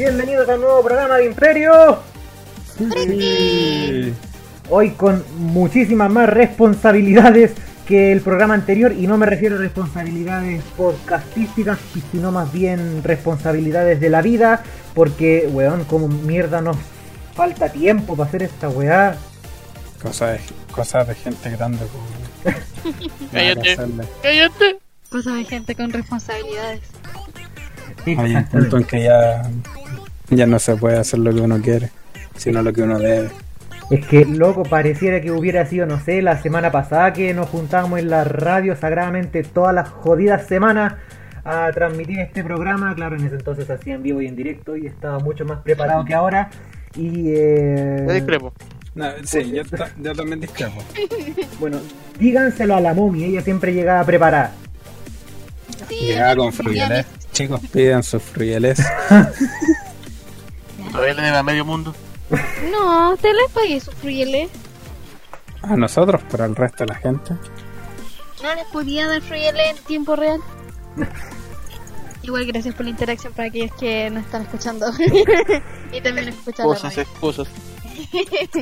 Bienvenidos 0.00 0.48
al 0.48 0.62
nuevo 0.62 0.82
programa 0.82 1.18
de 1.18 1.26
Imperio. 1.26 1.98
Hoy 4.70 4.90
con 4.92 5.22
muchísimas 5.36 6.10
más 6.10 6.26
responsabilidades 6.26 7.52
que 7.86 8.10
el 8.10 8.22
programa 8.22 8.54
anterior 8.54 8.92
y 8.92 9.06
no 9.06 9.18
me 9.18 9.26
refiero 9.26 9.56
a 9.56 9.58
responsabilidades 9.58 10.62
podcastísticas, 10.74 11.78
sino 12.10 12.32
más 12.32 12.50
bien 12.50 13.04
responsabilidades 13.04 14.00
de 14.00 14.08
la 14.08 14.22
vida, 14.22 14.62
porque, 14.94 15.46
weón, 15.52 15.84
como 15.84 16.08
mierda 16.08 16.62
nos 16.62 16.78
falta 17.34 17.70
tiempo 17.70 18.16
para 18.16 18.26
hacer 18.30 18.44
esta 18.44 18.70
weá. 18.70 19.18
Cosas 20.00 20.32
de, 20.32 20.40
cosas 20.72 21.08
de 21.08 21.14
gente 21.14 21.50
grande. 21.50 21.84
hacerle. 23.34 24.04
cállate. 24.22 24.78
Cosas 25.10 25.34
de 25.34 25.44
gente 25.44 25.74
con 25.74 25.92
responsabilidades. 25.92 26.80
Hay 28.06 28.34
un 28.34 28.44
punto 28.46 28.78
en 28.78 28.84
que 28.84 29.02
ya, 29.02 29.42
ya 30.30 30.46
no 30.46 30.58
se 30.58 30.76
puede 30.76 30.98
hacer 30.98 31.18
lo 31.20 31.32
que 31.34 31.40
uno 31.40 31.60
quiere, 31.60 31.90
sino 32.36 32.62
lo 32.62 32.72
que 32.72 32.82
uno 32.82 32.98
debe. 32.98 33.28
Es 33.90 34.06
que, 34.06 34.24
loco, 34.24 34.62
pareciera 34.62 35.20
que 35.20 35.32
hubiera 35.32 35.66
sido, 35.66 35.84
no 35.86 35.98
sé, 35.98 36.22
la 36.22 36.40
semana 36.40 36.70
pasada 36.70 37.12
que 37.12 37.34
nos 37.34 37.48
juntábamos 37.48 37.98
en 37.98 38.08
la 38.08 38.22
radio 38.24 38.76
sagradamente 38.76 39.42
todas 39.42 39.74
las 39.74 39.88
jodidas 39.88 40.46
semanas 40.46 40.94
a 41.44 41.70
transmitir 41.72 42.20
este 42.20 42.44
programa. 42.44 42.94
Claro, 42.94 43.16
en 43.16 43.26
ese 43.26 43.34
entonces 43.36 43.68
hacía 43.68 43.94
en 43.94 44.02
vivo 44.04 44.22
y 44.22 44.26
en 44.28 44.36
directo 44.36 44.76
y 44.76 44.86
estaba 44.86 45.18
mucho 45.18 45.44
más 45.44 45.58
preparado 45.62 46.04
que 46.04 46.14
ahora. 46.14 46.50
Y, 46.94 47.30
eh, 47.34 48.04
Yo 48.06 48.12
discrepo. 48.14 48.52
No, 48.94 49.06
sí, 49.24 49.50
yo, 49.52 49.64
ta- 49.76 49.90
yo 50.00 50.12
también 50.14 50.40
discrepo. 50.40 50.82
bueno, 51.58 51.78
díganselo 52.18 52.76
a 52.76 52.80
la 52.80 52.94
momia, 52.94 53.26
ella 53.26 53.40
siempre 53.42 53.72
llegaba 53.74 54.04
preparada. 54.04 54.52
Sí, 55.88 55.96
Llegaba 56.06 56.36
con 56.36 56.52
fruyeles. 56.52 57.06
Chicos, 57.32 57.60
pidan 57.72 58.04
sus 58.04 58.22
fruyeles. 58.22 58.80
Todavía 60.90 61.14
le 61.14 61.22
debe 61.22 61.36
a 61.36 61.42
medio 61.42 61.64
mundo. 61.64 61.94
No, 62.70 63.16
te 63.16 63.32
les 63.32 63.50
pagué 63.52 63.80
sus 63.80 63.94
frieles. 63.94 64.50
A 65.62 65.76
nosotros, 65.76 66.22
pero 66.30 66.44
al 66.44 66.56
resto 66.56 66.84
de 66.84 66.92
la 66.92 66.94
gente. 66.98 67.34
No 68.42 68.54
les 68.54 68.64
podía 68.72 69.06
dar 69.06 69.20
frieles 69.20 69.70
en 69.70 69.84
tiempo 69.84 70.16
real. 70.16 70.40
Igual 72.22 72.46
gracias 72.46 72.74
por 72.74 72.84
la 72.84 72.90
interacción 72.90 73.32
para 73.32 73.48
aquellos 73.48 73.72
que 73.76 74.10
nos 74.10 74.24
están 74.24 74.42
escuchando. 74.42 74.86
y 75.92 76.00
también 76.00 76.28
escuchan 76.28 76.68
la 76.68 76.74
Cosas, 76.74 76.96
radio. 76.96 77.02
excusas. 77.10 77.48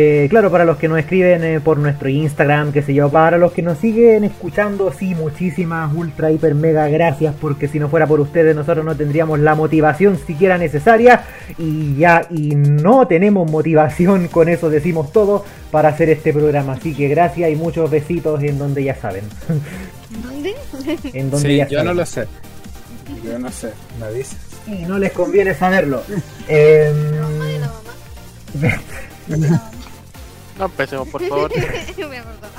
Eh, 0.00 0.28
claro, 0.30 0.48
para 0.48 0.64
los 0.64 0.76
que 0.76 0.86
nos 0.86 1.00
escriben 1.00 1.42
eh, 1.42 1.58
por 1.58 1.76
nuestro 1.76 2.08
Instagram, 2.08 2.70
qué 2.70 2.82
sé 2.82 2.94
yo, 2.94 3.10
para 3.10 3.36
los 3.36 3.50
que 3.50 3.62
nos 3.62 3.78
siguen 3.78 4.22
escuchando, 4.22 4.92
sí, 4.96 5.16
muchísimas, 5.16 5.92
ultra, 5.92 6.30
hiper, 6.30 6.54
mega 6.54 6.86
gracias, 6.86 7.34
porque 7.40 7.66
si 7.66 7.80
no 7.80 7.88
fuera 7.88 8.06
por 8.06 8.20
ustedes 8.20 8.54
nosotros 8.54 8.84
no 8.84 8.94
tendríamos 8.94 9.40
la 9.40 9.56
motivación 9.56 10.16
siquiera 10.24 10.56
necesaria 10.56 11.24
y 11.58 11.96
ya, 11.96 12.24
y 12.30 12.54
no 12.54 13.08
tenemos 13.08 13.50
motivación, 13.50 14.28
con 14.30 14.48
eso 14.48 14.70
decimos 14.70 15.10
todo, 15.10 15.44
para 15.72 15.88
hacer 15.88 16.10
este 16.10 16.32
programa. 16.32 16.74
Así 16.74 16.94
que 16.94 17.08
gracias 17.08 17.50
y 17.50 17.56
muchos 17.56 17.90
besitos 17.90 18.40
en 18.44 18.56
donde 18.56 18.84
ya 18.84 18.94
saben. 18.94 19.24
¿Dónde? 20.22 20.54
en 21.12 21.28
donde 21.28 21.48
Sí, 21.48 21.56
ya 21.56 21.66
yo 21.66 21.78
saben. 21.78 21.86
no 21.86 21.94
lo 21.94 22.06
sé. 22.06 22.24
Yo 23.24 23.36
no 23.36 23.50
sé, 23.50 23.72
me 23.98 24.12
dices. 24.12 24.38
Y 24.68 24.82
no 24.86 24.96
les 24.96 25.10
conviene 25.10 25.54
saberlo. 25.54 26.04
Mamá 26.08 27.46
de 27.46 27.58
la 27.58 27.72
mamá. 29.40 29.70
No 30.58 30.64
empecemos, 30.66 31.08
por 31.08 31.22
favor. 31.28 31.50
Me 31.98 32.18
acordaba. 32.18 32.52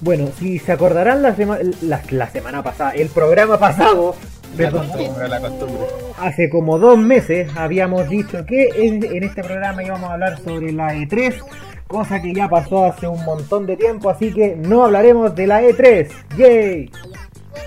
Bueno, 0.00 0.28
si 0.38 0.58
se 0.58 0.72
acordarán 0.72 1.22
la, 1.22 1.34
sema- 1.34 1.58
la, 1.82 2.02
la 2.10 2.30
semana 2.30 2.62
pasada, 2.62 2.90
el 2.92 3.08
programa 3.08 3.58
pasado, 3.58 4.14
La 4.52 4.56
perdón, 4.56 4.88
costumbre, 4.88 5.28
la 5.28 5.40
costumbre. 5.40 5.86
hace 6.18 6.50
como 6.50 6.78
dos 6.78 6.98
meses 6.98 7.50
habíamos 7.56 8.06
dicho 8.10 8.44
que 8.44 8.68
en, 8.76 9.02
en 9.02 9.24
este 9.24 9.42
programa 9.42 9.82
íbamos 9.82 10.10
a 10.10 10.12
hablar 10.12 10.38
sobre 10.44 10.70
la 10.72 10.94
E3, 10.94 11.42
cosa 11.86 12.20
que 12.20 12.34
ya 12.34 12.46
pasó 12.46 12.84
hace 12.84 13.08
un 13.08 13.24
montón 13.24 13.64
de 13.64 13.76
tiempo, 13.78 14.10
así 14.10 14.34
que 14.34 14.54
no 14.54 14.84
hablaremos 14.84 15.34
de 15.34 15.46
la 15.46 15.62
E3. 15.62 16.08
¡Yay! 16.36 16.90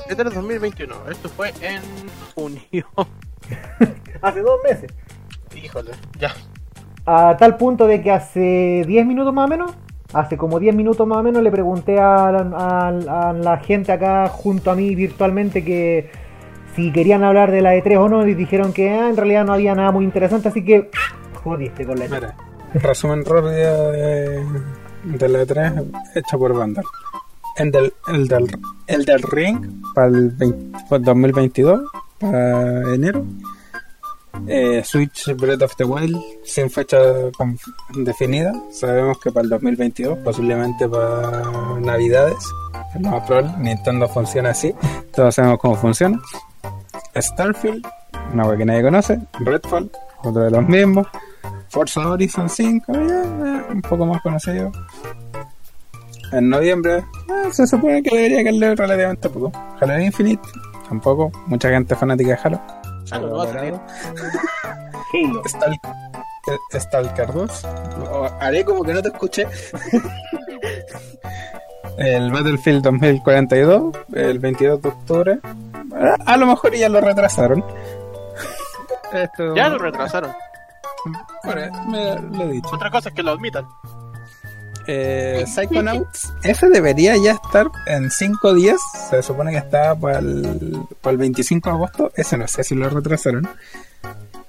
Este 0.08 0.22
era 0.22 0.30
2021. 0.30 1.10
Esto 1.10 1.30
fue 1.30 1.50
en 1.62 1.82
junio. 2.36 2.86
Hace 4.22 4.42
dos 4.42 4.60
meses. 4.64 4.92
Híjole, 5.56 5.92
ya. 6.20 6.32
A 7.12 7.36
tal 7.38 7.58
punto 7.58 7.88
de 7.88 8.02
que 8.04 8.12
hace 8.12 8.84
10 8.86 9.06
minutos 9.08 9.34
más 9.34 9.46
o 9.48 9.50
menos, 9.50 9.72
hace 10.14 10.38
como 10.38 10.60
10 10.60 10.76
minutos 10.76 11.08
más 11.08 11.18
o 11.18 11.24
menos 11.24 11.42
le 11.42 11.50
pregunté 11.50 12.00
a, 12.00 12.32
la- 12.32 13.30
a 13.30 13.34
la 13.34 13.58
gente 13.58 13.92
acá 13.92 14.28
junto 14.28 14.70
a 14.70 14.76
mí 14.76 14.94
virtualmente 14.94 15.64
que 15.64 16.12
si 16.76 16.92
querían 16.92 17.24
hablar 17.24 17.50
de 17.52 17.62
la 17.62 17.76
E3 17.76 17.98
o 17.98 18.10
no 18.10 18.28
y 18.28 18.36
dijeron 18.36 18.74
que 18.74 18.92
ah, 18.92 19.10
en 19.10 19.18
realidad 19.18 19.44
no 19.44 19.54
había 19.54 19.74
nada 19.74 19.92
muy 19.92 20.06
interesante, 20.06 20.50
así 20.50 20.64
que 20.64 20.92
jodiste 21.44 21.84
con 21.86 21.98
la 21.98 22.06
E3. 22.06 22.10
Mira, 22.12 22.36
resumen 22.76 23.26
rápido 23.26 23.92
de, 23.92 24.46
de 25.06 25.30
la 25.30 25.44
E3 25.44 25.86
hecho 26.14 26.38
por 26.38 26.56
Vandal. 26.56 26.86
El 27.58 27.72
del, 27.72 27.92
el 28.08 28.28
del, 28.28 28.48
el 28.86 29.04
del 29.06 29.22
Ring 29.24 29.82
para 29.96 30.08
el, 30.08 30.30
20 30.30 30.78
para 30.88 30.98
el 30.98 31.04
2022, 31.06 31.82
para 32.20 32.94
enero. 32.94 33.26
Eh, 34.48 34.84
Switch 34.84 35.36
Breath 35.36 35.62
of 35.62 35.76
the 35.76 35.84
Wild 35.84 36.18
sin 36.44 36.70
fecha 36.70 36.98
definida. 37.94 38.54
Sabemos 38.72 39.20
que 39.20 39.32
para 39.32 39.44
el 39.44 39.50
2022, 39.50 40.20
posiblemente 40.20 40.88
para 40.88 41.44
Navidades, 41.80 42.38
es 42.96 43.02
más 43.02 43.26
probable. 43.26 43.52
Nintendo 43.60 44.08
funciona 44.08 44.52
así. 44.52 44.74
Todos 45.14 45.36
sabemos 45.36 45.60
cómo 45.60 45.76
funciona. 45.76 46.20
Starfield, 47.16 47.86
una 48.34 48.46
web 48.46 48.58
que 48.58 48.66
nadie 48.66 48.84
conoce. 48.84 49.20
Redfall, 49.40 49.92
otro 50.24 50.44
de 50.44 50.52
los 50.52 50.68
mismos. 50.68 51.08
Forza 51.70 52.10
Horizon 52.10 52.50
5, 52.50 52.94
ya, 52.94 53.00
ya, 53.02 53.66
un 53.70 53.82
poco 53.82 54.06
más 54.06 54.22
conocido. 54.22 54.72
En 56.32 56.50
noviembre, 56.50 56.98
eh, 56.98 57.52
se 57.52 57.66
supone 57.68 58.02
que 58.04 58.16
debería 58.16 58.44
caerle 58.44 58.76
relativamente 58.76 59.30
poco. 59.30 59.52
Halo 59.80 60.00
Infinite, 60.00 60.42
tampoco. 60.88 61.32
Mucha 61.48 61.70
gente 61.70 61.96
fanática 61.96 62.32
de 62.32 62.40
Halo. 62.44 62.79
Ah, 63.12 63.20
no, 63.20 63.28
no 63.28 63.38
va 63.38 63.44
a 63.44 63.48
salir. 63.54 63.74
Halo. 65.14 65.44
Stal- 65.44 65.80
eh, 66.74 66.80
Stalker 66.80 67.34
2. 67.34 67.66
O- 68.12 68.30
haré 68.40 68.64
como 68.66 68.84
que 68.84 68.94
no 68.94 69.02
te 69.02 69.10
escuché. 69.10 69.48
el 71.98 72.32
Battlefield 72.32 72.84
2042, 72.84 73.98
el 74.14 74.40
22 74.40 74.82
de 74.82 74.90
octubre. 74.90 75.40
A, 75.94 76.34
a 76.34 76.38
lo 76.38 76.46
mejor 76.46 76.74
ya 76.76 76.90
lo 76.90 77.02
retrasaron. 77.02 77.64
Esto, 79.12 79.56
Ya 79.56 79.70
lo 79.70 79.80
retrasaron. 79.80 80.32
Bueno, 81.44 81.86
me 81.88 82.16
lo 82.38 82.44
he 82.44 82.48
dicho. 82.54 82.70
Otra 82.74 82.92
cosa 82.92 83.10
es 83.10 83.16
que 83.16 83.24
lo 83.24 83.32
admitan. 83.32 83.68
Eh, 84.92 85.46
Psychonauts, 85.46 86.34
ese 86.42 86.68
debería 86.68 87.16
ya 87.16 87.34
estar 87.34 87.68
en 87.86 88.10
5 88.10 88.56
días. 88.56 88.80
Se 89.12 89.22
supone 89.22 89.52
que 89.52 89.60
está 89.60 89.94
para 89.94 90.18
el, 90.18 90.80
para 91.00 91.12
el 91.12 91.18
25 91.20 91.70
de 91.70 91.76
agosto. 91.76 92.12
Ese 92.16 92.38
no 92.38 92.48
sé 92.48 92.64
si 92.64 92.74
lo 92.74 92.90
retrasaron. 92.90 93.48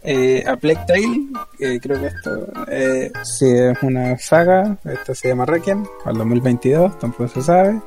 Eh, 0.02 0.42
a 0.46 0.56
Plague 0.56 0.80
Tale, 0.86 1.26
eh, 1.58 1.78
creo 1.78 2.00
que 2.00 2.06
esto 2.06 2.46
eh, 2.68 3.12
sí 3.22 3.50
es 3.50 3.82
una 3.82 4.16
saga. 4.16 4.78
Esto 4.82 5.14
se 5.14 5.28
llama 5.28 5.44
Requiem, 5.44 5.84
para 5.98 6.12
el 6.12 6.18
2022, 6.18 6.98
tampoco 6.98 7.28
se 7.28 7.42
sabe. 7.42 7.78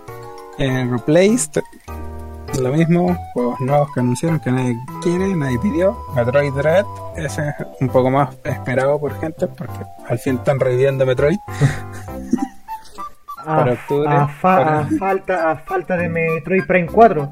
Eh, 0.59 0.87
Replaced, 0.91 1.59
lo 2.59 2.71
mismo, 2.71 3.17
juegos 3.33 3.59
nuevos 3.61 3.91
que 3.95 3.99
anunciaron 3.99 4.39
que 4.39 4.51
nadie 4.51 4.77
quiere, 5.01 5.35
nadie 5.35 5.57
pidió. 5.57 5.97
Metroid 6.15 6.53
Dread, 6.53 6.85
ese 7.17 7.49
es 7.49 7.55
un 7.81 7.89
poco 7.89 8.11
más 8.11 8.35
esperado 8.43 8.99
por 8.99 9.19
gente 9.19 9.47
porque 9.47 9.79
al 10.07 10.19
fin 10.19 10.35
están 10.35 10.59
reviviendo 10.59 11.03
Metroid. 11.03 11.39
A, 13.45 13.57
Para 13.57 13.73
octubre, 13.73 14.07
a 14.09 14.27
fa- 14.27 14.57
para- 14.57 14.79
a 14.79 14.87
falta, 14.99 15.51
a 15.51 15.55
falta 15.57 15.97
de 15.97 16.09
Metroid 16.09 16.63
Prime 16.65 16.87
4. 16.87 17.31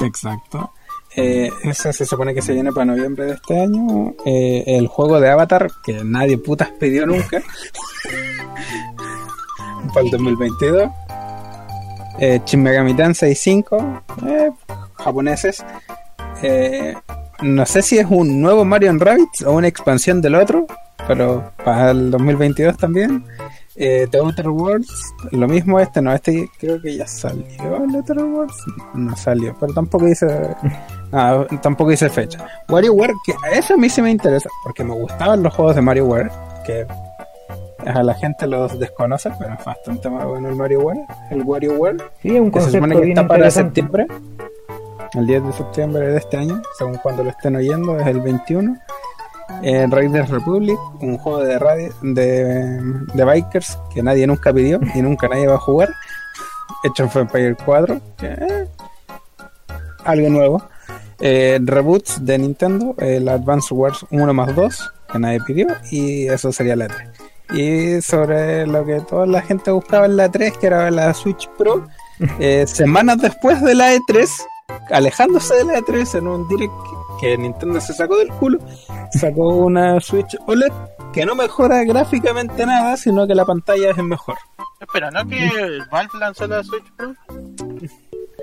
Exacto. 0.00 0.72
Eh, 1.16 1.48
ese 1.62 1.92
se 1.92 2.04
supone 2.04 2.34
que 2.34 2.42
se 2.42 2.52
viene 2.52 2.72
para 2.72 2.86
noviembre 2.86 3.26
de 3.26 3.32
este 3.34 3.60
año. 3.60 4.14
Eh, 4.26 4.64
el 4.66 4.88
juego 4.88 5.20
de 5.20 5.30
Avatar, 5.30 5.68
que 5.84 6.02
nadie 6.04 6.38
putas 6.38 6.70
pidió 6.80 7.06
nunca. 7.06 7.40
para 9.92 10.04
el 10.06 10.10
2022. 10.10 10.90
Eh, 12.18 12.40
Shin 12.44 12.62
Megami 12.62 12.94
Tensei 12.94 13.34
5. 13.34 14.02
eh, 14.26 14.50
japoneses. 14.94 15.64
Eh, 16.42 16.94
no 17.42 17.66
sé 17.66 17.82
si 17.82 17.98
es 17.98 18.06
un 18.08 18.40
nuevo 18.40 18.64
Mario 18.64 18.92
Rabbids 18.98 19.42
o 19.42 19.52
una 19.52 19.68
expansión 19.68 20.20
del 20.20 20.34
otro. 20.36 20.66
Pero 21.06 21.52
para 21.64 21.90
el 21.90 22.10
2022 22.10 22.76
también. 22.76 23.24
Eh, 23.76 24.06
The 24.08 24.18
Outer 24.18 24.48
Worlds, 24.50 25.14
lo 25.32 25.48
mismo 25.48 25.80
este, 25.80 26.00
no, 26.00 26.12
este 26.12 26.48
creo 26.60 26.80
que 26.80 26.96
ya 26.96 27.08
salió 27.08 27.44
el 27.82 27.96
Outer 27.96 28.18
Worlds, 28.18 28.54
no, 28.76 29.00
no 29.00 29.16
salió, 29.16 29.56
pero 29.58 29.74
tampoco 29.74 30.04
dice, 30.06 30.26
ah, 31.12 31.44
tampoco 31.60 31.90
dice 31.90 32.08
fecha. 32.08 32.46
WarioWare, 32.68 33.12
que 33.26 33.34
eso 33.52 33.74
a 33.74 33.76
mí 33.76 33.88
sí 33.88 34.00
me 34.00 34.12
interesa, 34.12 34.48
porque 34.62 34.84
me 34.84 34.94
gustaban 34.94 35.42
los 35.42 35.52
juegos 35.52 35.74
de 35.74 35.82
MarioWare, 35.82 36.30
que 36.64 36.86
a 37.84 38.02
la 38.02 38.14
gente 38.14 38.46
los 38.46 38.78
desconoce, 38.78 39.30
pero 39.38 39.54
es 39.54 39.64
bastante 39.64 40.08
más 40.08 40.24
bueno 40.24 40.48
el 40.48 40.54
MarioWare, 40.54 41.00
el 41.30 41.42
WarioWare, 41.42 41.96
Sí, 42.22 42.30
un 42.38 42.52
que 42.52 42.60
se 42.60 42.66
concepto 42.66 42.86
supone 42.86 43.00
que 43.00 43.08
está 43.08 43.26
para 43.26 43.50
septiembre. 43.50 44.06
el 45.14 45.26
10 45.26 45.44
de 45.46 45.52
septiembre 45.52 46.08
de 46.12 46.18
este 46.18 46.36
año, 46.36 46.62
según 46.78 46.96
cuando 46.98 47.24
lo 47.24 47.30
estén 47.30 47.56
oyendo, 47.56 47.98
es 47.98 48.06
el 48.06 48.20
21. 48.20 48.76
En 49.62 49.90
Raiders 49.90 50.30
Republic, 50.30 50.78
un 51.00 51.16
juego 51.18 51.40
de, 51.40 51.58
radio, 51.58 51.92
de, 52.02 52.80
de 53.14 53.24
bikers 53.24 53.78
que 53.92 54.02
nadie 54.02 54.26
nunca 54.26 54.52
pidió 54.52 54.80
y 54.94 55.02
nunca 55.02 55.28
nadie 55.28 55.46
va 55.46 55.54
a 55.54 55.58
jugar. 55.58 55.88
Hecho 56.82 57.04
en 57.04 57.18
Empire 57.18 57.56
4, 57.64 58.00
que, 58.18 58.26
eh, 58.26 58.68
algo 60.04 60.28
nuevo. 60.28 60.62
Eh, 61.20 61.58
reboots 61.62 62.24
de 62.24 62.38
Nintendo, 62.38 62.94
el 62.98 63.28
Advance 63.28 63.72
Wars 63.72 64.04
1 64.10 64.34
más 64.34 64.54
2, 64.54 64.92
que 65.12 65.18
nadie 65.18 65.40
pidió, 65.46 65.68
y 65.90 66.26
eso 66.26 66.52
sería 66.52 66.76
la 66.76 66.88
3. 66.88 67.08
Y 67.54 68.00
sobre 68.02 68.66
lo 68.66 68.84
que 68.84 69.00
toda 69.00 69.26
la 69.26 69.42
gente 69.42 69.70
buscaba 69.70 70.06
en 70.06 70.16
la 70.16 70.30
3, 70.30 70.58
que 70.58 70.66
era 70.66 70.90
la 70.90 71.14
Switch 71.14 71.48
Pro, 71.56 71.86
eh, 72.38 72.66
semanas 72.66 73.18
después 73.18 73.62
de 73.62 73.74
la 73.74 73.94
E3, 73.94 74.28
alejándose 74.90 75.54
de 75.54 75.64
la 75.64 75.78
E3 75.78 76.18
en 76.18 76.26
un 76.26 76.48
direct 76.48 76.72
que 77.20 77.36
Nintendo 77.38 77.80
se 77.80 77.92
sacó 77.92 78.16
del 78.16 78.28
culo, 78.28 78.58
sacó 79.12 79.48
una 79.48 80.00
Switch 80.00 80.36
OLED 80.46 80.72
que 81.12 81.24
no 81.24 81.34
mejora 81.34 81.84
gráficamente 81.84 82.66
nada, 82.66 82.96
sino 82.96 83.26
que 83.26 83.34
la 83.34 83.44
pantalla 83.44 83.90
es 83.90 83.96
mejor. 83.98 84.36
Espera, 84.80 85.10
¿no 85.10 85.26
que 85.26 85.48
Valve 85.90 86.18
lanzó 86.18 86.46
la 86.46 86.62
Switch 86.62 86.84
Pro? 86.96 87.14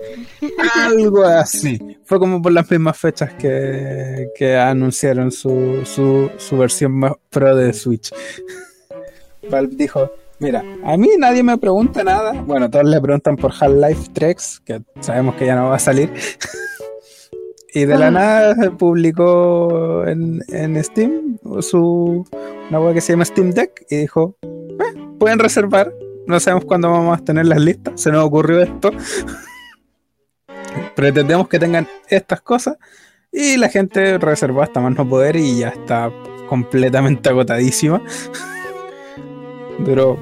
Algo 0.87 1.23
así. 1.23 1.79
Fue 2.05 2.19
como 2.19 2.41
por 2.41 2.51
las 2.51 2.69
mismas 2.69 2.97
fechas 2.97 3.33
que, 3.33 4.29
que 4.35 4.57
anunciaron 4.57 5.31
su, 5.31 5.85
su, 5.85 6.31
su 6.37 6.57
versión 6.57 6.93
más 6.93 7.13
pro 7.29 7.55
de 7.55 7.73
Switch. 7.73 8.11
Valve 9.49 9.75
dijo, 9.75 10.11
mira, 10.39 10.63
a 10.83 10.97
mí 10.97 11.09
nadie 11.17 11.43
me 11.43 11.57
pregunta 11.57 12.03
nada. 12.03 12.33
Bueno, 12.33 12.69
todos 12.69 12.85
le 12.85 12.99
preguntan 13.01 13.35
por 13.35 13.51
Half-Life 13.51 14.11
3, 14.13 14.61
que 14.65 14.81
sabemos 14.99 15.35
que 15.35 15.45
ya 15.45 15.55
no 15.55 15.69
va 15.69 15.75
a 15.75 15.79
salir. 15.79 16.11
y 17.73 17.85
de 17.85 17.97
la 17.97 18.11
nada 18.11 18.55
se 18.55 18.71
publicó 18.71 20.05
en, 20.05 20.41
en 20.49 20.81
Steam 20.83 21.37
su 21.61 22.25
una 22.69 22.79
web 22.79 22.93
que 22.93 23.01
se 23.01 23.13
llama 23.13 23.25
Steam 23.25 23.51
Deck 23.51 23.85
y 23.89 23.97
dijo, 23.97 24.35
"Eh, 24.43 24.99
pueden 25.19 25.39
reservar. 25.39 25.91
No 26.27 26.39
sabemos 26.39 26.65
cuándo 26.65 26.89
vamos 26.89 27.19
a 27.19 27.23
tener 27.23 27.45
las 27.45 27.59
listas. 27.59 27.99
Se 27.99 28.11
nos 28.11 28.25
ocurrió 28.25 28.61
esto. 28.61 28.91
Pretendemos 30.95 31.47
que 31.47 31.59
tengan 31.59 31.87
estas 32.09 32.41
cosas. 32.41 32.77
Y 33.31 33.57
la 33.57 33.69
gente 33.69 34.17
reservó 34.17 34.61
hasta 34.61 34.81
más 34.81 34.95
no 34.95 35.07
poder 35.07 35.37
y 35.37 35.59
ya 35.59 35.69
está 35.69 36.11
completamente 36.47 37.29
agotadísima. 37.29 38.01
Duró 39.79 40.21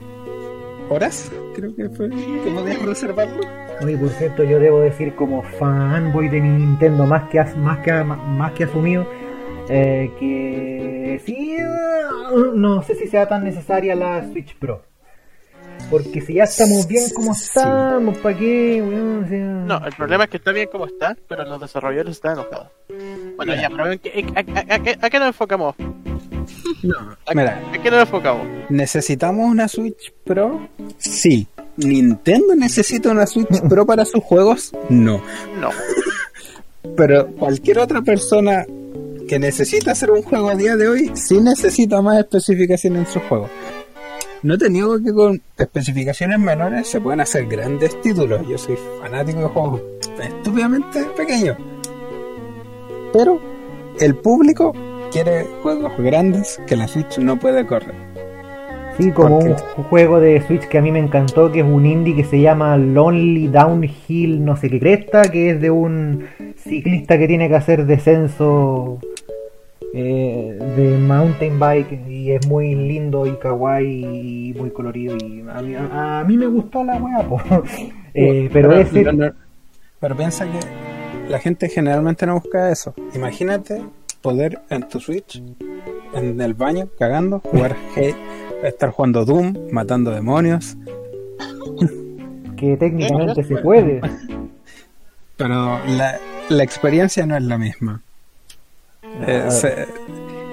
horas, 0.90 1.32
creo 1.60 1.76
que 1.76 1.90
fue 1.90 2.10
que 2.10 2.52
podías 2.52 2.82
reservarlo. 2.86 3.42
Oye, 3.82 3.98
por 3.98 4.10
cierto, 4.10 4.44
yo 4.44 4.60
debo 4.60 4.80
decir 4.82 5.16
como 5.16 5.44
fanboy 5.44 6.30
de 6.30 6.42
Nintendo, 6.42 7.06
más 7.06 7.30
que, 7.30 7.44
más 7.58 7.80
que, 7.80 7.92
más 8.04 8.52
que 8.54 8.64
asumido, 8.66 9.08
eh, 9.70 10.12
que 10.20 11.22
sí, 11.26 11.58
no 12.56 12.82
sé 12.82 12.96
si 12.96 13.08
sea 13.08 13.28
tan 13.28 13.44
necesaria 13.44 13.96
la 13.96 14.24
Switch 14.32 14.58
Pro. 14.58 14.89
Porque 15.90 16.22
si 16.22 16.36
ya 16.36 16.44
estamos 16.44 16.88
bien 16.88 17.04
como 17.16 17.34
Sí. 17.34 17.46
estamos, 17.46 18.18
¿para 18.20 18.38
qué? 18.38 18.82
weón? 18.82 19.24
O 19.24 19.28
sea, 19.28 19.40
No, 19.40 19.86
el 19.88 19.94
problema 19.94 20.26
es 20.26 20.30
que 20.30 20.38
está 20.38 20.52
bien 20.52 20.70
como 20.72 20.86
está, 20.86 21.18
pero 21.28 21.44
los 21.46 21.60
desarrolladores 21.60 22.16
están 22.18 22.34
enojados. 22.34 22.68
Bueno, 23.36 23.56
ya, 23.56 23.70
pero 23.70 23.92
¿en 23.92 24.00
qué- 24.00 24.26
¿a, 24.36 24.40
a- 24.40 24.76
a 24.76 24.80
qué- 24.84 24.98
a 25.02 25.10
qué 25.10 25.20
nos 25.20 25.28
enfocamos? 25.30 25.76
¿A, 27.26 27.34
Mira, 27.34 27.62
¿A 27.74 27.82
qué 27.82 27.90
nos 27.92 28.02
enfocamos? 28.02 28.46
¿necesitamos 28.70 29.50
una 29.50 29.68
Switch 29.68 30.14
Pro? 30.26 30.68
Sí. 30.98 31.48
¿Nintendo 31.78 32.56
necesita 32.56 33.10
una 33.12 33.26
Switch 33.26 33.62
Pro 33.70 33.86
para 33.86 34.06
sus 34.06 34.24
juegos? 34.24 34.72
No. 34.90 35.22
No. 35.60 35.70
Pero 36.96 37.28
cualquier 37.36 37.80
otra 37.80 38.02
persona 38.02 38.66
que 39.28 39.40
necesita 39.40 39.92
hacer 39.92 40.12
un 40.12 40.24
juego 40.24 40.50
a 40.50 40.56
día 40.56 40.76
de 40.76 40.88
hoy, 40.88 41.12
sí 41.16 41.40
necesita 41.40 42.02
más 42.02 42.18
especificaciones 42.20 43.08
en 43.08 43.14
su 43.14 43.20
juego. 43.28 43.50
No 44.42 44.58
te 44.58 44.70
niego 44.70 44.98
que 45.04 45.12
con 45.12 45.42
especificaciones 45.58 46.40
menores 46.40 46.88
se 46.88 47.02
pueden 47.02 47.20
hacer 47.20 47.46
grandes 47.48 48.00
títulos. 48.02 48.48
Yo 48.48 48.58
soy 48.58 48.78
fanático 49.02 49.40
de 49.42 49.48
juegos 49.48 49.82
estúpidamente 50.24 51.04
pequeños. 51.18 51.58
Pero 53.12 53.42
el 54.00 54.16
público 54.16 54.74
quiere 55.12 55.46
juegos 55.62 55.92
grandes 55.98 56.62
que 56.68 56.78
la 56.78 56.88
Switch 56.88 57.18
no 57.18 57.38
puede 57.38 57.66
correr. 57.66 57.94
Sí, 58.98 59.12
como 59.12 59.40
¿Por 59.40 59.50
un 59.50 59.84
juego 59.86 60.20
de 60.22 60.42
Switch 60.48 60.68
que 60.70 60.78
a 60.78 60.82
mí 60.82 60.92
me 60.92 61.00
encantó, 61.00 61.52
que 61.52 61.60
es 61.60 61.66
un 61.66 61.86
indie 61.86 62.16
que 62.16 62.24
se 62.24 62.40
llama 62.40 62.78
Lonely 62.78 63.48
Downhill, 63.48 64.44
no 64.44 64.56
sé 64.56 64.70
qué 64.70 64.80
cresta, 64.80 65.24
que 65.24 65.52
es 65.52 65.62
de 65.62 65.70
un 65.70 66.26
ciclista 66.56 67.18
que 67.18 67.28
tiene 67.28 67.50
que 67.50 67.56
hacer 67.56 67.86
descenso 67.86 69.00
eh, 69.94 70.58
de 70.78 70.98
mountain 70.98 71.60
bike 71.60 72.00
y 72.08 72.32
es 72.32 72.48
muy 72.48 72.76
lindo 72.76 73.26
y 73.26 73.32
kawaii 73.38 74.50
y 74.50 74.54
muy 74.54 74.70
colorido 74.72 75.18
y 75.18 75.42
a 75.50 75.62
mí, 75.62 75.76
a, 75.76 76.20
a 76.20 76.24
mí 76.24 76.38
me 76.38 76.48
gustó 76.48 76.84
la 76.84 76.98
wea, 76.98 77.28
po. 77.28 77.42
Eh, 78.14 78.50
pero 78.52 78.74
ese... 78.74 79.04
no, 79.04 79.12
no. 79.14 79.32
Pero 80.00 80.18
piensa 80.18 80.46
que 80.46 80.60
la 81.30 81.38
gente 81.38 81.70
generalmente 81.70 82.26
no 82.26 82.40
busca 82.40 82.72
eso. 82.72 82.96
Imagínate 83.14 83.84
poder 84.22 84.62
en 84.70 84.88
tu 84.90 85.00
Switch, 85.00 85.42
en 86.16 86.42
el 86.42 86.54
baño, 86.56 86.90
cagando, 86.98 87.40
jugar 87.40 87.76
Hey, 87.96 88.16
estar 88.64 88.90
jugando 88.90 89.26
Doom, 89.26 89.54
matando 89.72 90.12
demonios. 90.12 90.76
que 92.58 92.76
técnicamente 92.78 93.44
se 93.44 93.58
puede. 93.58 94.02
Pero 95.38 95.80
la, 95.88 96.20
la 96.50 96.64
experiencia 96.64 97.26
no 97.26 97.38
es 97.38 97.44
la 97.44 97.58
misma. 97.58 98.02
Eh, 99.28 99.46
se- 99.50 99.88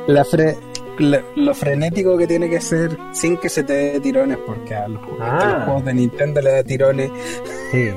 la 0.06 0.25
fre- 0.25 0.56
la- 0.99 1.23
lo 1.37 1.55
frenético 1.55 2.17
que 2.17 2.26
tiene 2.26 2.49
que 2.49 2.61
ser 2.61 2.97
sin 3.12 3.37
que 3.37 3.49
se 3.49 3.62
te 3.64 3.73
dé 3.73 4.00
tirones, 4.00 4.38
porque 4.47 4.75
a 4.75 4.88
los, 4.88 5.00
ju- 5.03 5.17
Ah. 5.20 5.38
a 5.38 5.55
los 5.56 5.64
juegos 5.64 5.85
de 5.85 5.94
Nintendo 5.94 6.41
le 6.41 6.53
da 6.53 6.62
tirones, 6.62 7.11
Sí. 7.70 7.91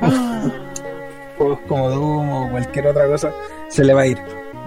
juegos 1.38 1.58
como 1.68 1.90
Doom 1.90 2.30
o 2.30 2.50
cualquier 2.50 2.86
otra 2.88 3.06
cosa, 3.06 3.32
se 3.68 3.84
le 3.84 3.94
va 3.94 4.02
a 4.02 4.06
ir. 4.06 4.18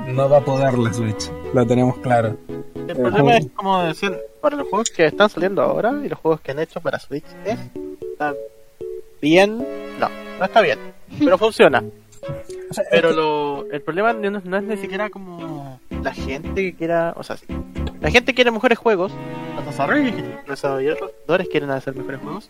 No 0.07 0.29
va 0.29 0.37
a 0.37 0.41
poder 0.41 0.77
la 0.77 0.93
Switch, 0.93 1.31
lo 1.53 1.65
tenemos 1.65 1.97
claro. 1.97 2.37
El 2.87 2.95
problema 2.95 3.37
es 3.37 3.47
como 3.55 3.81
decir, 3.83 4.15
para 4.41 4.55
los 4.55 4.67
juegos 4.69 4.91
que 4.91 5.05
están 5.07 5.29
saliendo 5.29 5.61
ahora 5.63 5.91
y 6.03 6.09
los 6.09 6.19
juegos 6.19 6.41
que 6.41 6.51
han 6.51 6.59
hecho 6.59 6.79
para 6.79 6.99
Switch, 6.99 7.25
¿es? 7.43 7.57
¿Está 8.11 8.33
bien? 9.21 9.57
No, 9.99 10.07
no 10.39 10.45
está 10.45 10.61
bien, 10.61 10.77
pero 11.19 11.37
funciona. 11.37 11.83
O 12.69 12.73
sea, 12.73 12.83
Pero 12.91 13.09
es 13.09 13.15
que- 13.15 13.21
lo, 13.21 13.65
el 13.71 13.81
problema 13.81 14.13
no, 14.13 14.41
no 14.43 14.57
es 14.57 14.63
ni 14.63 14.77
siquiera 14.77 15.09
como 15.09 15.79
la 16.03 16.13
gente 16.13 16.53
que 16.55 16.73
quiera, 16.75 17.13
o 17.17 17.23
sea, 17.23 17.37
sí, 17.37 17.45
la 18.01 18.11
gente 18.11 18.33
quiere 18.33 18.51
mejores 18.51 18.77
juegos, 18.77 19.11
los 19.55 19.65
desarrolladores 19.65 20.23
los 20.47 20.59
desarrolladores 20.61 21.47
quieren 21.49 21.69
hacer 21.71 21.95
mejores 21.95 22.19
juegos, 22.21 22.47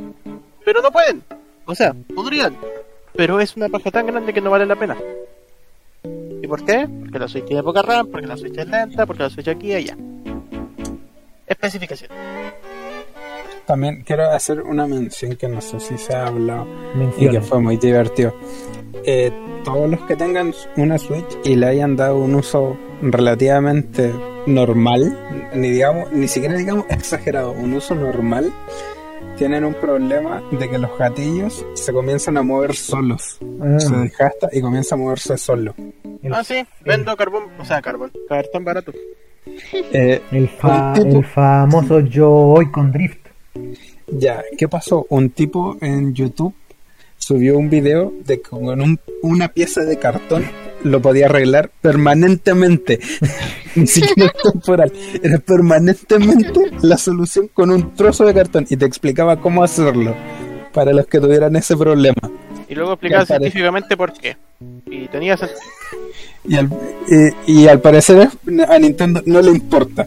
pero 0.63 0.81
no 0.81 0.91
pueden. 0.91 1.23
O 1.65 1.73
sea, 1.75 1.93
podrían, 2.15 2.55
pero 3.15 3.39
es 3.39 3.55
una 3.57 3.69
paja 3.69 3.89
tan 3.91 4.05
grande 4.07 4.33
que 4.33 4.41
no 4.41 4.49
vale 4.51 4.65
la 4.65 4.75
pena. 4.75 4.95
¿Y 6.41 6.47
por 6.47 6.63
qué? 6.63 6.87
Porque 7.01 7.17
la 7.19 7.27
Switch 7.27 7.45
tiene 7.45 7.63
poca 7.63 7.81
RAM, 7.81 8.07
porque 8.07 8.27
la 8.27 8.37
Switch 8.37 8.57
es 8.57 8.67
lenta, 8.67 9.05
porque 9.05 9.23
la 9.23 9.29
Switch 9.29 9.47
aquí 9.47 9.71
y 9.71 9.73
allá. 9.75 9.97
Especificación. 11.47 12.09
también 13.65 14.03
quiero 14.03 14.29
hacer 14.29 14.61
una 14.61 14.85
mención 14.85 15.35
que 15.37 15.47
no 15.47 15.59
sé 15.61 15.79
si 15.79 15.97
se 15.97 16.13
ha 16.15 16.27
hablado 16.27 16.67
y 17.17 17.27
que 17.29 17.41
fue 17.41 17.59
muy 17.59 17.77
divertido. 17.77 18.33
Eh, 19.07 19.31
todos 19.63 19.89
los 19.89 20.01
que 20.01 20.15
tengan 20.15 20.53
una 20.77 20.97
Switch 20.97 21.37
y 21.43 21.55
le 21.55 21.67
hayan 21.67 21.95
dado 21.95 22.17
un 22.17 22.35
uso 22.35 22.75
relativamente 23.01 24.11
normal, 24.47 25.17
ni 25.53 25.69
digamos, 25.69 26.11
ni 26.11 26.27
siquiera 26.27 26.55
digamos 26.55 26.85
exagerado, 26.89 27.51
un 27.51 27.73
uso 27.73 27.93
normal, 27.95 28.51
tienen 29.37 29.63
un 29.65 29.73
problema 29.73 30.41
de 30.51 30.69
que 30.69 30.77
los 30.77 30.97
gatillos 30.97 31.65
se 31.73 31.91
comienzan 31.93 32.37
a 32.37 32.41
mover 32.43 32.73
solos. 32.75 33.37
Ah, 33.61 33.79
Se 33.79 33.95
desgasta 33.95 34.49
y 34.51 34.61
comienza 34.61 34.95
a 34.95 34.97
moverse 34.97 35.37
solo. 35.37 35.73
el, 36.23 36.33
Ah, 36.33 36.43
sí, 36.43 36.63
vendo 36.85 37.15
carbón, 37.17 37.43
o 37.59 37.65
sea, 37.65 37.81
carbón, 37.81 38.11
cartón 38.29 38.63
barato. 38.63 38.91
Eh, 39.93 40.21
el 40.31 40.47
fa- 40.49 40.93
el 40.97 41.23
famoso 41.25 41.99
Joy 42.01 42.71
con 42.71 42.91
Drift. 42.91 43.19
Ya, 44.07 44.43
¿qué 44.57 44.67
pasó? 44.67 45.05
Un 45.09 45.29
tipo 45.31 45.77
en 45.81 46.13
YouTube 46.13 46.53
subió 47.25 47.57
un 47.57 47.71
video 47.71 48.13
de 48.23 48.37
que 48.39 48.49
con 48.49 48.79
un- 48.81 48.99
una 49.23 49.47
pieza 49.47 49.81
de 49.81 49.97
cartón 49.97 50.45
lo 50.83 51.01
podía 51.01 51.25
arreglar 51.25 51.71
permanentemente. 51.81 52.99
Ni 53.75 53.87
siquiera 53.87 54.31
temporal. 54.43 54.93
Era 55.23 55.39
permanentemente 55.39 56.59
la 56.83 56.97
solución 56.99 57.49
con 57.51 57.71
un 57.71 57.95
trozo 57.95 58.25
de 58.25 58.33
cartón 58.35 58.67
y 58.69 58.77
te 58.77 58.85
explicaba 58.85 59.41
cómo 59.41 59.63
hacerlo 59.63 60.13
para 60.71 60.93
los 60.93 61.07
que 61.07 61.19
tuvieran 61.19 61.55
ese 61.55 61.75
problema. 61.75 62.21
Y 62.69 62.75
luego 62.75 62.93
explicaba 62.93 63.25
científicamente 63.25 63.97
por 63.97 64.13
qué. 64.13 64.37
Y 64.85 65.07
tenía. 65.07 65.35
Y 66.47 66.55
al, 66.57 66.69
y- 67.47 67.53
y 67.63 67.67
al 67.67 67.81
parecer 67.81 68.29
a 68.69 68.77
Nintendo 68.79 69.23
no 69.25 69.41
le 69.41 69.49
importa. 69.49 70.05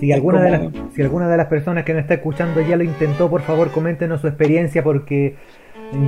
Si 0.00 0.12
alguna, 0.12 0.40
de 0.40 0.50
las, 0.50 0.62
si 0.94 1.02
alguna 1.02 1.28
de 1.28 1.36
las 1.36 1.46
personas 1.46 1.84
que 1.84 1.92
nos 1.92 2.02
está 2.02 2.14
escuchando 2.14 2.60
ya 2.62 2.76
lo 2.76 2.84
intentó, 2.84 3.28
por 3.28 3.42
favor 3.42 3.70
coméntenos 3.70 4.22
su 4.22 4.28
experiencia 4.28 4.82
porque 4.82 5.36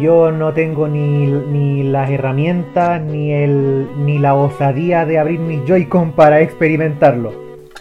Yo 0.00 0.32
no 0.32 0.54
tengo 0.54 0.88
ni, 0.88 1.26
ni 1.26 1.82
las 1.82 2.08
herramientas 2.10 3.02
ni 3.02 3.32
el 3.32 3.86
ni 4.04 4.18
la 4.18 4.34
osadía 4.34 5.04
de 5.04 5.18
abrir 5.18 5.40
mis 5.40 5.64
Joy-Con 5.66 6.12
para 6.12 6.40
experimentarlo. 6.40 7.32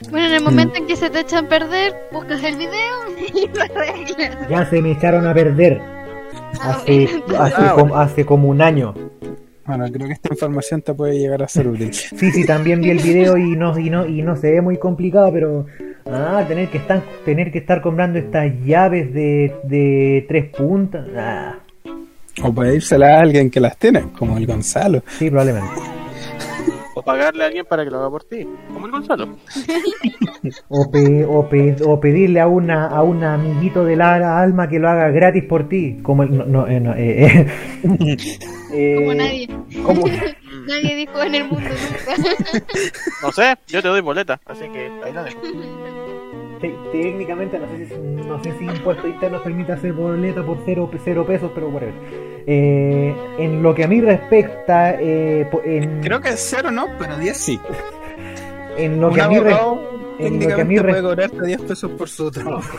Bueno, 0.10 0.28
en 0.28 0.34
el 0.34 0.44
momento 0.44 0.78
en 0.78 0.88
que 0.88 0.96
se 0.96 1.10
te 1.10 1.20
echan 1.20 1.46
a 1.46 1.50
perder, 1.50 1.94
buscas 2.12 2.44
el 2.44 2.58
video 2.58 2.96
y 3.34 3.48
lo 3.56 3.64
arreglas. 3.64 4.50
Ya 4.50 4.66
se 4.66 4.82
me 4.82 4.92
echaron 4.92 5.28
a 5.28 5.34
perder 5.34 5.80
hace, 6.60 7.08
hace, 7.38 7.56
Ah, 7.56 7.74
como, 7.76 7.96
hace 7.96 8.26
como 8.26 8.50
un 8.50 8.62
año. 8.62 8.94
Bueno, 9.66 9.86
creo 9.92 10.08
que 10.08 10.14
esta 10.14 10.30
información 10.32 10.82
te 10.82 10.94
puede 10.94 11.18
llegar 11.20 11.44
a 11.44 11.48
ser 11.48 11.68
útil. 11.68 11.94
Sí, 11.94 12.32
sí, 12.32 12.46
también 12.46 12.82
vi 12.82 12.90
el 12.90 12.98
video 12.98 13.38
y 13.38 13.56
no, 13.56 13.78
y 13.78 13.90
no, 13.90 14.06
y 14.08 14.22
no 14.24 14.36
se 14.36 14.52
ve 14.52 14.62
muy 14.62 14.78
complicado, 14.78 15.32
pero 15.32 15.66
ah, 16.06 16.44
tener 16.48 16.70
que 16.70 16.78
estar, 16.78 17.02
tener 17.26 17.52
que 17.52 17.60
estar 17.60 17.82
comprando 17.82 18.20
estas 18.20 18.52
llaves 18.66 19.14
de, 19.14 19.54
de 19.64 20.26
tres 20.28 20.46
puntas. 20.56 21.06
Ah, 21.16 21.56
O 22.44 22.54
pedírsela 22.54 23.18
a 23.18 23.22
alguien 23.22 23.50
que 23.50 23.60
las 23.60 23.78
tiene, 23.78 24.04
como 24.18 24.38
el 24.38 24.46
Gonzalo. 24.48 25.04
sí, 25.20 25.30
probablemente. 25.30 25.70
O 26.94 27.02
pagarle 27.04 27.44
a 27.44 27.48
alguien 27.48 27.66
para 27.66 27.86
que 27.86 27.90
lo 27.90 28.00
haga 28.00 28.10
por 28.10 28.24
ti. 28.26 28.46
Como 28.74 28.86
el 28.86 28.92
Gonzalo. 28.92 29.28
O, 30.70 30.90
pe- 30.90 31.24
o, 31.26 31.48
pe- 31.48 31.76
o 31.86 32.00
pedirle 32.00 32.40
a 32.40 32.48
una 32.48 32.88
a 32.88 33.04
un 33.04 33.24
amiguito 33.24 33.86
de 33.86 33.96
la 33.96 34.42
alma 34.42 34.68
que 34.68 34.80
lo 34.80 34.90
haga 34.90 35.10
gratis 35.10 35.44
por 35.44 35.70
ti. 35.70 36.00
Como 36.02 36.24
el. 36.24 36.36
No, 36.36 36.46
no, 36.46 36.68
eh, 36.68 36.80
no, 36.80 36.94
eh, 36.96 37.26
eh. 37.28 37.48
Eh, 38.74 38.96
Como 38.98 39.14
nadie. 39.14 39.48
como- 39.86 40.02
Nadie 40.68 40.96
dijo 40.96 41.22
en 41.22 41.36
el 41.36 41.44
mundo 41.46 41.70
nunca. 41.70 42.32
No 43.24 43.32
sé, 43.32 43.56
yo 43.68 43.82
te 43.82 43.88
doy 43.88 44.02
boleta. 44.02 44.40
Así 44.46 44.68
que 44.70 44.92
ahí 45.04 45.14
la 45.14 45.24
dejo. 45.24 45.42
te- 46.62 46.76
técnicamente 46.92 47.58
no 47.60 47.68
sé 47.70 47.88
si 47.88 47.96
no 47.98 48.44
sé 48.44 48.58
si 48.58 48.66
impuesto 48.66 49.08
interno 49.08 49.42
permite 49.44 49.72
hacer 49.74 49.94
boleta 49.94 50.44
por 50.46 50.58
cero, 50.66 50.90
cero 51.04 51.26
pesos, 51.26 51.52
pero 51.54 51.70
whatever. 51.70 51.94
Eh, 52.48 53.16
en 53.38 53.62
lo 53.64 53.74
que 53.76 53.84
a 53.84 53.88
mí 53.88 54.02
respecta, 54.02 54.96
eh, 55.00 55.48
en, 55.66 56.02
Creo 56.02 56.20
que 56.22 56.30
es 56.30 56.40
cero, 56.50 56.72
¿no? 56.72 56.88
Pero 56.98 57.18
10 57.18 57.38
sí. 57.38 57.60
en 58.78 59.00
lo 59.00 59.10
Un 59.10 59.14
que 59.16 59.22
a 59.22 59.28
mí 59.28 59.36
abogado 59.36 59.92
en 60.20 60.40
lo 60.40 60.48
que 60.48 60.62
a 60.62 60.66
mí 60.66 60.76
técnicamente 60.76 60.82
res- 60.84 60.92
puede 60.92 61.02
cobrarte 61.04 61.48
10 61.48 61.62
pesos 61.62 61.92
por 61.92 62.10
su 62.10 62.32
trabajo. 62.32 62.78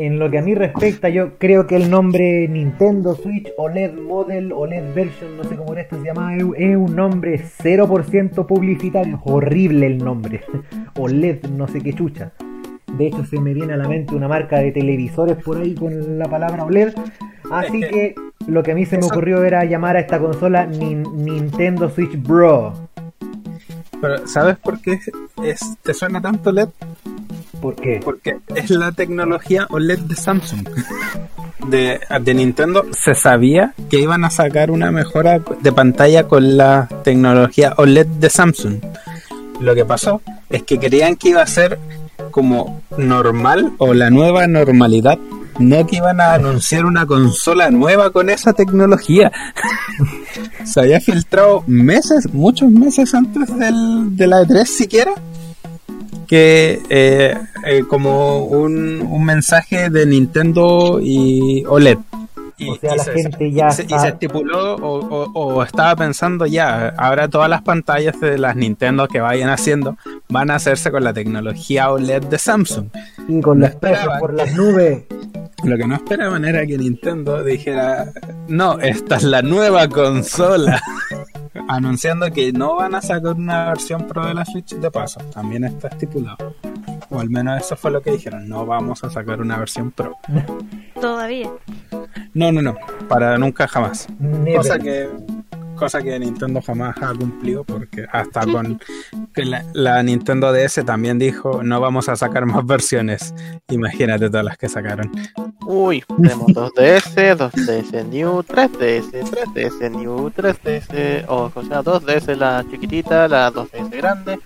En 0.00 0.20
lo 0.20 0.30
que 0.30 0.38
a 0.38 0.42
mí 0.42 0.54
respecta, 0.54 1.08
yo 1.08 1.38
creo 1.38 1.66
que 1.66 1.74
el 1.74 1.90
nombre 1.90 2.46
Nintendo 2.46 3.16
Switch 3.16 3.48
OLED 3.56 3.94
Model, 3.94 4.52
OLED 4.52 4.94
Version, 4.94 5.36
no 5.36 5.42
sé 5.42 5.56
cómo 5.56 5.72
era 5.72 5.82
esto 5.82 5.96
se 6.00 6.04
llama, 6.06 6.36
es, 6.36 6.76
un 6.76 6.94
nombre 6.94 7.42
0% 7.64 8.46
publicitario. 8.46 9.20
Horrible 9.24 9.86
el 9.86 9.98
nombre. 9.98 10.40
OLED, 10.96 11.46
no 11.48 11.66
sé 11.66 11.80
qué 11.80 11.92
chucha. 11.92 12.30
De 12.96 13.08
hecho, 13.08 13.24
se 13.24 13.40
me 13.40 13.52
viene 13.52 13.72
a 13.72 13.76
la 13.76 13.88
mente 13.88 14.14
una 14.14 14.28
marca 14.28 14.58
de 14.60 14.70
televisores 14.70 15.36
por 15.42 15.58
ahí 15.58 15.74
con 15.74 16.16
la 16.16 16.26
palabra 16.26 16.64
OLED. 16.64 16.94
Así 17.50 17.80
que 17.80 18.14
lo 18.46 18.62
que 18.62 18.70
a 18.72 18.74
mí 18.76 18.86
se 18.86 18.98
me 18.98 19.04
ocurrió 19.06 19.42
era 19.42 19.64
llamar 19.64 19.96
a 19.96 20.00
esta 20.00 20.20
consola 20.20 20.68
Nin- 20.68 21.10
Nintendo 21.12 21.90
Switch 21.90 22.16
Bro. 22.22 22.72
Pero, 24.00 24.28
¿sabes 24.28 24.56
por 24.58 24.80
qué 24.80 24.92
es, 25.42 25.76
te 25.82 25.92
suena 25.92 26.20
tanto 26.20 26.52
LED? 26.52 26.68
¿Por 27.60 27.74
qué? 27.74 28.00
Porque 28.02 28.38
es 28.54 28.70
la 28.70 28.92
tecnología 28.92 29.66
OLED 29.70 30.00
de 30.00 30.16
Samsung. 30.16 30.68
De, 31.68 32.00
de 32.22 32.34
Nintendo 32.34 32.86
se 32.92 33.14
sabía 33.14 33.74
que 33.90 34.00
iban 34.00 34.24
a 34.24 34.30
sacar 34.30 34.70
una 34.70 34.90
mejora 34.90 35.42
de 35.60 35.72
pantalla 35.72 36.26
con 36.26 36.56
la 36.56 36.88
tecnología 37.04 37.74
OLED 37.76 38.06
de 38.06 38.30
Samsung. 38.30 38.76
Lo 39.60 39.74
que 39.74 39.84
pasó 39.84 40.22
es 40.48 40.62
que 40.62 40.78
creían 40.78 41.16
que 41.16 41.30
iba 41.30 41.42
a 41.42 41.46
ser 41.46 41.78
como 42.30 42.80
normal 42.96 43.72
o 43.78 43.92
la 43.92 44.08
nueva 44.08 44.46
normalidad. 44.46 45.18
No 45.58 45.86
que 45.86 45.96
iban 45.96 46.20
a 46.20 46.34
anunciar 46.34 46.86
una 46.86 47.04
consola 47.04 47.70
nueva 47.70 48.12
con 48.12 48.30
esa 48.30 48.54
tecnología. 48.54 49.30
se 50.64 50.80
había 50.80 51.00
filtrado 51.00 51.64
meses, 51.66 52.32
muchos 52.32 52.70
meses 52.70 53.12
antes 53.14 53.54
del, 53.58 54.16
de 54.16 54.26
la 54.26 54.42
E3 54.42 54.64
siquiera 54.64 55.12
que 56.28 56.80
eh, 56.90 57.36
eh, 57.64 57.82
como 57.88 58.38
un, 58.44 59.00
un 59.02 59.24
mensaje 59.24 59.90
de 59.90 60.06
Nintendo 60.06 61.00
y 61.02 61.64
OLED. 61.66 61.98
Y, 62.60 62.70
O 62.70 62.74
sea, 62.76 62.96
la 62.96 63.04
se- 63.04 63.12
gente 63.12 63.52
ya 63.52 63.68
y 63.68 63.72
se, 63.72 63.82
y 63.82 63.84
está- 63.84 63.98
se 64.00 64.08
estipuló 64.08 64.74
o, 64.74 64.98
o- 64.98 65.30
o 65.54 65.62
estaba 65.62 65.94
pensando 65.94 66.44
ya, 66.44 66.88
ahora 66.98 67.28
todas 67.28 67.48
las 67.48 67.62
pantallas 67.62 68.20
de 68.20 68.36
las 68.36 68.56
Nintendo 68.56 69.06
que 69.06 69.20
vayan 69.20 69.48
haciendo 69.48 69.96
van 70.28 70.50
a 70.50 70.56
hacerse 70.56 70.90
con 70.90 71.04
la 71.04 71.12
tecnología 71.12 71.90
OLED 71.92 72.24
de 72.24 72.36
Samsung. 72.38 72.88
Y 73.28 73.40
con 73.40 73.60
No 73.60 73.66
los 73.68 73.76
por 74.20 74.34
las 74.34 74.52
nubes. 74.56 75.04
Lo 75.64 75.76
que 75.76 75.86
no 75.86 75.94
esperaban 75.96 76.44
era 76.44 76.66
que 76.66 76.78
Nintendo 76.78 77.42
dijera, 77.44 78.12
no, 78.48 78.78
esta 78.80 79.16
es 79.16 79.22
la 79.24 79.42
nueva 79.42 79.88
consola. 79.88 80.80
Anunciando 81.68 82.32
que 82.32 82.52
no 82.52 82.76
van 82.76 82.94
a 82.94 83.02
sacar 83.02 83.34
una 83.34 83.66
versión 83.66 84.06
Pro 84.06 84.26
de 84.26 84.34
la 84.34 84.44
Switch 84.44 84.74
de 84.74 84.90
paso. 84.90 85.20
También 85.32 85.64
está 85.64 85.88
estipulado. 85.88 86.54
O 87.10 87.20
al 87.20 87.28
menos 87.28 87.60
eso 87.60 87.76
fue 87.76 87.90
lo 87.90 88.00
que 88.00 88.12
dijeron. 88.12 88.48
No 88.48 88.64
vamos 88.64 89.04
a 89.04 89.10
sacar 89.10 89.40
una 89.40 89.58
versión 89.58 89.90
Pro. 89.90 90.16
Todavía. 91.00 91.50
No, 92.34 92.52
no, 92.52 92.62
no. 92.62 92.74
Para 93.08 93.36
nunca 93.36 93.68
jamás. 93.68 94.08
Never. 94.18 94.56
Cosa 94.56 94.78
que, 94.78 95.08
cosa 95.78 96.02
que 96.02 96.18
Nintendo 96.18 96.60
jamás 96.60 96.96
ha 97.00 97.14
cumplido 97.14 97.64
porque 97.64 98.06
hasta 98.12 98.44
con 98.46 98.80
la, 99.36 99.64
la 99.72 100.02
Nintendo 100.02 100.52
DS 100.52 100.84
también 100.84 101.18
dijo 101.18 101.62
no 101.62 101.80
vamos 101.80 102.08
a 102.08 102.16
sacar 102.16 102.46
más 102.46 102.66
versiones. 102.66 103.34
Imagínate 103.68 104.28
todas 104.28 104.44
las 104.44 104.58
que 104.58 104.68
sacaron. 104.68 105.10
Uy, 105.66 106.04
tenemos 106.16 106.48
2DS, 106.48 107.36
2DS 107.36 108.04
New, 108.06 108.42
3DS, 108.42 109.10
3DS 109.10 109.90
New, 109.90 110.30
3DS, 110.30 111.24
o 111.28 111.50
o 111.54 111.62
sea, 111.64 111.82
2DS 111.82 112.36
la 112.36 112.64
chiquitita, 112.70 113.28
la 113.28 113.52
2DS 113.52 113.90
grande. 113.90 114.38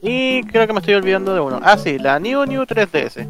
Y 0.00 0.42
creo 0.44 0.66
que 0.66 0.72
me 0.72 0.80
estoy 0.80 0.94
olvidando 0.94 1.34
de 1.34 1.40
uno. 1.40 1.60
Ah, 1.62 1.78
sí, 1.78 1.98
la 1.98 2.18
New 2.18 2.44
New 2.44 2.62
3DS. 2.62 3.28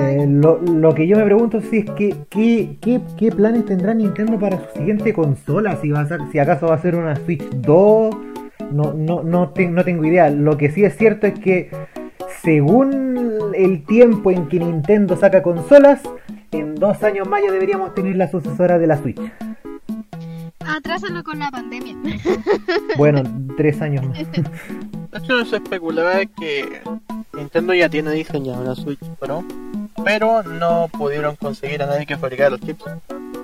Eh, 0.00 0.26
lo, 0.28 0.58
lo 0.62 0.94
que 0.94 1.06
yo 1.08 1.16
me 1.16 1.24
pregunto 1.24 1.60
si 1.60 1.78
es 1.78 1.90
que 1.90 2.14
¿qué, 2.30 2.76
qué, 2.80 3.00
qué 3.18 3.32
planes 3.32 3.64
tendrá 3.66 3.92
Nintendo 3.94 4.38
para 4.38 4.58
su 4.58 4.78
siguiente 4.78 5.12
consola, 5.12 5.76
si 5.80 5.90
va 5.90 6.00
a 6.00 6.06
ser, 6.06 6.20
si 6.30 6.38
acaso 6.38 6.66
va 6.68 6.74
a 6.76 6.78
ser 6.78 6.94
una 6.94 7.16
Switch 7.16 7.42
2, 7.50 8.16
no, 8.70 8.92
no, 8.94 9.22
no, 9.24 9.48
te- 9.50 9.68
no 9.68 9.84
tengo 9.84 10.04
idea. 10.04 10.30
Lo 10.30 10.56
que 10.56 10.70
sí 10.70 10.84
es 10.84 10.96
cierto 10.96 11.26
es 11.26 11.38
que 11.38 11.70
según 12.42 13.52
el 13.54 13.82
tiempo 13.84 14.30
en 14.30 14.46
que 14.46 14.58
Nintendo 14.60 15.16
saca 15.16 15.42
consolas, 15.42 16.00
en 16.52 16.76
dos 16.76 17.02
años 17.02 17.28
más 17.28 17.42
ya 17.44 17.50
deberíamos 17.52 17.92
tener 17.94 18.14
la 18.16 18.30
sucesora 18.30 18.78
de 18.78 18.86
la 18.86 18.96
Switch. 18.98 19.20
Atrásalo 20.60 21.24
con 21.24 21.38
la 21.38 21.50
pandemia. 21.50 21.96
Bueno, 22.96 23.22
tres 23.56 23.80
años 23.80 24.06
más. 24.06 24.18
De 24.30 25.18
hecho, 25.18 25.44
se 25.44 25.56
especulaba 25.56 26.20
que 26.38 26.80
Nintendo 27.38 27.74
ya 27.74 27.88
tiene 27.88 28.10
diseñada 28.12 28.60
una 28.60 28.74
Switch 28.74 29.00
Pro, 29.18 29.44
pero 30.04 30.42
no 30.42 30.88
pudieron 30.96 31.36
conseguir 31.36 31.82
a 31.82 31.86
nadie 31.86 32.06
que 32.06 32.16
fabricara 32.16 32.50
los 32.50 32.60
chips, 32.60 32.84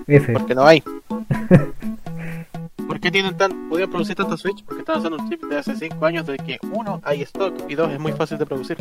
F. 0.06 0.32
porque 0.32 0.54
no 0.54 0.64
hay. 0.66 0.82
¿Por 2.86 3.00
qué 3.00 3.10
tienen 3.10 3.36
tan, 3.36 3.68
pudieron 3.68 3.90
producir 3.90 4.14
tantas 4.14 4.40
Switch? 4.40 4.62
Porque 4.64 4.80
están 4.80 4.98
usando 4.98 5.16
un 5.18 5.28
chip 5.30 5.42
de 5.44 5.56
hace 5.58 5.74
5 5.74 6.04
años 6.04 6.26
de 6.26 6.36
que 6.36 6.58
uno, 6.72 7.00
hay 7.04 7.22
stock 7.22 7.54
y 7.68 7.74
dos, 7.74 7.90
es 7.92 7.98
muy 7.98 8.12
fácil 8.12 8.36
de 8.38 8.46
producir. 8.46 8.76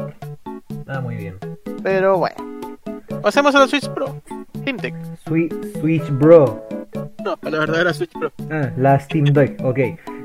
Ah, 0.87 0.99
muy 0.99 1.15
bien. 1.15 1.37
Pero 1.81 2.17
bueno. 2.17 2.35
Pasemos 3.21 3.55
a 3.55 3.59
la 3.59 3.67
Switch 3.67 3.87
Pro. 3.89 4.21
FinTech. 4.65 4.93
Swi- 5.25 5.79
Switch 5.79 6.09
Bro. 6.11 6.67
No, 7.23 7.37
a 7.41 7.49
la 7.49 7.59
verdadera 7.59 7.93
Switch 7.93 8.11
Pro. 8.11 8.31
Ah, 8.51 8.69
la 8.77 8.99
Steam 8.99 9.25
Deck, 9.25 9.59
ok. 9.63 9.79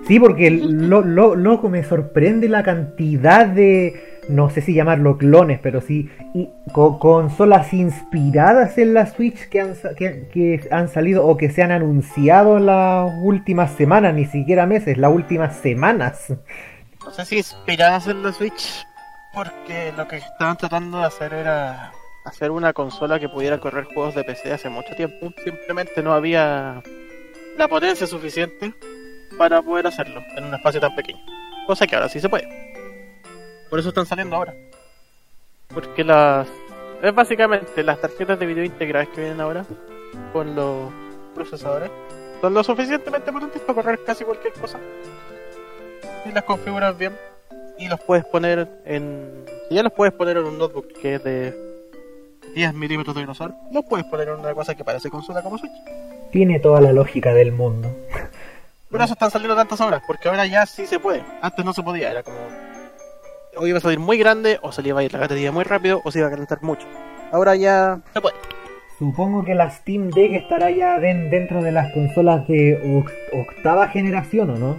Sí, 0.06 0.18
porque 0.18 0.50
lo, 0.50 1.02
lo, 1.02 1.36
loco 1.36 1.68
me 1.68 1.84
sorprende 1.84 2.48
la 2.48 2.62
cantidad 2.64 3.46
de, 3.46 4.17
no 4.28 4.50
sé 4.50 4.60
si 4.60 4.74
llamarlo 4.74 5.16
clones, 5.18 5.58
pero 5.62 5.80
sí, 5.80 6.10
y, 6.34 6.48
co- 6.72 6.98
consolas 6.98 7.72
inspiradas 7.72 8.76
en 8.78 8.94
la 8.94 9.06
Switch 9.06 9.48
que 9.48 9.60
han, 9.60 9.74
que 9.96 10.68
han 10.70 10.88
salido 10.88 11.26
o 11.26 11.36
que 11.36 11.50
se 11.50 11.62
han 11.62 11.70
anunciado 11.72 12.58
en 12.58 12.66
las 12.66 13.10
últimas 13.22 13.72
semanas, 13.72 14.14
ni 14.14 14.24
siquiera 14.26 14.66
meses, 14.66 14.98
las 14.98 15.12
últimas 15.12 15.56
semanas. 15.56 16.32
No 17.04 17.10
sé 17.10 17.24
si 17.24 17.36
inspiradas 17.38 18.06
en 18.08 18.22
la 18.22 18.32
Switch, 18.32 18.86
porque 19.34 19.92
lo 19.96 20.06
que 20.08 20.16
estaban 20.16 20.56
tratando 20.56 20.98
de 20.98 21.04
hacer 21.06 21.32
era 21.32 21.92
hacer 22.24 22.50
una 22.50 22.72
consola 22.74 23.18
que 23.18 23.28
pudiera 23.28 23.58
correr 23.58 23.84
juegos 23.84 24.14
de 24.14 24.24
PC 24.24 24.52
hace 24.52 24.68
mucho 24.68 24.94
tiempo. 24.94 25.32
Simplemente 25.42 26.02
no 26.02 26.12
había 26.12 26.82
la 27.56 27.68
potencia 27.68 28.06
suficiente 28.06 28.74
para 29.38 29.62
poder 29.62 29.86
hacerlo 29.86 30.22
en 30.36 30.44
un 30.44 30.54
espacio 30.54 30.80
tan 30.80 30.94
pequeño. 30.94 31.20
Cosa 31.66 31.86
que 31.86 31.94
ahora 31.96 32.08
sí 32.08 32.20
se 32.20 32.28
puede. 32.28 32.46
Por 33.70 33.78
eso 33.78 33.88
están 33.88 34.06
saliendo 34.06 34.36
ahora. 34.36 34.54
Porque 35.68 36.04
las... 36.04 36.48
Es 37.02 37.14
básicamente 37.14 37.82
las 37.84 38.00
tarjetas 38.00 38.38
de 38.38 38.46
video 38.46 38.64
integradas 38.64 39.08
que 39.08 39.20
vienen 39.20 39.40
ahora 39.40 39.64
con 40.32 40.54
los 40.56 40.90
procesadores 41.34 41.90
son 42.40 42.54
lo 42.54 42.64
suficientemente 42.64 43.32
potentes 43.32 43.62
para 43.62 43.82
correr 43.82 44.00
casi 44.04 44.24
cualquier 44.24 44.52
cosa 44.54 44.80
y 46.24 46.32
las 46.32 46.44
configuras 46.44 46.96
bien 46.98 47.16
y 47.78 47.88
los 47.88 48.00
puedes 48.00 48.24
poner 48.24 48.68
en 48.84 49.44
si 49.68 49.74
ya 49.74 49.82
los 49.82 49.92
puedes 49.92 50.14
poner 50.14 50.38
en 50.38 50.44
un 50.44 50.58
notebook 50.58 50.88
que 51.00 51.16
es 51.16 51.24
de 51.24 51.54
10 52.54 52.74
milímetros 52.74 53.14
de 53.14 53.22
grosor, 53.22 53.54
no 53.70 53.82
puedes 53.82 54.06
poner 54.06 54.30
una 54.30 54.54
cosa 54.54 54.74
que 54.74 54.82
parece 54.82 55.10
consola 55.10 55.42
como 55.42 55.58
Switch. 55.58 55.72
Tiene 56.32 56.58
toda 56.58 56.80
la 56.80 56.92
lógica 56.92 57.34
del 57.34 57.52
mundo. 57.52 57.94
Por 58.90 59.02
eso 59.02 59.12
están 59.12 59.30
saliendo 59.30 59.54
tantas 59.54 59.80
obras, 59.82 60.02
porque 60.06 60.28
ahora 60.28 60.46
ya 60.46 60.64
sí 60.64 60.86
se 60.86 60.98
puede. 60.98 61.22
Antes 61.42 61.64
no 61.64 61.74
se 61.74 61.82
podía, 61.82 62.10
era 62.10 62.22
como. 62.22 62.38
O 63.58 63.66
iba 63.66 63.78
a 63.78 63.80
salir 63.80 63.98
muy 63.98 64.16
grande, 64.18 64.58
o 64.62 64.70
se 64.72 64.82
le 64.82 64.90
iba 64.90 65.00
a 65.00 65.04
ir 65.04 65.12
la 65.12 65.20
batería 65.20 65.50
muy 65.52 65.64
rápido, 65.64 66.00
o 66.04 66.10
se 66.10 66.18
iba 66.20 66.28
a 66.28 66.30
calentar 66.30 66.62
mucho. 66.62 66.86
Ahora 67.32 67.56
ya 67.56 68.00
se 68.14 68.20
puede. 68.20 68.36
Supongo 68.98 69.44
que 69.44 69.54
la 69.54 69.70
Steam 69.70 70.10
Deck 70.10 70.32
estará 70.32 70.70
ya 70.70 70.98
den- 70.98 71.30
dentro 71.30 71.62
de 71.62 71.70
las 71.72 71.92
consolas 71.92 72.46
de 72.48 72.80
oc- 72.84 73.12
octava 73.32 73.88
generación, 73.88 74.50
¿o 74.50 74.56
no? 74.56 74.78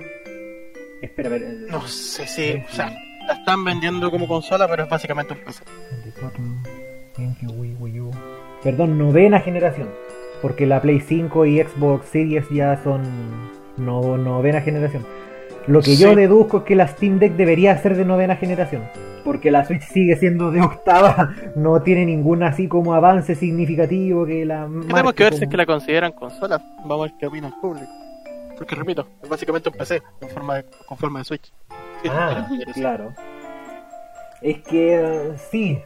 Espera, 1.01 1.29
a 1.29 1.31
ver. 1.31 1.43
eh, 1.43 1.57
No 1.69 1.81
sé 1.87 2.27
si. 2.27 2.63
O 2.69 2.73
sea, 2.73 2.91
la 3.27 3.33
están 3.33 3.63
vendiendo 3.63 4.09
como 4.11 4.27
consola, 4.27 4.67
pero 4.67 4.83
es 4.83 4.89
básicamente 4.89 5.33
un 5.33 5.39
PC. 5.39 5.63
24, 6.03 6.43
GameCube, 7.17 7.53
Wii, 7.59 7.75
Wii 7.79 7.99
U. 8.01 8.11
Perdón, 8.63 8.97
novena 8.97 9.39
generación. 9.39 9.89
Porque 10.41 10.65
la 10.65 10.81
Play 10.81 10.99
5 11.01 11.45
y 11.45 11.61
Xbox 11.61 12.07
Series 12.09 12.45
ya 12.49 12.81
son 12.83 13.01
no, 13.77 14.17
novena 14.17 14.61
generación. 14.61 15.05
Lo 15.69 15.81
que 15.81 15.95
yo 15.95 16.15
deduzco 16.15 16.57
es 16.59 16.63
que 16.63 16.75
la 16.75 16.87
Steam 16.87 17.19
Deck 17.19 17.33
debería 17.33 17.77
ser 17.77 17.95
de 17.95 18.03
novena 18.05 18.35
generación. 18.35 18.83
Porque 19.23 19.51
la 19.51 19.63
Switch 19.65 19.83
sigue 19.83 20.15
siendo 20.17 20.49
de 20.51 20.61
octava. 20.61 21.33
No 21.55 21.81
tiene 21.81 22.05
ningún 22.05 22.41
así 22.43 22.67
como 22.67 22.93
avance 22.93 23.35
significativo 23.35 24.25
que 24.25 24.45
la. 24.45 24.67
Tenemos 24.87 25.13
que 25.13 25.23
ver 25.23 25.33
si 25.35 25.43
es 25.43 25.49
que 25.49 25.57
la 25.57 25.65
consideran 25.65 26.11
consola. 26.13 26.61
Vamos 26.79 26.99
a 26.99 27.03
ver 27.03 27.13
qué 27.19 27.27
opina 27.27 27.47
el 27.47 27.53
público. 27.55 27.87
Porque 28.57 28.75
repito, 28.75 29.07
es 29.23 29.29
básicamente 29.29 29.69
un 29.69 29.75
PC 29.75 30.01
con 30.19 30.29
forma 30.29 30.55
de, 30.55 30.65
con 30.87 30.97
forma 30.97 31.19
de 31.19 31.25
Switch. 31.25 31.51
Sí, 32.01 32.09
Ah, 32.11 32.47
claro. 32.73 33.13
Es 34.41 34.57
que 34.63 35.33
sí. 35.51 35.79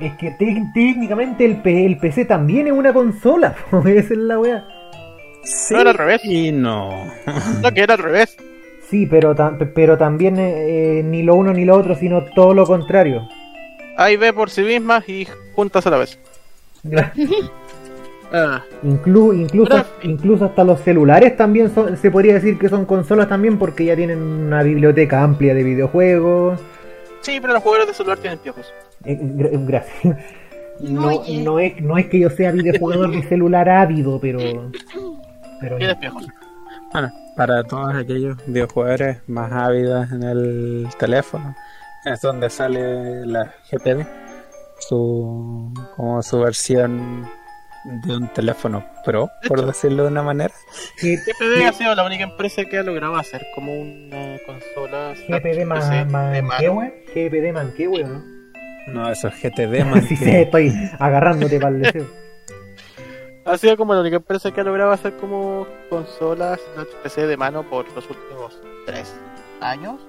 Es 0.00 0.14
que 0.14 0.30
técnicamente 0.32 1.44
el, 1.44 1.62
P- 1.62 1.86
el 1.86 1.98
PC 1.98 2.24
también 2.24 2.66
es 2.66 2.72
una 2.72 2.92
consola. 2.92 3.54
Esa 3.84 4.14
es 4.14 4.18
la 4.18 4.38
weá. 4.38 4.64
Sí 5.44 5.74
No 5.74 5.80
era 5.80 5.90
al 5.90 5.98
revés. 5.98 6.20
y 6.24 6.52
no. 6.52 7.04
No, 7.62 7.72
que 7.72 7.80
era 7.82 7.94
al 7.94 8.00
revés. 8.02 8.36
Sí, 8.88 9.06
pero, 9.06 9.34
tam- 9.34 9.70
pero 9.74 9.96
también 9.98 10.36
eh, 10.38 11.02
ni 11.04 11.22
lo 11.22 11.34
uno 11.34 11.52
ni 11.52 11.64
lo 11.64 11.76
otro, 11.76 11.94
sino 11.94 12.24
todo 12.34 12.52
lo 12.54 12.66
contrario. 12.66 13.26
A 13.96 14.10
y 14.10 14.16
B 14.16 14.32
por 14.32 14.50
sí 14.50 14.62
mismas 14.62 15.08
y 15.08 15.26
juntas 15.54 15.86
a 15.86 15.90
la 15.90 15.98
vez. 15.98 16.18
Ah, 18.34 18.62
Inclu- 18.82 19.38
incluso, 19.38 19.84
incluso 20.02 20.46
hasta 20.46 20.64
los 20.64 20.80
celulares 20.80 21.36
también 21.36 21.68
son, 21.74 21.98
se 21.98 22.10
podría 22.10 22.32
decir 22.32 22.58
que 22.58 22.70
son 22.70 22.86
consolas 22.86 23.28
también 23.28 23.58
porque 23.58 23.84
ya 23.84 23.94
tienen 23.94 24.22
una 24.22 24.62
biblioteca 24.62 25.22
amplia 25.22 25.52
de 25.54 25.62
videojuegos. 25.62 26.58
sí, 27.20 27.40
pero 27.42 27.52
los 27.52 27.62
jugadores 27.62 27.88
de 27.88 27.92
celular 27.94 28.16
tienen 28.20 28.38
piojos. 28.38 28.72
Eh, 29.04 29.18
gra- 29.20 29.66
gracias. 29.66 30.16
No, 30.80 31.10
no, 31.44 31.58
es, 31.60 31.80
no 31.82 31.98
es 31.98 32.06
que 32.06 32.18
yo 32.18 32.30
sea 32.30 32.50
videojugador 32.50 33.10
de 33.10 33.22
celular 33.28 33.68
ávido, 33.68 34.18
pero. 34.18 34.38
pero 35.62 35.98
piojos. 35.98 36.26
Bueno, 36.92 37.10
para 37.36 37.62
todos 37.64 37.94
aquellos 37.94 38.36
videojugadores 38.46 39.18
más 39.28 39.50
ávidos 39.52 40.10
en 40.12 40.22
el 40.22 40.88
teléfono, 40.98 41.54
es 42.04 42.20
donde 42.20 42.50
sale 42.50 43.24
la 43.26 43.50
GPD, 43.70 44.04
su, 44.78 45.72
como 45.96 46.22
su 46.22 46.40
versión 46.40 47.26
de 47.84 48.16
un 48.16 48.28
teléfono 48.28 48.84
pro, 49.04 49.28
por 49.48 49.64
decirlo 49.66 50.04
de 50.04 50.10
una 50.10 50.22
manera. 50.22 50.52
GPD 51.00 51.66
ha 51.68 51.72
sido 51.72 51.94
la 51.94 52.04
única 52.04 52.24
empresa 52.24 52.64
que 52.64 52.78
ha 52.78 52.82
logrado 52.82 53.16
hacer 53.16 53.44
como 53.54 53.72
una 53.72 54.36
consola. 54.46 55.14
GPD 55.28 55.64
manquehue. 55.66 57.04
GPD 57.14 57.52
manquehue, 57.52 58.04
¿o 58.04 58.08
¿no? 58.08 58.22
No, 58.88 59.08
eso 59.10 59.28
es 59.28 59.34
GTD, 59.40 59.84
man. 59.84 60.02
Sí, 60.08 60.16
que- 60.16 60.24
sí, 60.24 60.30
estoy 60.30 60.72
agarrándote 60.98 61.58
para 61.60 61.76
el 61.76 61.82
deseo. 61.82 62.06
Ha 63.44 63.58
sido 63.58 63.76
como 63.76 63.94
la 63.94 64.00
única 64.00 64.16
empresa 64.16 64.52
que 64.52 64.60
ha 64.60 64.64
logrado 64.64 64.92
hacer 64.92 65.16
como 65.16 65.66
consolas 65.90 66.60
PC 67.02 67.26
de 67.26 67.36
mano 67.36 67.68
por 67.68 67.90
los 67.92 68.08
últimos 68.08 68.58
3 68.86 69.12
años, 69.60 70.00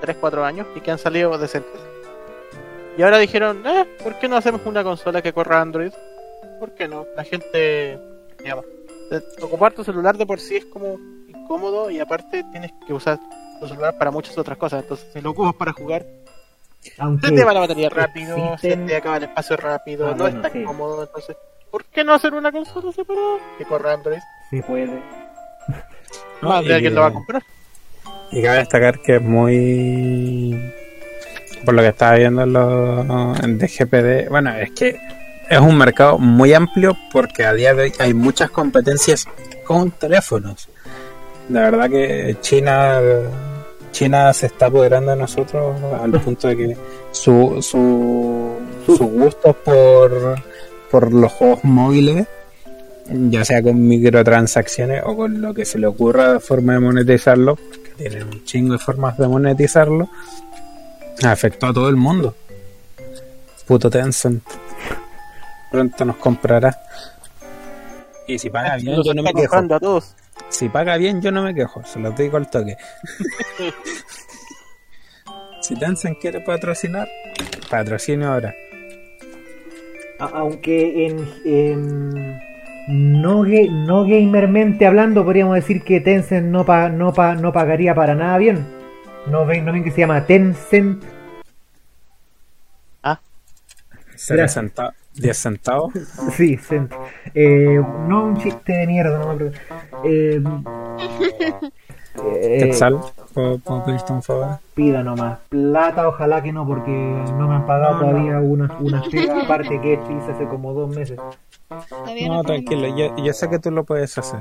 3, 0.00 0.16
4 0.18 0.44
años 0.44 0.66
y 0.74 0.80
que 0.80 0.90
han 0.90 0.98
salido 0.98 1.36
decentes. 1.36 1.80
Y 2.96 3.02
ahora 3.02 3.18
dijeron, 3.18 3.66
eh, 3.66 3.84
¿por 4.02 4.18
qué 4.18 4.28
no 4.28 4.36
hacemos 4.36 4.62
una 4.64 4.82
consola 4.82 5.20
que 5.20 5.32
corra 5.32 5.60
Android? 5.60 5.92
¿Por 6.58 6.72
qué 6.74 6.88
no? 6.88 7.06
La 7.16 7.24
gente, 7.24 7.98
digamos, 8.38 8.64
eh, 9.10 9.20
ocupar 9.42 9.72
tu 9.74 9.84
celular 9.84 10.16
de 10.16 10.24
por 10.24 10.40
sí 10.40 10.56
es 10.56 10.64
como 10.64 10.98
incómodo 11.28 11.90
y 11.90 12.00
aparte 12.00 12.44
tienes 12.50 12.72
que 12.86 12.94
usar 12.94 13.18
tu 13.60 13.68
celular 13.68 13.98
para 13.98 14.10
muchas 14.10 14.38
otras 14.38 14.56
cosas. 14.56 14.82
Entonces, 14.84 15.06
si 15.12 15.20
lo 15.20 15.30
ocupas 15.30 15.54
para 15.54 15.72
jugar, 15.72 16.06
Aunque 16.98 17.26
se 17.28 17.32
te 17.34 17.44
va 17.44 17.52
la 17.52 17.60
batería 17.60 17.88
rápido, 17.90 18.36
existen- 18.36 18.58
se 18.60 18.76
te 18.86 18.96
acaba 18.96 19.16
el 19.18 19.24
espacio 19.24 19.56
rápido, 19.58 20.06
Ah, 20.08 20.10
no 20.12 20.22
bueno, 20.24 20.36
es 20.38 20.42
tan 20.42 20.52
sí. 20.52 20.64
cómodo. 20.64 21.02
Entonces, 21.02 21.36
¿por 21.74 21.86
qué 21.86 22.04
no 22.04 22.14
hacer 22.14 22.32
una 22.34 22.52
consola 22.52 22.92
separada 22.92 23.38
que 23.58 23.64
corra 23.64 23.94
Android? 23.94 24.20
se 24.48 24.62
puede. 24.62 25.02
No, 26.40 26.48
Más 26.48 26.64
y 26.64 26.68
de 26.68 26.74
alguien 26.76 26.94
lo 26.94 27.00
va 27.00 27.08
a 27.08 27.12
comprar. 27.12 27.42
Y 28.30 28.40
cabe 28.44 28.58
destacar 28.58 29.00
que 29.00 29.16
es 29.16 29.22
muy. 29.22 30.72
Por 31.64 31.74
lo 31.74 31.82
que 31.82 31.88
estaba 31.88 32.14
viendo 32.14 32.42
en 32.42 32.52
los 32.52 33.58
de 33.58 33.66
GPD, 33.66 34.30
bueno, 34.30 34.54
es 34.54 34.70
que 34.70 35.00
es 35.50 35.58
un 35.58 35.76
mercado 35.76 36.16
muy 36.18 36.54
amplio 36.54 36.96
porque 37.10 37.44
a 37.44 37.52
día 37.52 37.74
de 37.74 37.82
hoy 37.82 37.92
hay 37.98 38.14
muchas 38.14 38.50
competencias 38.50 39.26
con 39.64 39.90
teléfonos. 39.90 40.68
La 41.48 41.62
verdad 41.62 41.90
que 41.90 42.36
China 42.40 43.00
China 43.90 44.32
se 44.32 44.46
está 44.46 44.66
apoderando 44.66 45.10
de 45.10 45.16
nosotros 45.16 45.76
al 46.00 46.12
punto 46.20 46.46
de 46.46 46.56
que 46.56 46.76
su 47.10 47.60
su, 47.60 48.60
su 48.86 49.06
gusto 49.08 49.52
por, 49.54 50.36
por 50.94 51.12
los 51.12 51.32
juegos 51.32 51.64
móviles 51.64 52.28
ya 53.08 53.44
sea 53.44 53.60
con 53.60 53.88
microtransacciones 53.88 55.02
o 55.04 55.16
con 55.16 55.40
lo 55.40 55.52
que 55.52 55.64
se 55.64 55.76
le 55.76 55.88
ocurra 55.88 56.34
de 56.34 56.38
forma 56.38 56.74
de 56.74 56.78
monetizarlo, 56.78 57.56
que 57.56 57.90
tienen 57.96 58.28
un 58.28 58.44
chingo 58.44 58.74
de 58.74 58.78
formas 58.78 59.18
de 59.18 59.26
monetizarlo, 59.26 60.08
afectó 61.24 61.66
a 61.66 61.74
todo 61.74 61.88
el 61.88 61.96
mundo. 61.96 62.36
Puto 63.66 63.90
Tencent. 63.90 64.44
Pronto 65.72 66.04
nos 66.04 66.16
comprará. 66.18 66.80
Y 68.28 68.38
si 68.38 68.48
paga 68.48 68.76
bien, 68.76 68.94
Los 68.94 69.04
yo 69.04 69.14
no 69.14 69.24
me 69.24 69.34
quejo. 69.34 69.56
a 69.56 69.80
todos. 69.80 70.14
Si 70.48 70.68
paga 70.68 70.96
bien, 70.96 71.20
yo 71.20 71.32
no 71.32 71.42
me 71.42 71.56
quejo. 71.56 71.84
Se 71.84 71.98
los 71.98 72.16
digo 72.16 72.36
al 72.36 72.48
toque. 72.48 72.76
si 75.60 75.74
Tencent 75.74 76.20
quiere 76.20 76.40
patrocinar, 76.40 77.08
patrocine 77.68 78.26
ahora. 78.26 78.54
Aunque 80.18 81.06
en, 81.06 81.28
en- 81.44 82.38
no, 82.88 83.42
ga- 83.44 83.70
no 83.86 84.02
gamermente 84.04 84.86
hablando, 84.86 85.24
podríamos 85.24 85.54
decir 85.56 85.82
que 85.82 86.00
Tencent 86.00 86.46
no, 86.48 86.64
pa- 86.64 86.88
no, 86.88 87.12
pa- 87.12 87.34
no 87.34 87.52
pagaría 87.52 87.94
para 87.94 88.14
nada 88.14 88.38
bien. 88.38 88.64
¿No 89.26 89.46
ven, 89.46 89.64
¿No 89.64 89.72
ven 89.72 89.82
que 89.84 89.90
se 89.90 90.00
llama 90.00 90.26
Tencent? 90.26 91.02
¿10 93.02 94.28
Gracias. 94.36 94.54
centavos? 94.54 94.94
¿10 95.16 95.32
centavos? 95.34 95.92
Sí, 96.36 96.56
cent. 96.56 96.92
Eh, 97.34 97.80
no 98.08 98.24
un 98.26 98.36
chiste 98.38 98.72
de 98.72 98.86
mierda, 98.86 99.18
no 99.18 99.34
me. 99.34 99.50
Eh, 100.04 100.40
eh, 102.24 102.72
¿puedo, 103.34 103.58
puedo 103.58 103.84
pedirte 103.84 104.12
un 104.12 104.22
favor? 104.22 104.58
pida 104.74 105.02
nomás. 105.02 105.38
Plata, 105.48 106.08
ojalá 106.08 106.42
que 106.42 106.52
no, 106.52 106.66
porque 106.66 106.90
no 106.90 107.48
me 107.48 107.54
han 107.54 107.66
pagado 107.66 107.94
No, 107.94 108.00
todavía 108.00 108.40
una, 108.40 108.76
una 108.80 109.02
pega 109.02 109.42
aparte 109.42 109.80
que 109.80 109.94
hice 109.94 110.32
hace 110.32 110.46
como 110.48 110.72
dos 110.72 110.94
meses. 110.94 111.18
No, 111.70 112.36
no 112.36 112.42
tranquilo, 112.42 112.88
yo, 112.96 113.16
yo 113.16 113.32
sé 113.32 113.48
que 113.48 113.58
tú 113.58 113.70
lo 113.70 113.84
puedes 113.84 114.16
hacer. 114.16 114.40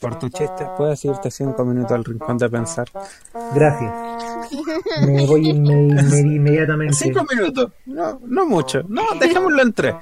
Por 0.00 0.18
tu 0.18 0.28
chiste, 0.30 0.66
puedes 0.78 1.04
irte 1.04 1.30
5 1.30 1.62
minutos 1.64 1.92
al 1.92 2.04
rincón 2.04 2.38
de 2.38 2.48
pensar. 2.48 2.88
Gracias. 3.54 3.92
Me 5.06 5.26
voy 5.26 5.42
inme- 5.50 5.90
inme- 5.92 6.34
inmediatamente. 6.36 6.94
5 6.94 7.26
minutos, 7.30 7.70
no, 7.86 8.18
no 8.24 8.46
mucho. 8.46 8.82
No, 8.88 9.02
dejémoslo 9.20 9.60
en 9.62 9.72
3. 9.74 9.94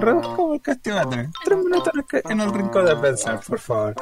Reduzcamos 0.00 0.54
el 0.54 0.60
castigo 0.60 0.98
a 0.98 1.08
3. 1.08 1.28
3 1.44 1.58
minutos 1.58 1.90
en 1.94 1.98
el, 2.00 2.06
ca- 2.06 2.30
en 2.32 2.40
el 2.40 2.52
rincón 2.52 2.84
de 2.86 2.96
pensar, 2.96 3.40
por 3.46 3.58
favor. 3.60 3.94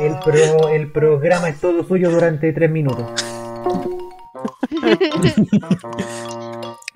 El, 0.00 0.18
pro- 0.20 0.68
el 0.70 0.90
programa 0.92 1.48
es 1.50 1.60
todo 1.60 1.84
suyo 1.86 2.10
durante 2.10 2.52
tres 2.52 2.70
minutos. 2.70 3.04
¿Qué 4.80 4.98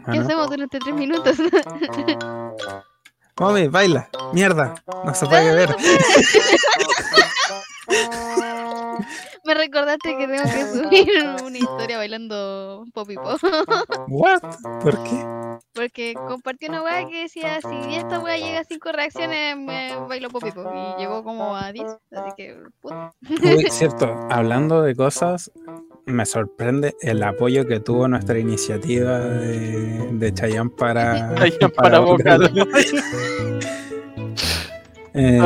Bueno, 0.07 0.23
hacemos 0.23 0.49
durante 0.51 0.79
tres 0.79 0.95
minutos? 0.95 1.37
Mami, 3.41 3.69
baila. 3.69 4.07
Mierda, 4.35 4.75
no 5.03 5.15
se 5.15 5.25
puede 5.25 5.55
ver. 5.55 5.75
Me 9.47 9.55
recordaste 9.55 10.17
que 10.17 10.29
tengo 10.29 10.43
que 10.45 10.67
subir 10.67 11.09
una 11.43 11.57
historia 11.57 11.97
bailando 11.97 12.85
Poppy 12.93 13.15
Pop. 13.15 13.41
What? 14.09 14.43
¿Por 14.83 15.03
qué? 15.05 15.25
Porque 15.73 16.13
compartí 16.15 16.67
una 16.67 16.83
weá 16.83 17.09
que 17.09 17.23
decía, 17.23 17.61
si 17.63 17.95
esta 17.95 18.19
weá 18.19 18.37
llega 18.37 18.61
a 18.61 18.65
5 18.65 18.93
reacciones, 18.93 19.57
me 19.57 19.97
bailo 20.07 20.29
Poppy 20.29 20.53
Pop. 20.53 20.67
Y 20.75 21.01
llegó 21.01 21.25
como 21.25 21.57
a 21.57 21.73
10, 21.73 21.87
así 22.13 22.31
que, 22.37 22.59
puta. 22.83 23.15
Uy, 23.43 23.67
cierto, 23.71 24.15
hablando 24.29 24.83
de 24.83 24.95
cosas, 24.95 25.51
me 26.07 26.27
sorprende 26.27 26.95
el 27.03 27.23
apoyo 27.23 27.67
que 27.67 27.81
tuvo 27.81 28.09
nuestra 28.09 28.39
iniciativa 28.39 29.19
de, 29.19 30.09
de 30.13 30.35
Chayanne 30.35 30.71
para, 30.71 31.35
Chayanne 31.37 31.69
para 31.75 31.99
vocal. 32.01 32.51
Eh, 35.13 35.41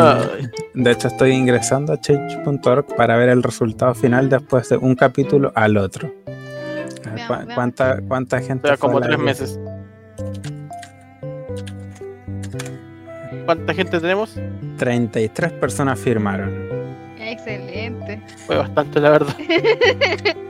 de 0.74 0.90
hecho, 0.90 1.08
estoy 1.08 1.30
ingresando 1.32 1.94
a 1.94 1.98
change.org 1.98 2.84
para 2.96 3.16
ver 3.16 3.30
el 3.30 3.42
resultado 3.42 3.94
final 3.94 4.28
después 4.28 4.68
de 4.68 4.76
un 4.76 4.94
capítulo 4.94 5.52
al 5.54 5.78
otro. 5.78 6.12
A 6.26 6.30
ver, 6.30 6.86
Veamos, 7.14 7.26
¿cu- 7.26 7.32
veamos. 7.32 7.54
¿Cuánta, 7.54 8.00
¿Cuánta 8.06 8.40
gente? 8.42 8.68
Fue 8.68 8.76
como 8.76 9.00
tres 9.00 9.18
meses. 9.18 9.58
¿Cuánta 13.46 13.72
gente 13.72 14.00
tenemos? 14.00 14.38
33 14.76 15.52
personas 15.52 15.98
firmaron. 15.98 16.52
Excelente. 17.18 17.63
Fue 18.46 18.56
bastante, 18.56 19.00
la 19.00 19.10
verdad. 19.10 19.36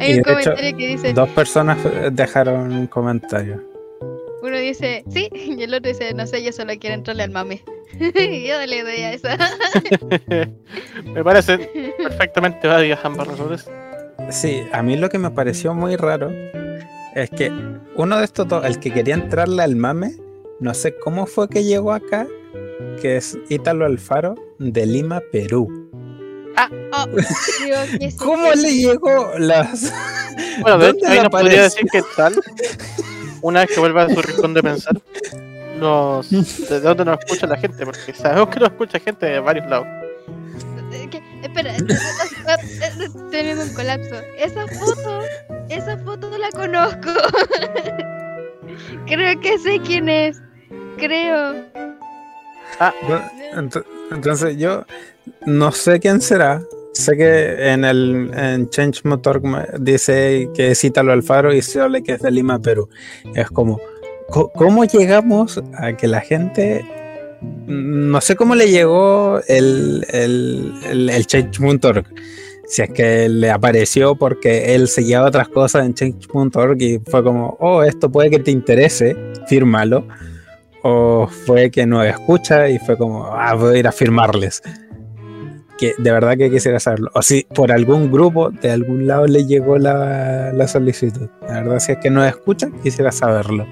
Hay 0.00 0.14
un 0.14 0.20
hecho, 0.20 0.22
comentario 0.24 0.76
que 0.76 0.86
dice, 0.88 1.12
Dos 1.12 1.28
personas 1.30 1.78
eh, 1.84 2.10
dejaron 2.12 2.72
un 2.72 2.86
comentario. 2.86 3.62
uno 4.42 4.56
dice, 4.56 5.04
sí, 5.10 5.28
y 5.32 5.62
el 5.62 5.74
otro 5.74 5.90
dice, 5.90 6.14
no 6.14 6.26
sé, 6.26 6.42
yo 6.42 6.52
solo 6.52 6.72
quiero 6.80 6.94
entrarle 6.94 7.24
al 7.24 7.30
mame. 7.30 7.62
y 7.98 8.46
yo 8.48 8.64
le 8.66 8.82
doy 8.82 9.02
a 9.02 9.12
esa. 9.12 9.36
Me 11.04 11.24
parecen 11.24 11.68
perfectamente 11.98 12.68
válidas 12.68 13.00
ambas 13.04 13.26
razones. 13.26 13.70
Sí, 14.30 14.62
a 14.72 14.82
mí 14.82 14.96
lo 14.96 15.08
que 15.08 15.18
me 15.18 15.30
pareció 15.30 15.74
muy 15.74 15.96
raro 15.96 16.30
es 17.14 17.30
que 17.30 17.50
uno 17.96 18.18
de 18.18 18.24
estos 18.24 18.46
dos, 18.48 18.64
el 18.64 18.78
que 18.78 18.92
quería 18.92 19.14
entrarle 19.14 19.62
al 19.62 19.76
mame, 19.76 20.12
no 20.60 20.74
sé 20.74 20.94
cómo 20.96 21.26
fue 21.26 21.48
que 21.48 21.64
llegó 21.64 21.92
acá, 21.92 22.26
que 23.00 23.16
es 23.16 23.36
Ítalo 23.48 23.86
Alfaro 23.86 24.36
de 24.58 24.86
Lima, 24.86 25.20
Perú. 25.32 25.89
Oh, 26.92 27.06
digo 27.06 27.76
que 28.00 28.10
sí. 28.10 28.16
¿Cómo 28.16 28.50
le 28.52 28.72
llegó 28.74 29.32
las... 29.38 29.92
Bueno, 30.60 30.78
de 30.78 30.86
¿Dónde 30.88 31.00
hecho, 31.00 31.10
ahí 31.10 31.18
nos 31.20 31.28
podría 31.28 31.52
aparece? 31.52 31.62
decir 31.82 31.86
que 31.90 32.02
tal, 32.16 32.34
una 33.42 33.60
vez 33.60 33.70
que 33.74 33.80
vuelva 33.80 34.04
a 34.04 34.08
su 34.08 34.22
rincón 34.22 34.54
de 34.54 34.62
pensar, 34.62 34.94
nos, 35.78 36.30
de 36.30 36.80
dónde 36.80 37.04
nos 37.04 37.18
escucha 37.20 37.46
la 37.46 37.56
gente, 37.58 37.84
porque 37.84 38.14
sabemos 38.14 38.48
que 38.48 38.60
nos 38.60 38.70
escucha 38.70 38.98
gente 39.00 39.26
de 39.26 39.40
varios 39.40 39.66
lados. 39.68 39.86
Eh, 40.92 41.08
¿qué? 41.10 41.22
Espera, 41.42 41.74
estoy 41.76 43.08
teniendo 43.30 43.64
un 43.64 43.74
colapso. 43.74 44.14
Esa 44.38 44.66
foto, 44.68 45.20
esa 45.68 45.98
foto 45.98 46.30
la 46.38 46.50
conozco. 46.52 47.10
Creo 49.06 49.40
que 49.40 49.58
sé 49.58 49.80
quién 49.80 50.08
es. 50.08 50.40
Creo. 50.96 51.54
Ent- 53.54 53.84
Entonces 54.10 54.56
yo 54.56 54.84
no 55.46 55.72
sé 55.72 56.00
quién 56.00 56.20
será. 56.20 56.62
Sé 56.92 57.16
que 57.16 57.70
en 57.72 57.84
el 57.84 58.68
Change.org 58.70 59.42
me 59.44 59.64
dice 59.78 60.48
que 60.54 60.72
es 60.72 60.82
Ítalo 60.84 61.12
Alfaro 61.12 61.54
y 61.54 61.62
se 61.62 61.80
habla 61.80 62.00
que 62.00 62.12
es 62.12 62.20
de 62.22 62.30
Lima, 62.30 62.58
Perú. 62.58 62.88
Es 63.34 63.48
como, 63.50 63.80
co- 64.28 64.50
¿cómo 64.52 64.84
llegamos 64.84 65.60
a 65.78 65.92
que 65.96 66.08
la 66.08 66.20
gente... 66.20 66.84
No 67.66 68.20
sé 68.20 68.36
cómo 68.36 68.54
le 68.54 68.70
llegó 68.70 69.40
el, 69.48 70.04
el, 70.10 70.74
el, 70.90 71.08
el. 71.10 71.26
Si 72.66 72.82
es 72.82 72.90
que 72.90 73.28
le 73.28 73.50
apareció 73.50 74.14
porque 74.16 74.74
él 74.74 74.88
seguía 74.88 75.24
otras 75.24 75.48
cosas 75.48 75.86
en 75.86 75.94
Change.org 75.94 76.82
y 76.82 77.00
fue 77.10 77.24
como, 77.24 77.56
oh, 77.60 77.82
esto 77.82 78.10
puede 78.12 78.30
que 78.30 78.40
te 78.40 78.50
interese, 78.50 79.16
fírmalo 79.48 80.06
o 80.82 81.26
fue 81.46 81.70
que 81.70 81.84
no 81.86 82.02
escucha 82.02 82.68
y 82.68 82.78
fue 82.78 82.96
como, 82.96 83.26
ah, 83.26 83.54
voy 83.54 83.76
a 83.76 83.78
ir 83.78 83.88
a 83.88 83.92
firmarles. 83.92 84.62
Que 85.80 85.94
de 85.96 86.12
verdad 86.12 86.36
que 86.36 86.50
quisiera 86.50 86.78
saberlo. 86.78 87.10
O 87.14 87.22
si 87.22 87.46
por 87.54 87.72
algún 87.72 88.12
grupo 88.12 88.50
de 88.50 88.70
algún 88.70 89.06
lado 89.06 89.26
le 89.26 89.46
llegó 89.46 89.78
la, 89.78 90.52
la 90.52 90.68
solicitud. 90.68 91.30
La 91.48 91.62
verdad, 91.62 91.78
si 91.78 91.92
es 91.92 91.98
que 91.98 92.10
no 92.10 92.22
escucha, 92.22 92.68
quisiera 92.82 93.10
saberlo. 93.10 93.66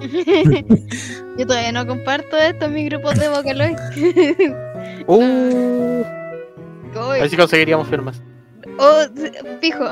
Yo 1.38 1.46
todavía 1.46 1.72
no 1.72 1.86
comparto 1.86 2.36
esto 2.36 2.66
en 2.66 2.74
mi 2.74 2.84
grupo 2.84 3.10
de 3.12 3.28
Vocaloid. 3.28 3.76
Uh, 5.08 6.02
ahí 7.12 7.28
sí 7.28 7.36
conseguiríamos 7.36 7.86
firmas. 7.86 8.20
oh, 8.78 9.02
fijo. 9.60 9.84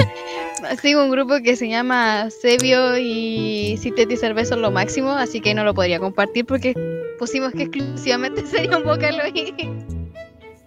Sigo 0.82 1.04
un 1.04 1.10
grupo 1.12 1.34
que 1.44 1.54
se 1.54 1.68
llama 1.68 2.28
Sebio 2.30 2.98
y 2.98 3.76
Citeti 3.78 4.16
Cerveza 4.16 4.56
lo 4.56 4.72
máximo, 4.72 5.10
así 5.12 5.40
que 5.40 5.54
no 5.54 5.62
lo 5.62 5.74
podría 5.74 6.00
compartir 6.00 6.44
porque 6.44 6.74
pusimos 7.20 7.52
que 7.52 7.64
exclusivamente 7.64 8.44
sería 8.46 8.78
un 8.78 8.84
Vocaloid. 8.84 9.91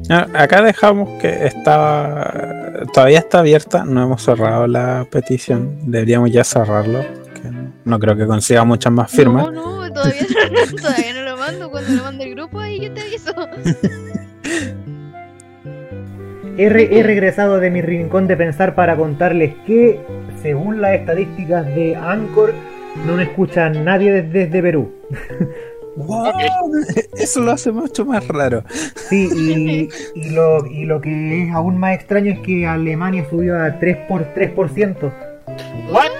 Ah, 0.10 0.28
Acá 0.34 0.62
dejamos 0.62 1.10
que 1.22 1.48
está 1.48 2.84
todavía 2.94 3.20
está 3.20 3.40
abierta, 3.40 3.86
no 3.86 4.04
hemos 4.04 4.22
cerrado 4.24 4.68
la 4.68 5.06
petición, 5.10 5.78
deberíamos 5.84 6.32
ya 6.32 6.44
cerrarlo, 6.44 7.02
que 7.34 7.50
no 7.86 8.00
creo 8.00 8.16
que 8.16 8.26
consiga 8.28 8.64
muchas 8.64 8.92
más 8.92 9.10
firmas. 9.12 9.46
No, 9.52 9.52
no, 9.88 9.94
todavía 9.94 10.22
no, 10.22 10.78
todavía 10.82 11.14
no 11.14 11.22
lo 11.24 11.38
mando. 11.38 11.72
Cuando 11.72 11.92
lo 11.94 12.04
mande 12.04 12.24
el 12.26 12.36
grupo, 12.36 12.60
ahí 12.60 12.80
yo 12.82 12.94
te 12.94 13.02
aviso. 13.02 13.34
He, 16.58 16.70
re- 16.70 16.88
he 17.00 17.04
regresado 17.04 17.60
de 17.60 17.70
mi 17.70 17.82
rincón 17.82 18.28
de 18.28 18.38
pensar 18.38 18.76
para 18.76 18.96
contarles 18.96 19.54
que, 19.66 20.00
según 20.42 20.80
las 20.82 20.94
estadísticas 20.96 21.66
de 21.66 21.98
Anchor, 21.98 22.54
no 23.06 23.16
me 23.18 23.24
escucha 23.24 23.68
nadie 23.70 24.10
desde, 24.12 24.46
desde 24.46 24.62
Perú. 24.62 24.94
Wow, 25.98 26.34
Eso 27.18 27.40
lo 27.42 27.52
hace 27.52 27.72
mucho 27.72 28.06
más 28.06 28.28
raro. 28.28 28.64
Sí, 29.10 29.30
y, 29.34 29.90
y 30.20 30.30
lo, 30.32 30.66
y 30.66 30.86
lo 30.86 31.00
que 31.02 31.44
es 31.44 31.54
aún 31.54 31.78
más 31.78 31.96
extraño 31.96 32.34
es 32.34 32.40
que 32.40 32.68
Alemania 32.68 33.26
subió 33.30 33.62
a 33.62 33.80
3 33.80 33.98
por 34.08 34.34
3%. 34.34 35.14
¿What? 35.92 36.12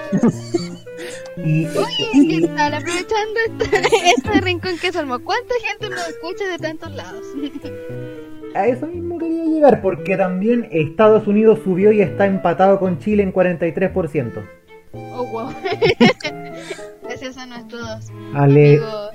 Y, 1.44 1.66
Oye, 1.66 2.28
¿qué 2.40 2.48
tal? 2.56 2.72
Aprovechando 2.74 3.40
este, 3.46 3.82
este 4.16 4.40
rincón 4.40 4.78
que 4.78 4.90
se 4.90 4.98
armó, 4.98 5.18
¿cuánta 5.18 5.54
gente 5.68 5.90
nos 5.90 6.08
escucha 6.08 6.44
de 6.50 6.58
tantos 6.58 6.92
lados? 6.94 7.22
a 8.54 8.66
eso 8.68 8.86
mismo 8.86 9.18
quería 9.18 9.44
llegar, 9.44 9.82
porque 9.82 10.16
también 10.16 10.66
Estados 10.72 11.26
Unidos 11.26 11.58
subió 11.62 11.92
y 11.92 12.00
está 12.00 12.24
empatado 12.24 12.78
con 12.78 12.98
Chile 13.00 13.22
en 13.22 13.34
43%. 13.34 14.42
Oh, 14.94 15.26
wow. 15.26 15.50
Gracias 17.02 17.36
a 17.36 17.44
nuestros 17.44 18.08
Ale- 18.34 18.76
amigos. 18.78 19.10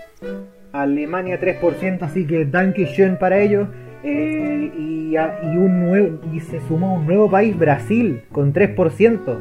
Alemania 0.72 1.40
3%, 1.40 2.02
así 2.04 2.26
que 2.26 2.46
Dankeschön 2.46 3.18
para 3.18 3.40
ellos. 3.40 3.68
Eh, 4.04 4.72
y, 4.78 5.16
y 5.16 5.58
un 5.58 5.80
nuevo, 5.82 6.20
y 6.34 6.40
se 6.40 6.60
sumó 6.68 6.96
un 6.96 7.06
nuevo 7.06 7.30
país, 7.30 7.58
Brasil, 7.58 8.22
con 8.32 8.54
3%. 8.54 9.38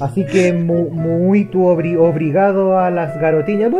Así 0.00 0.24
que 0.24 0.52
mu- 0.52 0.90
muy 0.90 1.44
tu 1.46 1.64
obri- 1.64 1.98
obrigado 1.98 2.78
a 2.78 2.90
las 2.90 3.20
garotiñas. 3.20 3.70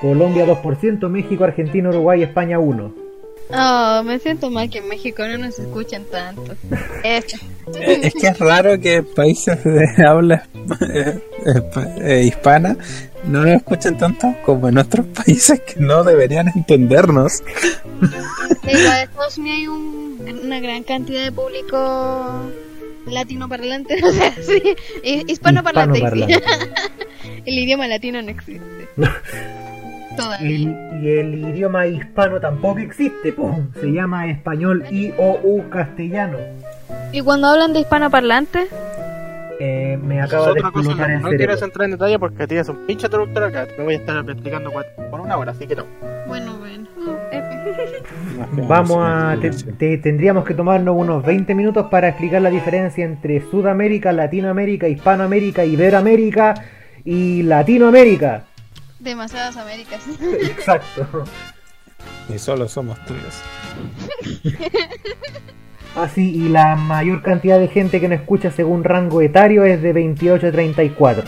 Colombia 0.00 0.46
2%, 0.46 1.08
México, 1.08 1.44
Argentina, 1.44 1.88
Uruguay, 1.88 2.22
España 2.22 2.58
1. 2.58 3.05
Oh, 3.50 4.02
me 4.04 4.18
siento 4.18 4.50
mal 4.50 4.68
que 4.68 4.78
en 4.78 4.88
México 4.88 5.22
no 5.26 5.38
nos 5.38 5.58
escuchan 5.58 6.04
tanto. 6.10 6.56
Eso. 7.04 7.36
Es 7.80 8.12
que 8.14 8.26
es 8.28 8.38
raro 8.38 8.78
que 8.80 9.02
países 9.02 9.62
de 9.62 9.86
habla 10.06 10.48
eh, 10.90 11.20
eh, 12.02 12.22
hispana 12.26 12.76
no 13.24 13.40
nos 13.42 13.50
escuchen 13.56 13.96
tanto 13.98 14.34
como 14.44 14.68
en 14.68 14.78
otros 14.78 15.06
países 15.06 15.60
que 15.60 15.80
no 15.80 16.02
deberían 16.04 16.48
entendernos. 16.54 17.42
Igual 18.62 18.98
en 18.98 19.08
Estados 19.08 19.38
Unidos 19.38 19.56
hay 19.58 19.68
un- 19.68 20.40
una 20.44 20.60
gran 20.60 20.82
cantidad 20.82 21.22
de 21.24 21.32
público 21.32 22.50
latino 23.06 23.48
parlante, 23.48 23.96
o 24.04 24.12
sea, 24.12 24.32
sí, 24.42 24.60
hi- 25.04 25.24
hispano 25.28 25.62
parlante. 25.62 25.98
Hispanoparlante. 25.98 26.44
El 27.46 27.58
idioma 27.58 27.86
latino 27.86 28.20
no 28.22 28.30
existe. 28.30 28.60
El- 30.40 31.02
y 31.02 31.08
el 31.18 31.34
idioma 31.50 31.86
hispano 31.86 32.40
tampoco 32.40 32.78
existe, 32.78 33.32
po. 33.32 33.58
se 33.80 33.86
llama 33.92 34.28
español 34.28 34.84
y 34.90 35.12
o 35.18 35.38
u 35.42 35.68
castellano. 35.68 36.38
Y 37.12 37.20
cuando 37.20 37.48
hablan 37.48 37.72
de 37.72 37.80
hispano 37.80 38.10
parlante, 38.10 38.66
Eh, 39.58 39.98
me 40.02 40.16
Eso 40.18 40.24
acaba 40.26 40.48
es 40.48 40.54
de 40.54 40.60
otra 40.60 40.70
cosa. 40.70 40.90
explotar 40.90 41.10
el 41.10 41.22
No 41.22 41.28
quieres 41.28 41.46
cerebro. 41.46 41.64
entrar 41.66 41.84
en 41.86 41.90
detalle 41.92 42.18
porque 42.18 42.46
tienes 42.46 42.68
un 42.68 42.76
pinche 42.86 43.08
traductor 43.08 43.42
acá. 43.44 43.66
Me 43.78 43.84
voy 43.84 43.94
a 43.94 43.96
estar 43.96 44.18
explicando 44.28 44.70
por 45.10 45.20
una 45.20 45.38
hora, 45.38 45.52
así 45.52 45.66
que 45.66 45.74
no. 45.76 45.84
bueno, 46.28 46.58
bueno. 46.58 46.86
Vamos 48.68 48.98
a. 49.00 49.36
te- 49.40 49.50
te- 49.50 49.98
tendríamos 49.98 50.44
que 50.44 50.54
tomarnos 50.54 50.94
unos 50.96 51.24
20 51.24 51.54
minutos 51.54 51.86
para 51.90 52.08
explicar 52.08 52.42
la 52.42 52.50
diferencia 52.50 53.04
entre 53.04 53.40
Sudamérica, 53.50 54.12
Latinoamérica, 54.12 54.88
Hispanoamérica, 54.88 55.64
Iberoamérica 55.64 56.54
y 57.04 57.42
Latinoamérica. 57.42 58.44
Demasiadas 59.06 59.56
Américas. 59.56 60.02
Exacto. 60.42 61.24
Y 62.28 62.38
solo 62.38 62.68
somos 62.68 62.98
tuyos. 63.04 63.40
Así, 65.94 66.34
y 66.34 66.48
la 66.48 66.74
mayor 66.74 67.22
cantidad 67.22 67.58
de 67.58 67.68
gente 67.68 68.00
que 68.00 68.08
nos 68.08 68.18
escucha 68.20 68.50
según 68.50 68.82
rango 68.82 69.22
etario 69.22 69.64
es 69.64 69.80
de 69.80 69.92
28 69.92 70.48
a 70.48 70.50
34. 70.50 71.24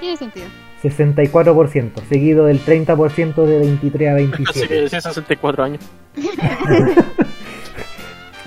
Tiene 0.00 0.16
sentido. 0.18 0.46
64%, 0.82 2.06
seguido 2.08 2.44
del 2.44 2.64
30% 2.64 3.46
de 3.46 3.58
23 3.58 4.08
a 4.08 4.14
Así 4.14 4.26
27. 4.26 4.68
que 4.68 4.74
decía 4.74 5.00
64 5.00 5.64
años. 5.64 5.84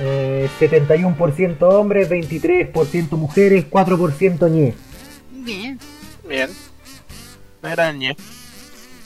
Eh, 0.03 0.49
71% 0.59 1.61
hombres, 1.61 2.09
23% 2.09 3.11
mujeres, 3.11 3.65
4% 3.69 4.49
ñe. 4.49 4.73
Bien. 5.31 5.77
Bien. 6.27 6.49
No 7.61 7.69
era 7.69 7.91
ñe. 7.91 8.15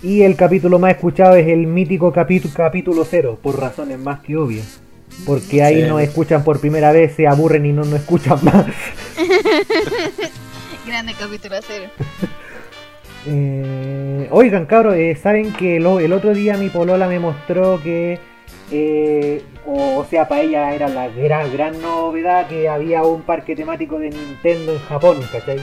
Y 0.06 0.22
el 0.22 0.36
capítulo 0.36 0.78
más 0.78 0.92
escuchado 0.92 1.36
es 1.36 1.48
el 1.48 1.66
mítico 1.66 2.12
capítulo, 2.14 2.54
capítulo 2.56 3.04
0, 3.10 3.40
por 3.42 3.60
razones 3.60 3.98
más 3.98 4.20
que 4.20 4.38
obvias. 4.38 4.80
Porque 5.26 5.64
ahí 5.64 5.82
Sí. 5.82 5.88
nos 5.88 6.02
escuchan 6.02 6.44
por 6.44 6.60
primera 6.60 6.92
vez, 6.92 7.16
se 7.16 7.26
aburren 7.28 7.66
y 7.66 7.72
no 7.74 7.84
nos 7.86 7.94
escuchan 8.02 8.38
más. 8.44 8.66
Grande 10.86 11.14
capítulo 11.20 11.56
cero. 11.68 11.90
Eh, 13.28 14.28
oigan, 14.30 14.68
cabros, 14.68 14.94
eh, 14.96 15.18
saben 15.20 15.52
que 15.52 15.80
lo- 15.80 16.00
el 16.00 16.14
otro 16.14 16.32
día 16.36 16.58
mi 16.58 16.70
polola 16.70 17.08
me 17.08 17.18
mostró 17.20 17.82
que, 17.82 18.20
eh, 18.72 19.42
o, 19.66 19.96
o 19.98 20.06
sea, 20.06 20.28
para 20.28 20.42
ella 20.44 20.76
era 20.76 20.88
la 20.90 21.08
gran, 21.08 21.52
gran 21.52 21.82
novedad 21.82 22.46
que 22.48 22.70
había 22.70 23.02
un 23.02 23.24
parque 23.24 23.56
temático 23.56 23.98
de 23.98 24.12
Nintendo 24.12 24.74
en 24.74 24.80
Japón, 24.82 25.18
¿cachai? 25.32 25.58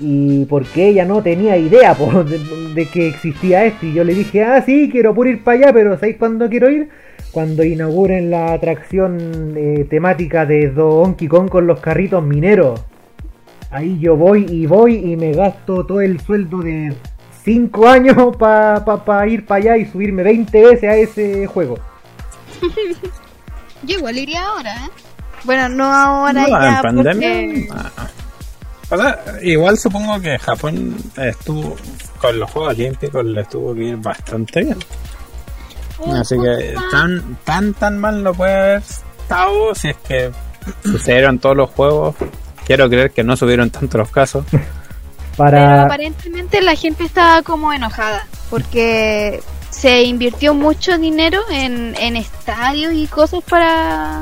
Y 0.00 0.44
porque 0.46 0.88
ella 0.88 1.04
no 1.04 1.22
tenía 1.22 1.56
idea 1.56 1.94
po, 1.98 2.24
de, 2.24 2.38
de 2.74 2.86
que 2.86 3.08
existía 3.08 3.64
esto, 3.66 3.86
y 3.86 3.92
yo 3.94 4.04
le 4.04 4.14
dije, 4.14 4.42
ah, 4.44 4.62
sí, 4.64 4.88
quiero 4.90 5.14
por 5.14 5.28
ir 5.28 5.42
para 5.44 5.58
allá, 5.58 5.72
pero 5.72 5.94
¿sabéis 5.96 6.16
cuándo 6.16 6.48
quiero 6.48 6.70
ir? 6.70 6.88
Cuando 7.30 7.64
inauguren 7.64 8.30
la 8.30 8.52
atracción 8.52 9.54
eh, 9.56 9.86
temática 9.88 10.44
de 10.44 10.68
Donkey 10.70 11.28
Kong 11.28 11.48
con 11.48 11.66
los 11.66 11.80
carritos 11.80 12.22
mineros. 12.22 12.80
Ahí 13.70 13.98
yo 14.00 14.16
voy 14.16 14.44
y 14.50 14.66
voy 14.66 14.96
y 14.96 15.16
me 15.16 15.32
gasto 15.32 15.86
todo 15.86 16.02
el 16.02 16.20
sueldo 16.20 16.58
de 16.58 16.92
5 17.44 17.88
años 17.88 18.36
para 18.36 18.84
pa, 18.84 19.02
pa 19.04 19.26
ir 19.26 19.46
para 19.46 19.60
allá 19.62 19.76
y 19.78 19.86
subirme 19.86 20.22
20 20.22 20.62
veces 20.62 20.84
a 20.90 20.96
ese 20.96 21.46
juego. 21.46 21.78
Yo 23.84 23.96
igual 23.98 24.18
iría 24.18 24.44
ahora, 24.44 24.74
¿eh? 24.74 24.90
Bueno, 25.44 25.68
no 25.70 25.84
ahora 25.84 26.42
No, 26.42 26.48
ya. 26.48 26.76
en 26.76 26.82
pandemia. 26.82 27.66
porque-. 27.68 28.21
O 28.92 28.96
sea, 28.98 29.18
igual 29.40 29.78
supongo 29.78 30.20
que 30.20 30.38
Japón 30.38 30.94
estuvo 31.16 31.76
con 32.18 32.38
los 32.38 32.50
Juegos 32.50 32.74
Olímpicos 32.74 33.24
le 33.24 33.42
tuvo 33.44 33.74
que 33.74 33.84
ir 33.84 33.96
bastante 33.96 34.64
bien. 34.64 34.78
Así 36.12 36.36
que 36.36 36.74
tan 36.90 37.38
tan 37.42 37.72
tan 37.72 37.98
mal 37.98 38.22
no 38.22 38.34
puede 38.34 38.52
haber 38.52 38.82
estado 38.82 39.74
si 39.74 39.88
es 39.88 39.96
que 39.96 40.30
sucedieron 40.84 41.38
todos 41.38 41.56
los 41.56 41.70
juegos. 41.70 42.16
Quiero 42.66 42.86
creer 42.90 43.12
que 43.12 43.24
no 43.24 43.34
subieron 43.34 43.70
tanto 43.70 43.96
los 43.96 44.10
casos. 44.10 44.44
Pero 45.38 45.80
aparentemente 45.80 46.60
la 46.60 46.76
gente 46.76 47.04
estaba 47.04 47.40
como 47.40 47.72
enojada 47.72 48.26
porque 48.50 49.40
se 49.70 50.02
invirtió 50.02 50.52
mucho 50.52 50.98
dinero 50.98 51.40
en, 51.50 51.96
en 51.98 52.16
estadios 52.16 52.92
y 52.92 53.06
cosas 53.06 53.42
para 53.48 54.20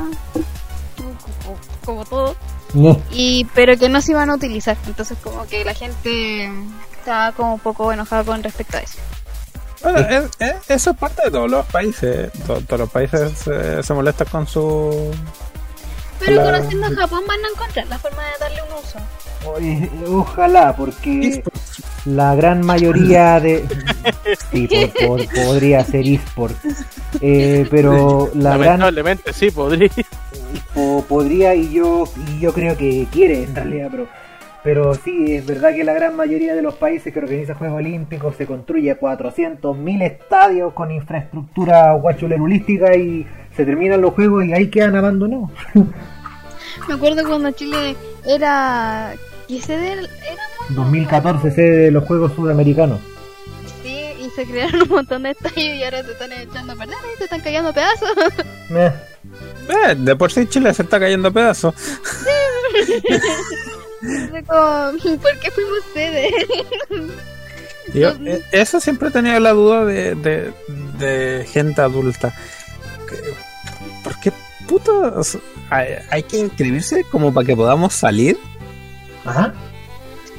como, 0.95 1.57
como 1.83 2.05
todo 2.05 2.35
No. 2.73 2.97
y 3.11 3.45
pero 3.53 3.77
que 3.77 3.89
no 3.89 4.01
se 4.01 4.11
iban 4.13 4.29
a 4.29 4.35
utilizar 4.35 4.77
entonces 4.87 5.17
como 5.23 5.45
que 5.47 5.65
la 5.65 5.73
gente 5.73 6.49
estaba 6.97 7.31
como 7.33 7.55
un 7.55 7.59
poco 7.59 7.91
enojada 7.91 8.23
con 8.23 8.41
respecto 8.43 8.77
a 8.77 8.81
eso 8.81 8.97
Bueno, 9.83 9.99
es- 9.99 10.29
es- 10.39 10.55
eso 10.69 10.91
es 10.91 10.97
parte 10.97 11.23
de 11.25 11.31
todos 11.31 11.49
los 11.49 11.65
países. 11.65 12.31
To- 12.47 12.61
Todos 12.61 12.79
los 12.81 12.89
países 12.91 13.31
se, 13.37 13.81
se 13.83 13.93
molestan 13.93 14.27
con 14.31 14.45
su. 14.47 15.11
pero 16.19 16.43
conociendo 16.43 16.85
a 16.87 16.91
Japón 17.01 17.23
van 17.27 17.39
a 17.43 17.47
encontrar 17.53 17.87
la 17.87 17.97
forma 17.97 18.21
de 18.23 18.29
darle 18.39 18.61
un 18.61 18.73
uso 18.79 18.99
Oye, 19.55 19.89
ojalá, 20.07 20.75
porque 20.75 21.41
la 22.05 22.35
gran 22.35 22.65
mayoría 22.65 23.39
de... 23.39 23.65
Sí, 24.51 24.67
por- 24.67 25.07
por- 25.27 25.27
podría 25.45 25.83
ser 25.83 26.05
eSport. 26.07 26.55
Eh, 27.21 27.67
pero 27.69 28.29
la 28.33 28.51
gran... 28.57 28.79
Lamentablemente 28.79 29.33
sí, 29.33 29.51
podría. 29.51 29.89
po- 30.73 31.05
podría 31.07 31.53
y 31.55 31.71
yo, 31.73 32.05
y 32.35 32.39
yo 32.39 32.53
creo 32.53 32.75
que 32.77 33.07
quiere 33.11 33.43
en 33.43 33.55
realidad, 33.55 33.87
pero... 33.91 34.07
Pero 34.63 34.93
sí, 34.93 35.33
es 35.37 35.45
verdad 35.47 35.73
que 35.73 35.83
la 35.83 35.93
gran 35.93 36.15
mayoría 36.15 36.53
de 36.53 36.61
los 36.61 36.75
países 36.75 37.11
que 37.11 37.17
organizan 37.17 37.55
Juegos 37.57 37.77
Olímpicos 37.79 38.35
se 38.35 38.45
construye 38.45 38.95
400.000 38.95 40.03
estadios 40.03 40.73
con 40.73 40.91
infraestructura 40.91 41.93
guachulerulística 41.93 42.95
y 42.95 43.25
se 43.55 43.65
terminan 43.65 44.01
los 44.01 44.13
juegos 44.13 44.45
y 44.45 44.53
ahí 44.53 44.69
quedan 44.69 44.95
abandonados. 44.95 45.49
me 46.87 46.93
acuerdo 46.93 47.27
cuando 47.27 47.49
Chile 47.53 47.95
era 48.27 49.13
¿qué 49.47 49.59
sede 49.61 49.93
era? 49.93 50.03
2014 50.69 51.51
sede 51.51 51.77
de 51.77 51.91
los 51.91 52.03
Juegos 52.05 52.33
Sudamericanos. 52.35 52.99
Sí, 53.83 54.05
y 54.19 54.29
se 54.35 54.45
crearon 54.45 54.83
un 54.83 54.89
montón 54.89 55.23
de 55.23 55.31
estadios 55.31 55.75
y 55.75 55.83
ahora 55.83 56.03
se 56.03 56.11
están 56.11 56.31
echando 56.31 56.73
a 56.73 56.75
perder 56.75 56.97
y 57.13 57.17
se 57.17 57.23
están 57.25 57.41
cayendo 57.41 57.69
a 57.69 57.73
pedazos. 57.73 58.09
Meh. 58.69 58.91
Eh, 59.69 59.95
de 59.95 60.15
por 60.15 60.31
sí 60.31 60.47
Chile 60.47 60.73
se 60.73 60.81
está 60.81 60.99
cayendo 60.99 61.27
a 61.27 61.31
pedazos. 61.31 61.75
Como, 64.47 65.17
¿por 65.19 65.39
qué 65.39 65.51
fuimos 65.51 65.79
sede? 65.93 66.31
Yo, 67.93 68.09
eh, 68.25 68.41
eso 68.51 68.79
siempre 68.79 69.09
he 69.09 69.11
tenido 69.11 69.39
la 69.39 69.51
duda 69.51 69.85
de, 69.85 70.15
de, 70.15 70.51
de 70.97 71.45
gente 71.45 71.81
adulta. 71.81 72.33
¿Por 74.03 74.19
qué 74.19 74.33
putas 74.67 75.37
hay, 75.69 75.95
hay 76.09 76.23
que 76.23 76.37
inscribirse 76.39 77.03
como 77.05 77.33
para 77.33 77.45
que 77.45 77.55
podamos 77.55 77.93
salir? 77.93 78.37
Ajá. 79.25 79.53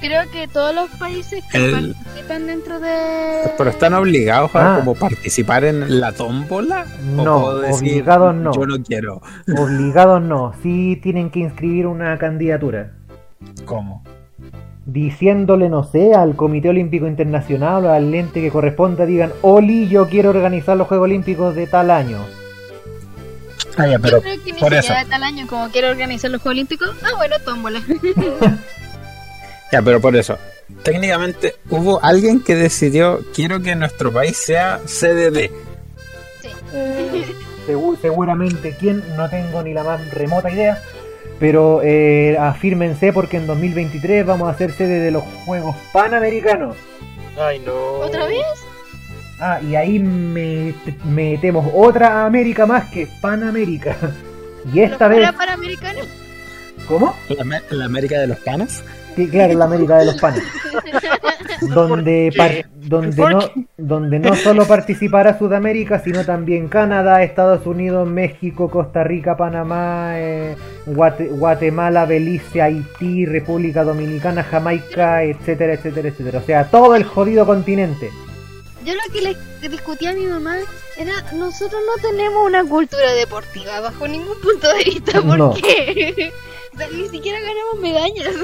Creo 0.02 0.28
que 0.32 0.48
todos 0.48 0.74
los 0.74 0.90
países 0.98 1.42
que 1.50 1.58
El- 1.58 1.94
participan 1.94 2.46
dentro 2.48 2.80
de... 2.80 3.52
¿Pero 3.56 3.70
están 3.70 3.94
obligados 3.94 4.54
a 4.56 4.74
Ah. 4.74 4.78
como 4.80 4.94
participar 4.96 5.64
en 5.64 6.00
la 6.00 6.10
tómbola? 6.12 6.84
¿O 7.16 7.22
No, 7.22 7.36
obligados 7.46 8.34
no. 8.34 8.52
Yo 8.52 8.66
no 8.66 8.82
quiero. 8.82 9.22
Obligados 9.56 10.20
no, 10.20 10.54
sí 10.62 10.98
tienen 11.02 11.30
que 11.30 11.38
inscribir 11.38 11.86
una 11.86 12.18
candidatura. 12.18 12.92
¿Cómo? 13.64 14.02
Diciéndole, 14.86 15.68
no 15.68 15.84
sé, 15.84 16.12
al 16.14 16.34
Comité 16.34 16.68
Olímpico 16.70 17.06
Internacional 17.06 17.86
o 17.86 17.92
al 17.92 18.12
ente 18.12 18.40
que 18.40 18.50
corresponda, 18.50 19.06
digan, 19.06 19.32
Oli, 19.42 19.88
yo 19.88 20.08
quiero 20.08 20.30
organizar 20.30 20.76
los 20.76 20.88
Juegos 20.88 21.04
Olímpicos 21.04 21.54
de 21.54 21.68
tal 21.68 21.92
año. 21.92 22.18
Ah, 23.78 23.86
ya, 23.86 23.92
Yo 23.92 24.00
pero 24.02 24.20
creo 24.20 24.32
que 24.44 24.52
ni 24.52 24.58
por 24.58 24.70
siquiera 24.74 24.80
eso. 24.80 24.94
de 24.94 25.04
tal 25.10 25.22
año 25.22 25.46
como 25.46 25.68
quiero 25.70 25.88
organizar 25.90 26.30
los 26.32 26.42
Juegos 26.42 26.56
Olímpicos. 26.56 26.90
Ah, 27.04 27.14
bueno, 27.16 27.36
tómbola. 27.44 27.80
Ya, 29.72 29.82
pero 29.82 30.00
por 30.00 30.14
eso. 30.16 30.38
Técnicamente 30.84 31.54
hubo 31.70 32.02
alguien 32.04 32.40
que 32.42 32.54
decidió, 32.54 33.20
quiero 33.34 33.62
que 33.62 33.74
nuestro 33.74 34.12
país 34.12 34.36
sea 34.36 34.80
sede 34.86 35.30
de. 35.30 35.50
Segu- 37.66 37.96
seguramente, 38.00 38.76
¿quién? 38.78 39.02
No 39.16 39.28
tengo 39.30 39.62
ni 39.62 39.72
la 39.72 39.84
más 39.84 40.10
remota 40.12 40.50
idea. 40.50 40.82
Pero 41.38 41.80
eh, 41.82 42.36
afírmense 42.38 43.12
porque 43.12 43.36
en 43.36 43.46
2023 43.46 44.24
vamos 44.26 44.52
a 44.52 44.56
ser 44.58 44.72
sede 44.72 45.00
de 45.00 45.10
los 45.10 45.24
Juegos 45.44 45.74
Panamericanos. 45.92 46.76
Ay, 47.38 47.58
no. 47.60 47.72
¿Otra 47.74 48.26
vez? 48.26 48.38
Ah, 49.40 49.60
y 49.60 49.74
ahí 49.74 49.98
me- 49.98 50.74
metemos 51.04 51.66
otra 51.74 52.24
América 52.26 52.66
más 52.66 52.90
que 52.90 53.08
Panamérica. 53.20 53.96
Y 54.72 54.78
esta 54.78 55.08
¿Los 55.08 55.16
vez... 55.18 55.28
¿Cómo? 56.86 57.16
¿La, 57.28 57.62
la 57.70 57.84
América 57.84 58.20
de 58.20 58.28
los 58.28 58.38
panas? 58.38 58.84
Sí, 59.16 59.28
claro, 59.28 59.54
la 59.58 59.64
América 59.66 59.98
de 59.98 60.06
los 60.06 60.20
panes. 60.20 60.42
donde, 61.74 62.32
par- 62.36 62.66
donde, 62.74 63.16
¿Por 63.16 63.32
no, 63.32 63.50
donde 63.76 64.18
no 64.18 64.34
solo 64.34 64.66
participará 64.66 65.38
Sudamérica, 65.38 65.98
sino 66.00 66.24
también 66.24 66.68
Canadá, 66.68 67.22
Estados 67.22 67.66
Unidos, 67.66 68.08
México, 68.08 68.68
Costa 68.70 69.04
Rica, 69.04 69.36
Panamá, 69.36 70.12
eh, 70.18 70.56
Guate- 70.86 71.28
Guatemala, 71.30 72.04
Belice, 72.06 72.62
Haití, 72.62 73.26
República 73.26 73.84
Dominicana, 73.84 74.42
Jamaica, 74.42 75.22
etcétera, 75.22 75.74
etcétera, 75.74 76.08
etcétera. 76.08 76.38
O 76.38 76.42
sea, 76.42 76.64
todo 76.64 76.94
el 76.96 77.04
jodido 77.04 77.46
continente. 77.46 78.10
Yo 78.84 78.94
lo 78.94 79.12
que 79.12 79.20
le 79.22 79.68
discutía 79.68 80.10
a 80.10 80.14
mi 80.14 80.26
mamá 80.26 80.56
era, 80.98 81.12
nosotros 81.34 81.80
no 81.86 82.02
tenemos 82.10 82.44
una 82.46 82.64
cultura 82.64 83.12
deportiva 83.12 83.80
bajo 83.80 84.08
ningún 84.08 84.40
punto 84.40 84.68
de 84.76 84.84
vista, 84.84 85.22
¿por 85.22 85.38
No. 85.38 85.54
qué? 85.54 86.32
Ni 86.92 87.08
siquiera 87.08 87.38
ganamos 87.40 87.80
medallas. 87.80 88.34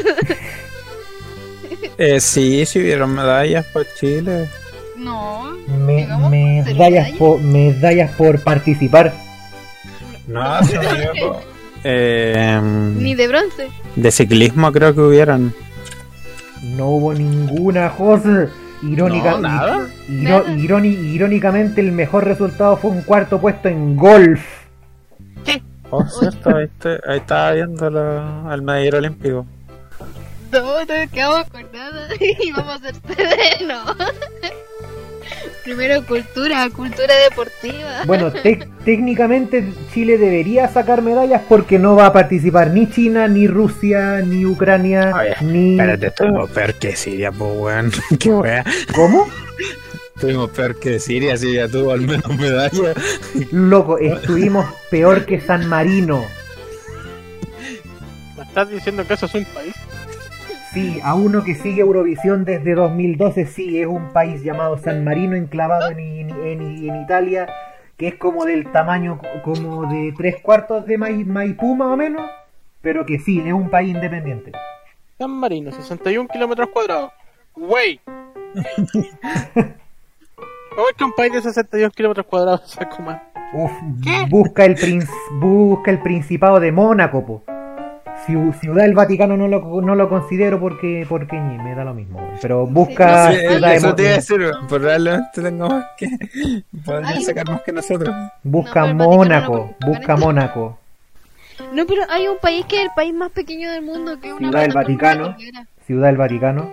Eh, 1.99 2.21
sí, 2.21 2.65
sí 2.67 2.79
hubieron 2.81 3.15
medallas 3.15 3.65
por 3.67 3.87
Chile. 3.99 4.49
No, 4.97 5.53
Me- 5.69 6.07
medallas, 6.07 6.67
medallas. 6.67 7.11
por, 7.13 7.41
medallas 7.41 8.11
por 8.13 8.41
participar. 8.43 9.13
No, 10.27 10.63
sí 10.65 10.75
hubo. 10.77 11.41
Eh, 11.85 12.61
ni 12.63 13.15
de 13.15 13.29
bronce. 13.29 13.69
de 13.97 14.11
ciclismo 14.11 14.73
creo 14.73 14.95
que 14.95 15.01
hubieron. 15.01 15.55
No 16.63 16.89
hubo 16.89 17.15
ninguna 17.15 17.91
cosa. 17.91 18.49
Irónica, 18.83 19.33
No, 19.33 19.39
nada. 19.41 19.89
Nada. 20.09 20.45
iróni- 20.55 21.13
irónicamente, 21.15 21.81
el 21.81 21.93
mejor 21.93 22.25
resultado 22.25 22.77
fue 22.77 22.91
un 22.93 23.03
cuarto 23.03 23.41
puesto 23.41 23.69
en 23.69 23.97
golf. 23.97 24.41
Oh, 25.91 26.05
cierto, 26.07 26.55
ahí, 26.57 26.65
está- 26.65 27.01
ahí 27.11 27.19
estaba 27.19 27.53
viendo 27.53 27.89
la- 27.91 28.51
el 28.53 28.63
medallero 28.63 28.99
olímpico. 28.99 29.47
No, 30.53 30.81
no 30.81 31.11
quedamos 31.13 31.45
con 31.51 31.63
nada 31.73 32.09
y 32.21 32.51
vamos 32.53 32.77
a 32.77 32.79
ser 32.81 32.95
sede, 33.17 33.67
no. 33.67 33.83
Primero 35.65 36.03
cultura, 36.07 36.67
cultura 36.75 37.15
deportiva. 37.29 38.05
Bueno, 38.07 38.33
técnicamente 38.85 39.71
Chile 39.93 40.17
debería 40.17 40.67
sacar 40.69 41.03
medallas 41.03 41.43
porque 41.47 41.79
no 41.79 41.95
va 41.95 42.07
a 42.07 42.13
participar 42.15 42.71
ni 42.71 42.89
China, 42.89 43.29
ni 43.29 43.47
Rusia, 43.47 44.21
ni 44.25 44.47
Ucrania, 44.47 45.13
Oye, 45.15 45.37
ni... 45.43 45.73
Espérate, 45.73 46.07
estuvimos 46.07 46.49
peor 46.51 46.73
que 46.75 46.97
Siria, 46.97 47.31
pues 47.31 47.51
weón. 47.55 47.93
Qué 48.19 48.31
wea. 48.31 48.65
¿Cómo? 48.95 49.29
Estuvimos 50.19 50.51
peor 50.51 50.81
que 50.81 50.99
Siria, 50.99 51.37
Siria 51.37 51.69
tuvo 51.69 51.93
al 51.93 52.01
menos 52.01 52.27
medalla. 52.37 52.93
Loco, 53.53 53.99
estuvimos 53.99 54.67
peor 54.91 55.25
que 55.25 55.41
San 55.41 55.69
Marino. 55.69 56.25
¿Me 58.37 58.43
estás 58.43 58.69
diciendo 58.69 59.07
que 59.07 59.15
eso 59.15 59.27
es 59.27 59.35
un 59.37 59.45
país? 59.45 59.75
Sí, 60.73 60.99
a 61.05 61.15
uno 61.15 61.45
que 61.45 61.55
sigue 61.55 61.83
Eurovisión 61.83 62.45
desde 62.45 62.75
2012, 62.75 63.47
sí, 63.47 63.79
es 63.81 63.87
un 63.87 64.13
país 64.13 64.43
llamado 64.43 64.77
San 64.79 65.05
Marino 65.05 65.37
enclavado 65.37 65.89
en, 65.93 66.01
en- 66.01 66.31
en- 66.31 66.89
en 66.91 67.03
Italia, 67.03 67.49
que 67.97 68.09
es 68.09 68.17
como 68.17 68.45
del 68.45 68.73
tamaño 68.73 69.19
co- 69.19 69.29
como 69.53 69.89
de 69.89 70.13
tres 70.19 70.37
cuartos 70.43 70.85
de 70.87 70.99
Mai- 70.99 71.25
Maipú 71.25 71.77
más 71.77 71.93
o 71.93 71.97
menos, 71.97 72.29
pero 72.83 73.07
que 73.07 73.21
sí, 73.21 73.39
es 73.39 73.53
un 73.53 73.71
país 73.71 73.95
independiente. 73.95 74.51
San 75.17 75.31
Marino, 75.31 75.71
61 75.71 76.27
kilómetros 76.29 76.71
cuadrados. 76.71 77.13
Wey. 77.55 78.01
¿Cómo 80.79 80.91
es 80.91 80.95
que 80.97 81.03
un 81.03 81.13
país 81.13 81.33
de 81.33 81.43
62 81.43 81.93
kilómetros 81.93 82.25
cuadrados 82.27 82.61
saco 82.71 83.03
más? 83.03 83.21
Uf, 83.53 83.73
busca 84.29 84.65
el, 84.65 84.77
prin- 84.77 85.05
busca 85.41 85.91
el 85.91 85.99
Principado 85.99 86.61
de 86.61 86.71
Mónaco, 86.71 87.27
po. 87.27 87.43
Ciu- 88.25 88.53
Ciudad 88.61 88.85
del 88.85 88.95
Vaticano 88.95 89.37
no 89.37 89.49
lo, 89.49 89.81
no 89.81 89.97
lo 89.97 90.09
considero 90.09 90.61
porque, 90.61 91.05
porque 91.09 91.35
ñe, 91.37 91.59
me 91.61 91.75
da 91.75 91.85
lo 91.85 91.95
mismo, 91.95 92.21
güey. 92.21 92.39
pero 92.41 92.65
busca 92.65 93.33
Sí, 93.33 93.39
Ciudad 93.41 93.71
de 93.71 93.75
eso 93.77 93.89
Mo- 93.89 93.95
te 93.97 94.03
iba 94.03 94.13
a 94.13 94.15
decir, 94.15 94.51
probablemente 94.69 95.43
tengo 95.43 95.69
más 95.69 95.85
que. 95.99 96.09
Podrían 96.85 97.23
sacar 97.23 97.49
más 97.51 97.63
que 97.63 97.73
nosotros. 97.73 98.15
busca 98.45 98.93
No, 98.93 99.05
Mónaco, 99.09 99.75
no 99.81 99.89
busca. 99.89 100.17
Mónaco. 100.17 100.79
No, 101.73 101.87
pero 101.87 102.03
hay 102.09 102.29
un 102.29 102.39
país 102.39 102.65
que 102.67 102.77
es 102.77 102.83
el 102.85 102.91
país 102.95 103.13
más 103.13 103.33
pequeño 103.33 103.69
del 103.73 103.83
mundo, 103.83 104.21
que 104.21 104.29
es 104.29 104.35
una 104.35 104.49
Ciudad 104.51 104.63
del 104.63 104.73
Vaticano. 104.75 105.37
Ciudad 105.87 106.07
del 106.07 106.17
Vaticano. 106.19 106.73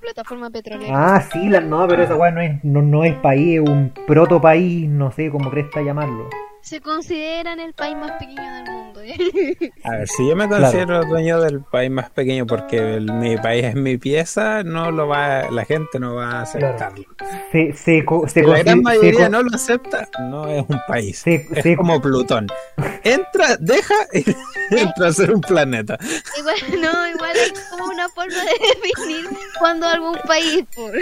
Plataforma 0.00 0.50
petrolera. 0.50 1.16
Ah, 1.16 1.20
sí, 1.20 1.48
la, 1.48 1.60
no, 1.60 1.86
pero 1.88 2.02
esa 2.02 2.16
weá 2.16 2.30
no 2.30 2.40
es, 2.40 2.62
no, 2.64 2.82
no 2.82 3.04
es 3.04 3.14
país, 3.16 3.60
es 3.60 3.68
un 3.68 3.92
proto 4.06 4.40
país, 4.40 4.88
no 4.88 5.10
sé 5.10 5.30
cómo 5.30 5.50
cresta 5.50 5.82
llamarlo. 5.82 6.28
Se 6.62 6.80
consideran 6.80 7.60
el 7.60 7.74
país 7.74 7.96
más 7.96 8.12
pequeño 8.12 8.42
del 8.54 8.64
mundo. 8.72 9.00
¿eh? 9.00 9.16
A 9.84 9.90
ver, 9.90 10.08
si 10.08 10.28
yo 10.28 10.34
me 10.34 10.48
considero 10.48 11.04
dueño 11.04 11.40
del 11.40 11.60
país 11.62 11.90
más 11.92 12.10
pequeño 12.10 12.44
porque 12.44 12.96
el- 12.96 13.12
mi 13.12 13.36
país 13.36 13.64
es 13.66 13.74
mi 13.76 13.98
pieza, 13.98 14.64
no 14.64 14.90
lo 14.90 15.06
va, 15.06 15.48
la 15.50 15.64
gente 15.64 16.00
no 16.00 16.16
va 16.16 16.30
a 16.32 16.42
aceptarlo. 16.42 17.04
Se, 17.52 17.72
se, 17.72 18.04
se 18.26 18.28
Si 18.28 18.42
la 18.42 18.62
gran 18.64 18.82
mayoría 18.82 19.28
no 19.28 19.42
lo 19.42 19.54
acepta, 19.54 20.08
no 20.18 20.48
es 20.48 20.64
un 20.68 20.80
país. 20.88 21.18
se- 21.20 21.46
es 21.52 21.62
se- 21.62 21.76
como 21.76 22.00
Plutón. 22.00 22.48
Entra, 23.04 23.56
deja 23.60 23.94
y 24.12 24.24
entra 24.76 25.08
a 25.08 25.12
ser 25.12 25.30
un 25.32 25.40
planeta. 25.42 25.96
igual, 26.36 26.56
no, 26.80 27.08
igual 27.08 27.30
hay 27.36 27.52
como 27.70 27.84
una 27.92 28.08
forma 28.08 28.34
de 28.34 28.88
definir 28.88 29.28
cuando 29.60 29.86
algún 29.86 30.16
país, 30.26 30.64
por. 30.74 30.92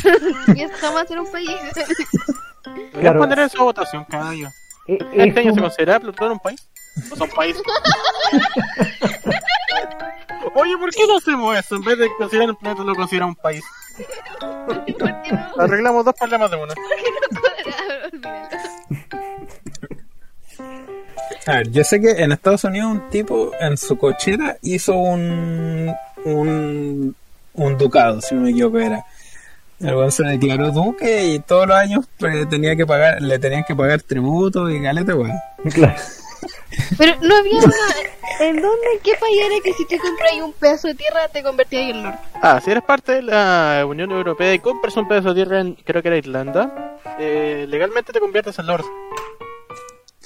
y 0.54 0.60
eso 0.62 0.74
jamás 0.78 1.08
ser 1.08 1.20
un 1.20 1.30
país. 1.32 1.48
Claro. 3.00 3.20
poner 3.20 3.38
eso 3.40 3.60
a 3.60 3.64
votación 3.64 4.04
cada 4.10 4.28
año. 4.28 4.50
Eh, 4.86 4.98
¿Este 5.14 5.28
es 5.28 5.36
año 5.38 5.54
se 5.54 5.60
un- 5.60 5.66
considera 5.66 6.00
Plutón 6.00 6.32
un 6.32 6.38
país? 6.40 6.68
¿O 7.10 7.16
son 7.16 7.28
países? 7.30 7.62
Oye, 10.56 10.76
¿por 10.78 10.90
qué 10.90 11.06
no 11.06 11.16
hacemos 11.16 11.56
eso? 11.56 11.74
En 11.76 11.82
vez 11.82 11.98
de 11.98 12.08
considerar 12.16 12.50
el 12.50 12.56
planeta, 12.56 12.84
lo 12.84 12.94
considera 12.94 13.26
un 13.26 13.34
país. 13.34 13.62
¿Por 14.66 14.84
qué 14.84 14.94
no? 14.98 15.62
Arreglamos 15.62 16.04
dos 16.04 16.14
problemas 16.14 16.50
de 16.50 16.56
uno. 16.56 16.74
¿Por 16.74 16.84
qué 18.10 18.18
no. 18.18 18.30
A 21.46 21.56
ver, 21.58 21.70
yo 21.70 21.84
sé 21.84 22.00
que 22.00 22.10
en 22.22 22.32
Estados 22.32 22.64
Unidos 22.64 22.90
un 22.92 23.10
tipo 23.10 23.50
en 23.60 23.76
su 23.76 23.98
cochera 23.98 24.56
hizo 24.62 24.94
un, 24.94 25.92
un, 26.24 27.14
un 27.54 27.78
ducado, 27.78 28.20
si 28.20 28.34
no 28.34 28.42
me 28.42 28.50
equivoco 28.50 28.78
era. 28.78 29.04
El 29.84 29.96
weón 29.96 30.10
se 30.10 30.24
declaró 30.24 30.70
duque 30.70 31.26
y 31.26 31.38
todos 31.40 31.66
los 31.66 31.76
años 31.76 32.06
pues, 32.18 32.48
tenía 32.48 32.74
que 32.74 32.86
pagar, 32.86 33.20
le 33.20 33.38
tenían 33.38 33.64
que 33.64 33.76
pagar 33.76 34.00
tributo 34.00 34.70
y 34.70 34.80
galeta, 34.80 35.14
weón. 35.14 35.36
Claro. 35.72 35.94
Pero 36.98 37.16
no 37.20 37.36
había 37.36 37.58
una. 37.58 37.74
¿En 38.40 38.56
dónde? 38.56 38.86
¿En 38.94 39.00
qué 39.02 39.12
país 39.20 39.38
era 39.44 39.54
que 39.62 39.72
si 39.74 39.86
te 39.86 39.98
compras 39.98 40.32
un 40.42 40.52
pedazo 40.54 40.88
de 40.88 40.94
tierra 40.94 41.28
te 41.28 41.42
convertías 41.42 41.90
en 41.90 42.02
lord? 42.02 42.14
Ah, 42.42 42.60
si 42.64 42.70
eres 42.70 42.82
parte 42.82 43.12
de 43.12 43.22
la 43.22 43.84
Unión 43.86 44.10
Europea 44.10 44.54
y 44.54 44.58
compras 44.58 44.96
un 44.96 45.06
pedazo 45.06 45.28
de 45.28 45.44
tierra 45.44 45.60
en, 45.60 45.74
creo 45.74 46.02
que 46.02 46.08
era 46.08 46.16
Irlanda, 46.16 46.98
eh, 47.18 47.66
legalmente 47.68 48.12
te 48.12 48.20
conviertes 48.20 48.58
en 48.58 48.66
Lord. 48.66 48.84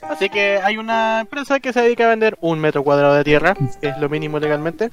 Así 0.02 0.30
que 0.30 0.58
hay 0.62 0.78
una 0.78 1.20
empresa 1.20 1.60
que 1.60 1.72
se 1.72 1.82
dedica 1.82 2.06
a 2.06 2.10
vender 2.10 2.38
un 2.40 2.60
metro 2.60 2.84
cuadrado 2.84 3.14
de 3.14 3.24
tierra, 3.24 3.54
que 3.80 3.88
es 3.88 3.98
lo 3.98 4.08
mínimo 4.08 4.38
legalmente, 4.38 4.90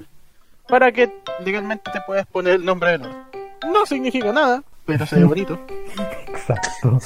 para 0.67 0.91
que 0.91 1.12
legalmente 1.43 1.91
te 1.91 2.01
puedas 2.01 2.25
poner 2.25 2.56
el 2.56 2.65
nombre 2.65 2.91
de 2.91 2.97
Lord. 2.97 3.45
No 3.63 3.86
significa 3.86 4.32
nada, 4.32 4.63
pero 4.86 5.06
se 5.06 5.15
ve 5.18 5.24
bonito. 5.26 5.60
Exacto. 6.28 7.00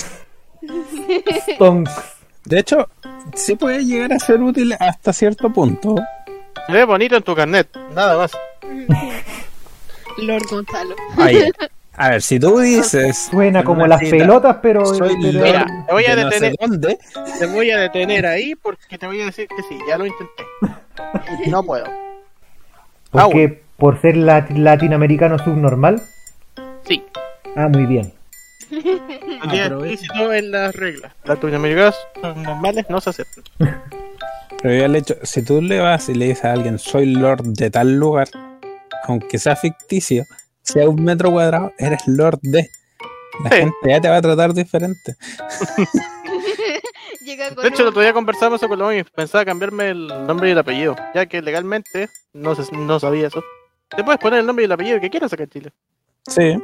Stonks. 1.56 1.92
De 2.46 2.60
hecho, 2.60 2.90
sí 3.36 3.56
puede 3.56 3.86
llegar 3.86 4.14
a 4.14 4.20
ser 4.20 4.42
útil 4.42 4.74
hasta 4.80 5.14
cierto 5.14 5.52
punto. 5.52 5.96
Se 6.68 6.74
ve 6.74 6.84
bonito 6.86 7.16
en 7.16 7.24
tu 7.24 7.36
carnet, 7.36 7.68
nada 7.94 8.18
más. 8.18 8.32
Lord 10.18 10.44
Gonzalo. 10.50 10.96
Oye, 11.18 11.52
a 11.96 12.10
ver, 12.10 12.22
si 12.22 12.40
tú 12.40 12.60
dices... 12.60 13.30
Suena 13.32 13.60
en 13.60 13.66
como 13.66 13.88
las 13.88 14.00
cita, 14.00 14.18
pelotas, 14.18 14.58
pero. 14.62 14.86
Soy 14.86 15.16
pero- 15.22 15.44
Mira, 15.44 15.66
te 15.88 15.94
voy 15.94 16.06
a 16.06 16.16
de 16.16 16.24
no 16.26 16.32
sé 16.32 16.40
detener. 16.50 16.56
dónde, 16.60 17.00
Te 17.40 17.46
voy 17.48 17.72
a 17.72 17.78
detener 17.80 18.26
ahí 18.26 18.56
porque 18.56 18.98
te 18.98 19.08
voy 19.08 19.22
a 19.22 19.26
decir 19.26 19.48
que 19.48 19.62
sí, 19.64 19.78
ya 19.88 19.98
lo 19.98 20.06
intenté. 20.06 20.44
No 21.48 21.64
puedo. 21.64 21.86
¿Por 23.12 23.30
qué? 23.32 23.64
¿Por 23.78 24.02
ser 24.02 24.18
lat- 24.18 24.50
latinoamericano 24.50 25.38
subnormal? 25.40 26.02
Sí, 26.90 27.04
Ah, 27.56 27.68
muy 27.70 27.86
bien. 27.86 28.14
el 28.72 29.40
Aprovecha. 29.42 29.94
explícito 29.94 30.34
en 30.34 30.52
las 30.52 30.76
reglas. 30.76 31.14
Las 31.24 31.38
latinoamericanas 31.38 31.96
normales 32.36 32.86
no 32.90 33.00
se 33.02 33.10
aceptan. 33.12 33.44
Pero 34.62 34.76
yo 34.76 34.88
le 34.90 34.98
hecho, 35.00 35.16
si 35.24 35.42
tú 35.44 35.62
le 35.62 35.80
vas 35.80 36.10
y 36.10 36.14
le 36.16 36.26
dices 36.28 36.44
a 36.44 36.52
alguien, 36.52 36.78
soy 36.78 37.06
lord 37.06 37.44
de 37.44 37.70
tal 37.72 37.96
lugar, 37.96 38.28
aunque 39.06 39.40
sea 39.40 39.56
ficticio, 39.56 40.26
sea 40.62 40.90
un 40.90 41.02
metro 41.04 41.32
cuadrado, 41.32 41.72
eres 41.80 42.06
lord 42.08 42.40
de. 42.42 42.68
La 43.44 43.50
Sí. 43.52 43.56
gente 43.58 43.76
ya 43.88 44.02
te 44.02 44.10
va 44.10 44.18
a 44.18 44.22
tratar 44.22 44.54
diferente. 44.54 45.16
Llega 47.24 47.54
con 47.56 47.64
De 47.64 47.70
hecho, 47.70 47.84
el 47.84 47.88
otro 47.90 48.02
día 48.02 48.12
conversamos 48.12 48.60
con 48.62 48.78
los 48.80 48.94
y 48.94 49.04
pensaba 49.04 49.46
cambiarme 49.46 49.90
el 49.92 50.08
nombre 50.28 50.50
y 50.50 50.52
el 50.52 50.58
apellido, 50.58 50.96
ya 51.16 51.26
que 51.26 51.42
legalmente 51.42 52.10
no, 52.34 52.54
se, 52.56 52.70
no 52.76 53.00
sabía 53.00 53.28
eso. 53.28 53.42
Te 53.96 54.04
puedes 54.04 54.20
poner 54.20 54.40
el 54.42 54.46
nombre 54.46 54.64
y 54.64 54.66
el 54.66 54.72
apellido 54.74 55.00
que 55.00 55.10
quieras 55.10 55.32
acá 55.32 55.44
en 55.44 55.50
Chile. 55.50 55.72
Sí, 56.28 56.62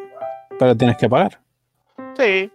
pero 0.60 0.76
tienes 0.76 0.98
que 0.98 1.10
pagar. 1.10 1.40
Sí, 2.18 2.52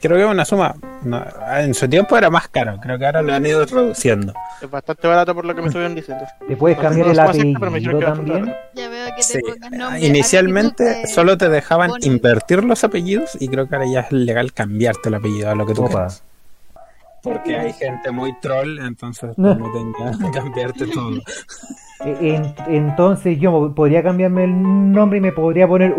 Creo 0.00 0.18
que 0.18 0.24
es 0.24 0.28
una 0.30 0.44
suma. 0.44 0.74
no, 1.02 1.24
en 1.56 1.72
su 1.72 1.88
tiempo 1.88 2.18
era 2.18 2.28
más 2.28 2.48
caro, 2.48 2.76
creo 2.78 2.98
que 2.98 3.06
ahora 3.06 3.22
lo 3.22 3.32
han 3.32 3.46
ido 3.46 3.64
reduciendo. 3.64 4.34
es 4.60 4.70
bastante 4.70 5.08
barato 5.08 5.34
por 5.34 5.46
lo 5.46 5.54
que 5.54 5.62
me 5.62 5.68
estuvieron 5.68 5.94
diciendo. 5.94 6.24
¿Te 6.46 6.56
puedes 6.58 6.76
No, 6.76 6.82
cambiar 6.82 7.06
no 7.06 7.12
el 7.12 7.20
apellido 7.20 7.98
también? 8.00 8.54
Ya 8.74 8.88
veo 8.90 9.06
que 9.06 9.16
te 9.16 9.22
Sí. 9.22 9.38
pongas 9.40 9.70
nombre. 9.70 10.00
Inicialmente 10.06 11.06
solo 11.06 11.38
te 11.38 11.48
dejaban 11.48 11.88
pone- 11.90 12.06
invertir 12.06 12.64
los 12.64 12.84
apellidos 12.84 13.30
y 13.40 13.48
creo 13.48 13.66
que 13.66 13.76
ahora 13.76 13.86
ya 13.90 14.00
es 14.00 14.12
legal 14.12 14.52
cambiarte 14.52 15.08
el 15.08 15.14
apellido 15.14 15.50
a 15.50 15.54
lo 15.54 15.64
que 15.66 15.72
tú 15.72 15.82
Opa. 15.82 15.90
quieras. 15.90 16.22
Porque 17.24 17.56
hay 17.56 17.72
gente 17.72 18.10
muy 18.10 18.32
troll, 18.40 18.78
entonces 18.80 19.30
pues, 19.36 19.58
no 19.58 19.72
tenga 19.72 20.12
que 20.18 20.30
cambiarte 20.38 20.86
todo. 20.88 21.18
En- 22.04 22.54
entonces 22.68 23.38
yo 23.40 23.72
podría 23.74 24.02
cambiarme 24.02 24.44
el 24.44 24.92
nombre 24.92 25.18
y 25.18 25.20
me 25.22 25.32
podría 25.32 25.66
poner 25.66 25.94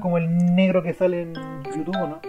como 0.00 0.18
el 0.18 0.54
negro 0.54 0.82
que 0.82 0.92
sale 0.92 1.22
en 1.22 1.34
YouTube, 1.76 1.94
¿no? 1.96 2.20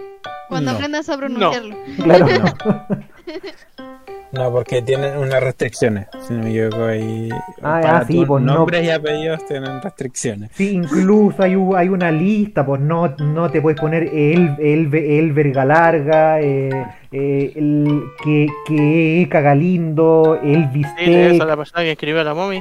Cuando 0.48 0.70
No. 0.70 0.76
aprendas 0.76 1.08
a 1.08 1.16
pronunciarlo. 1.16 1.76
Claro. 2.02 2.26
No, 2.28 2.86
porque 4.52 4.82
tienen 4.82 5.16
unas 5.16 5.42
restricciones, 5.42 6.08
si 6.26 6.34
no 6.34 6.42
me 6.44 6.50
equivoco. 6.50 6.84
ahí 6.86 7.28
Ah, 7.62 7.80
para 7.82 7.98
ah, 7.98 8.04
sí, 8.06 8.24
pues 8.26 8.42
no. 8.42 8.54
nombres 8.54 8.84
y 8.84 8.90
apellidos 8.90 9.46
tienen 9.46 9.80
restricciones. 9.80 10.50
Sí, 10.54 10.70
incluso 10.74 11.42
hay, 11.42 11.54
hay 11.76 11.88
una 11.88 12.10
lista, 12.10 12.64
pues 12.66 12.80
no, 12.80 13.08
no 13.18 13.50
te 13.50 13.62
puedes 13.62 13.80
poner 13.80 14.02
el, 14.04 14.54
el, 14.58 14.94
el 14.94 15.32
verga 15.32 15.64
larga, 15.64 16.40
eh, 16.40 16.68
eh, 17.12 17.52
el 17.56 18.02
que, 18.22 18.46
que 18.66 19.28
cagalindo, 19.30 20.38
el 20.42 20.54
Sí, 20.54 20.60
de 20.60 20.66
bistec. 20.66 21.08
esa 21.34 21.44
la 21.44 21.56
persona 21.56 21.82
que 21.84 21.92
escribió 21.92 22.20
a 22.20 22.24
la 22.24 22.34
mommy. 22.34 22.60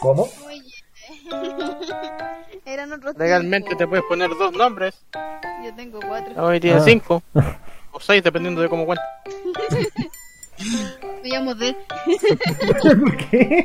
¿Cómo? 0.00 0.26
Eran 2.64 2.92
otros 2.92 3.16
Legalmente 3.18 3.74
te 3.76 3.86
puedes 3.86 4.04
poner 4.06 4.30
dos 4.30 4.52
nombres. 4.52 4.94
Yo 5.64 5.74
tengo 5.74 5.98
cuatro. 6.06 6.32
Mommy 6.36 6.60
tiene 6.60 6.78
Ah. 6.78 6.82
cinco. 6.84 7.22
O 7.94 8.00
seis, 8.00 8.24
dependiendo 8.24 8.62
de 8.62 8.70
cómo 8.70 8.86
cuenta. 8.86 9.04
Me 11.22 11.28
llamo 11.28 11.54
D. 11.54 11.76
¿Por 12.82 13.16
qué? 13.16 13.64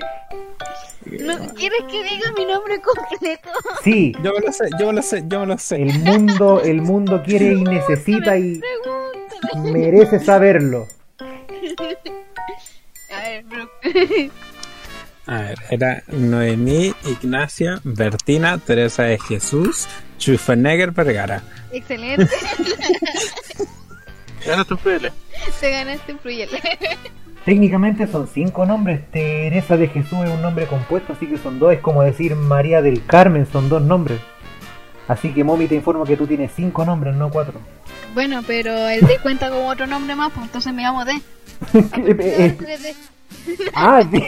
¿No 1.22 1.54
quieres 1.54 1.82
que 1.90 2.04
diga 2.04 2.32
mi 2.38 2.46
nombre 2.46 2.80
completo? 2.82 3.50
Sí, 3.84 4.14
Yo 4.24 4.34
me 4.34 4.40
lo 4.42 4.52
sé, 4.52 4.66
yo 4.80 4.88
me 4.88 4.94
lo 4.94 5.02
sé, 5.02 5.24
yo 5.28 5.40
me 5.42 5.46
lo 5.48 5.58
sé. 5.58 5.82
el 5.82 6.00
mundo, 6.00 6.62
el 6.62 6.82
mundo 6.82 7.22
quiere 7.24 7.54
y 7.54 7.64
necesita 7.64 8.38
y 8.38 8.60
Pregúntame. 8.60 9.72
merece 9.72 10.20
saberlo. 10.20 10.88
A 11.20 11.26
ver, 13.24 13.44
bro. 13.46 13.70
A 15.28 15.42
ver, 15.42 15.58
era 15.70 16.04
Noemí, 16.08 16.94
Ignacia, 17.06 17.80
Bertina, 17.84 18.58
Teresa 18.60 19.04
de 19.04 19.18
Jesús, 19.20 19.88
Schufenegger 20.20 20.92
Vergara. 20.92 21.42
Excelente. 21.72 22.28
Gana 24.46 24.64
tu 24.66 24.78
frele. 24.78 25.12
Te 25.60 25.72
ganaste 25.72 26.14
un 26.14 26.20
Fruyele. 26.20 26.60
Técnicamente 27.46 28.08
son 28.08 28.28
cinco 28.28 28.66
nombres. 28.66 29.10
Teresa 29.12 29.78
de 29.78 29.88
Jesús 29.88 30.20
es 30.26 30.30
un 30.30 30.42
nombre 30.42 30.68
compuesto, 30.68 31.14
así 31.14 31.28
que 31.28 31.38
son 31.38 31.60
dos. 31.60 31.74
Es 31.74 31.80
como 31.80 32.04
decir 32.04 32.36
María 32.36 32.82
del 32.82 33.06
Carmen, 33.06 33.48
son 33.52 33.70
dos 33.70 33.82
nombres. 33.82 34.20
Así 35.08 35.34
que 35.34 35.44
Momi 35.46 35.68
te 35.68 35.76
informo 35.76 36.04
que 36.04 36.18
tú 36.18 36.28
tienes 36.28 36.52
cinco 36.54 36.84
nombres, 36.86 37.16
no 37.16 37.30
cuatro. 37.30 37.62
Bueno, 38.14 38.42
pero 38.46 38.90
el 38.90 39.06
D 39.08 39.20
cuenta 39.22 39.50
como 39.50 39.70
otro 39.70 39.88
nombre 39.88 40.16
más, 40.16 40.34
pues 40.34 40.46
entonces 40.46 40.74
me 40.74 40.82
llamo 40.84 41.06
D. 41.06 41.14
3D. 41.74 42.96
ah, 43.74 44.02
sí. 44.12 44.24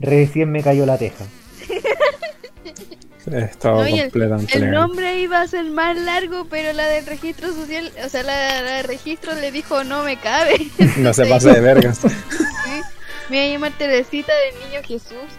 Recién 0.00 0.50
me 0.50 0.62
cayó 0.62 0.84
la 0.84 0.98
teja. 0.98 1.24
Estaba 3.30 3.86
completamente 3.88 4.58
el 4.58 4.70
nombre 4.72 5.20
iba 5.20 5.40
a 5.42 5.46
ser 5.46 5.64
más 5.66 5.96
largo, 5.96 6.46
pero 6.50 6.72
la 6.72 6.86
del 6.88 7.06
registro 7.06 7.52
social, 7.52 7.92
o 8.04 8.08
sea, 8.08 8.22
la, 8.24 8.62
la 8.62 8.72
de 8.78 8.82
registro 8.82 9.34
le 9.34 9.52
dijo 9.52 9.84
no 9.84 10.02
me 10.02 10.16
cabe. 10.18 10.68
No 10.96 11.12
se 11.14 11.26
pase 11.26 11.50
de 11.52 11.60
vergas. 11.60 11.98
Sí. 11.98 12.08
Me 13.30 13.38
voy 13.38 13.46
a 13.48 13.52
llamar 13.52 13.72
Teresita 13.78 14.32
del 14.34 14.68
Niño 14.68 14.82
Jesús. 14.86 15.30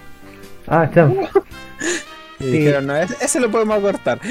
Ah. 0.68 0.90
Y 2.40 2.46
Sí. 2.46 2.52
dijeron, 2.52 2.88
no, 2.88 2.96
ese, 2.98 3.16
ese 3.22 3.40
lo 3.40 3.50
podemos 3.52 3.80
cortar. 3.80 4.20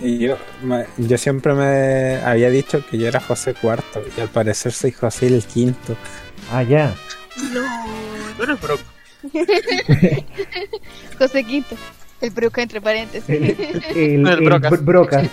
Y 0.00 0.18
yo, 0.18 0.36
me- 0.62 0.86
yo 0.98 1.16
siempre 1.18 1.54
me 1.54 2.16
había 2.24 2.50
dicho 2.50 2.84
que 2.86 2.98
yo 2.98 3.06
era 3.08 3.20
José 3.20 3.54
IV 3.62 3.80
y 4.16 4.20
al 4.20 4.28
parecer 4.28 4.72
soy 4.72 4.90
José 4.92 5.28
el 5.28 5.44
quinto. 5.44 5.96
Ah, 6.52 6.62
ya. 6.62 6.92
Tú 8.36 8.42
eres 8.42 8.60
bro. 8.60 8.76
José 11.18 11.44
Quinto. 11.44 11.76
El 12.20 12.30
bruca 12.30 12.62
entre 12.62 12.80
paréntesis. 12.80 13.28
El, 13.28 13.44
el- 13.96 13.96
El 13.96 14.28
el 14.28 14.44
Brocas. 14.44 14.72
Br- 14.72 14.84
Brocas. 14.84 15.28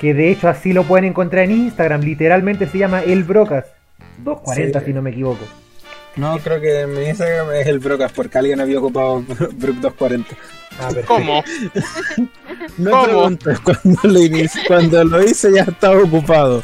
Que 0.00 0.14
de 0.14 0.30
hecho 0.30 0.48
así 0.48 0.72
lo 0.72 0.84
pueden 0.84 1.06
encontrar 1.06 1.44
en 1.44 1.52
Instagram. 1.52 2.02
Literalmente 2.02 2.66
se 2.68 2.78
llama 2.78 3.02
El 3.02 3.24
Brocas. 3.24 3.64
240 4.18 4.80
Sí. 4.80 4.86
si 4.86 4.92
no 4.92 5.02
me 5.02 5.10
equivoco. 5.10 5.44
No, 6.16 6.38
creo 6.38 6.60
que 6.60 6.86
mi 6.86 7.06
Instagram 7.06 7.52
es 7.54 7.66
el 7.66 7.78
Brocas 7.78 8.12
porque 8.12 8.36
alguien 8.38 8.60
había 8.60 8.78
ocupado 8.78 9.20
Brook 9.22 9.76
240. 9.80 10.36
Ah. 10.80 10.88
¿Cómo? 11.06 11.42
No 12.78 12.90
¿Cómo? 12.90 13.04
preguntes, 13.04 13.60
cuando 13.60 14.00
lo, 14.04 14.20
cuando 14.66 15.04
lo 15.04 15.22
hice 15.22 15.52
ya 15.54 15.62
estaba 15.62 15.98
ocupado. 16.02 16.62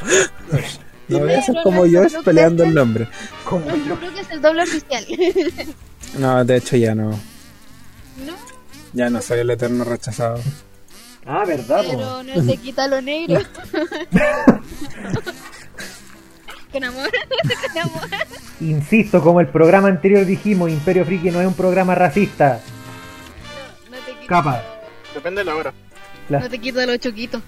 No 1.09 1.27
eso 1.29 1.53
es 1.53 1.59
como 1.63 1.81
no 1.81 1.87
yo 1.87 2.03
es 2.03 2.15
peleando 2.25 2.65
el 2.65 2.75
nombre. 2.75 3.09
Como 3.45 3.65
No, 3.67 3.77
yo. 3.77 3.97
creo 3.99 4.15
que 4.15 4.21
es 4.21 4.31
el 4.31 4.41
doble 4.43 4.63
oficial. 4.63 5.05
No, 6.19 6.43
de 6.45 6.57
hecho 6.57 6.77
ya 6.77 6.95
no. 6.95 7.11
¿No? 7.11 8.35
Ya 8.95 9.11
no 9.11 9.21
soy 9.21 9.41
el 9.41 9.51
eterno 9.51 9.85
rechazado. 9.85 10.41
Ah, 11.27 11.45
verdad. 11.47 11.85
Pero 11.87 12.23
no 12.23 12.43
se 12.43 12.57
quita 12.57 12.89
lo 12.89 13.03
negro. 13.03 13.41
Con 16.73 16.85
amor, 16.85 17.11
con 17.11 17.79
amor. 17.83 18.03
Insisto, 18.61 19.23
como 19.23 19.41
el 19.41 19.49
programa 19.49 19.89
anterior 19.89 20.25
dijimos, 20.27 20.69
Imperio 20.71 21.05
Friki 21.07 21.31
no 21.31 21.41
es 21.41 21.47
un 21.47 21.55
programa 21.55 21.95
racista. 21.95 22.61
No, 23.91 23.97
no 23.97 24.03
te 24.05 24.13
quito. 24.13 24.27
Capa. 24.27 24.63
Depende 25.15 25.41
de 25.41 25.45
la 25.47 25.57
hora. 25.57 25.73
La- 26.29 26.41
No 26.41 26.51
te 26.51 26.59
quito 26.59 26.85
los 26.85 26.99
choquitos. 26.99 27.41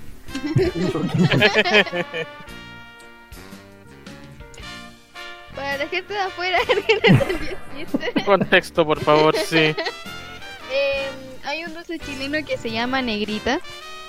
Para 5.71 5.85
la 5.85 5.89
gente 5.89 6.13
de 6.13 6.19
afuera 6.19 6.59
que 6.67 7.13
no 7.13 8.17
el 8.17 8.25
Contexto, 8.25 8.85
por 8.85 8.99
favor, 8.99 9.37
sí. 9.47 9.57
eh, 9.57 11.09
hay 11.45 11.65
un 11.65 11.73
dulce 11.75 11.97
chileno 12.01 12.45
que 12.45 12.59
se 12.59 12.73
llama 12.73 13.01
Negrita. 13.03 13.61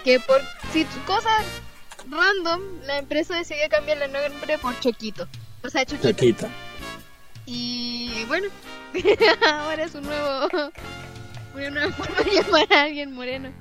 Que 0.04 0.20
por 0.20 0.42
si 0.74 0.86
cosas 1.06 1.46
random, 2.10 2.62
la 2.88 2.98
empresa 2.98 3.36
decidió 3.36 3.70
cambiar 3.70 4.02
el 4.02 4.12
nombre 4.12 4.58
por 4.58 4.80
Choquito. 4.80 5.28
O 5.64 5.70
sea, 5.70 5.86
Choquito. 5.86 6.10
Chiquita. 6.10 6.50
Y 7.46 8.26
bueno, 8.28 8.48
ahora 9.48 9.84
es 9.84 9.94
un 9.94 10.02
nuevo. 10.02 10.50
Una 11.54 11.70
nueva 11.70 11.92
forma 11.92 12.22
de 12.24 12.42
llamar 12.42 12.74
a 12.74 12.82
alguien 12.82 13.14
moreno. 13.14 13.52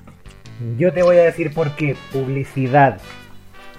Yo 0.79 0.91
te 0.91 1.03
voy 1.03 1.17
a 1.17 1.23
decir 1.25 1.53
por 1.53 1.75
qué. 1.75 1.95
Publicidad. 2.11 2.99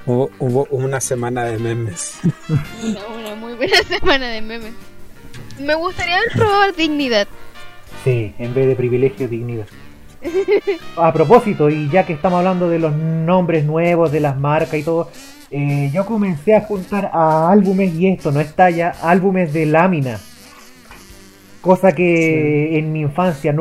Hubo, 0.04 0.30
hubo 0.38 0.66
una 0.70 1.00
semana 1.00 1.44
de 1.44 1.58
memes. 1.58 2.18
Una, 2.82 3.06
una 3.06 3.34
muy 3.36 3.54
buena 3.54 3.76
semana 3.88 4.28
de 4.28 4.40
memes. 4.42 4.72
Me 5.60 5.74
gustaría 5.74 6.16
haber 6.16 6.32
probado 6.32 6.72
dignidad. 6.72 7.28
Sí, 8.04 8.34
en 8.38 8.52
vez 8.52 8.66
de 8.66 8.74
privilegio, 8.74 9.28
dignidad. 9.28 9.66
A 10.96 11.12
propósito, 11.12 11.68
y 11.68 11.88
ya 11.88 12.04
que 12.04 12.12
estamos 12.12 12.38
hablando 12.38 12.68
de 12.68 12.78
los 12.78 12.94
nombres 12.94 13.64
nuevos, 13.64 14.10
de 14.10 14.20
las 14.20 14.38
marcas 14.38 14.74
y 14.74 14.82
todo, 14.82 15.10
eh, 15.50 15.90
yo 15.92 16.06
comencé 16.06 16.56
a 16.56 16.62
juntar 16.62 17.10
a 17.12 17.50
álbumes, 17.50 17.94
y 17.94 18.08
esto 18.08 18.32
no 18.32 18.40
es 18.40 18.54
talla, 18.54 18.92
álbumes 19.02 19.52
de 19.52 19.66
lámina. 19.66 20.18
Cosa 21.60 21.92
que 21.92 22.78
en 22.78 22.92
mi 22.92 23.02
infancia, 23.02 23.54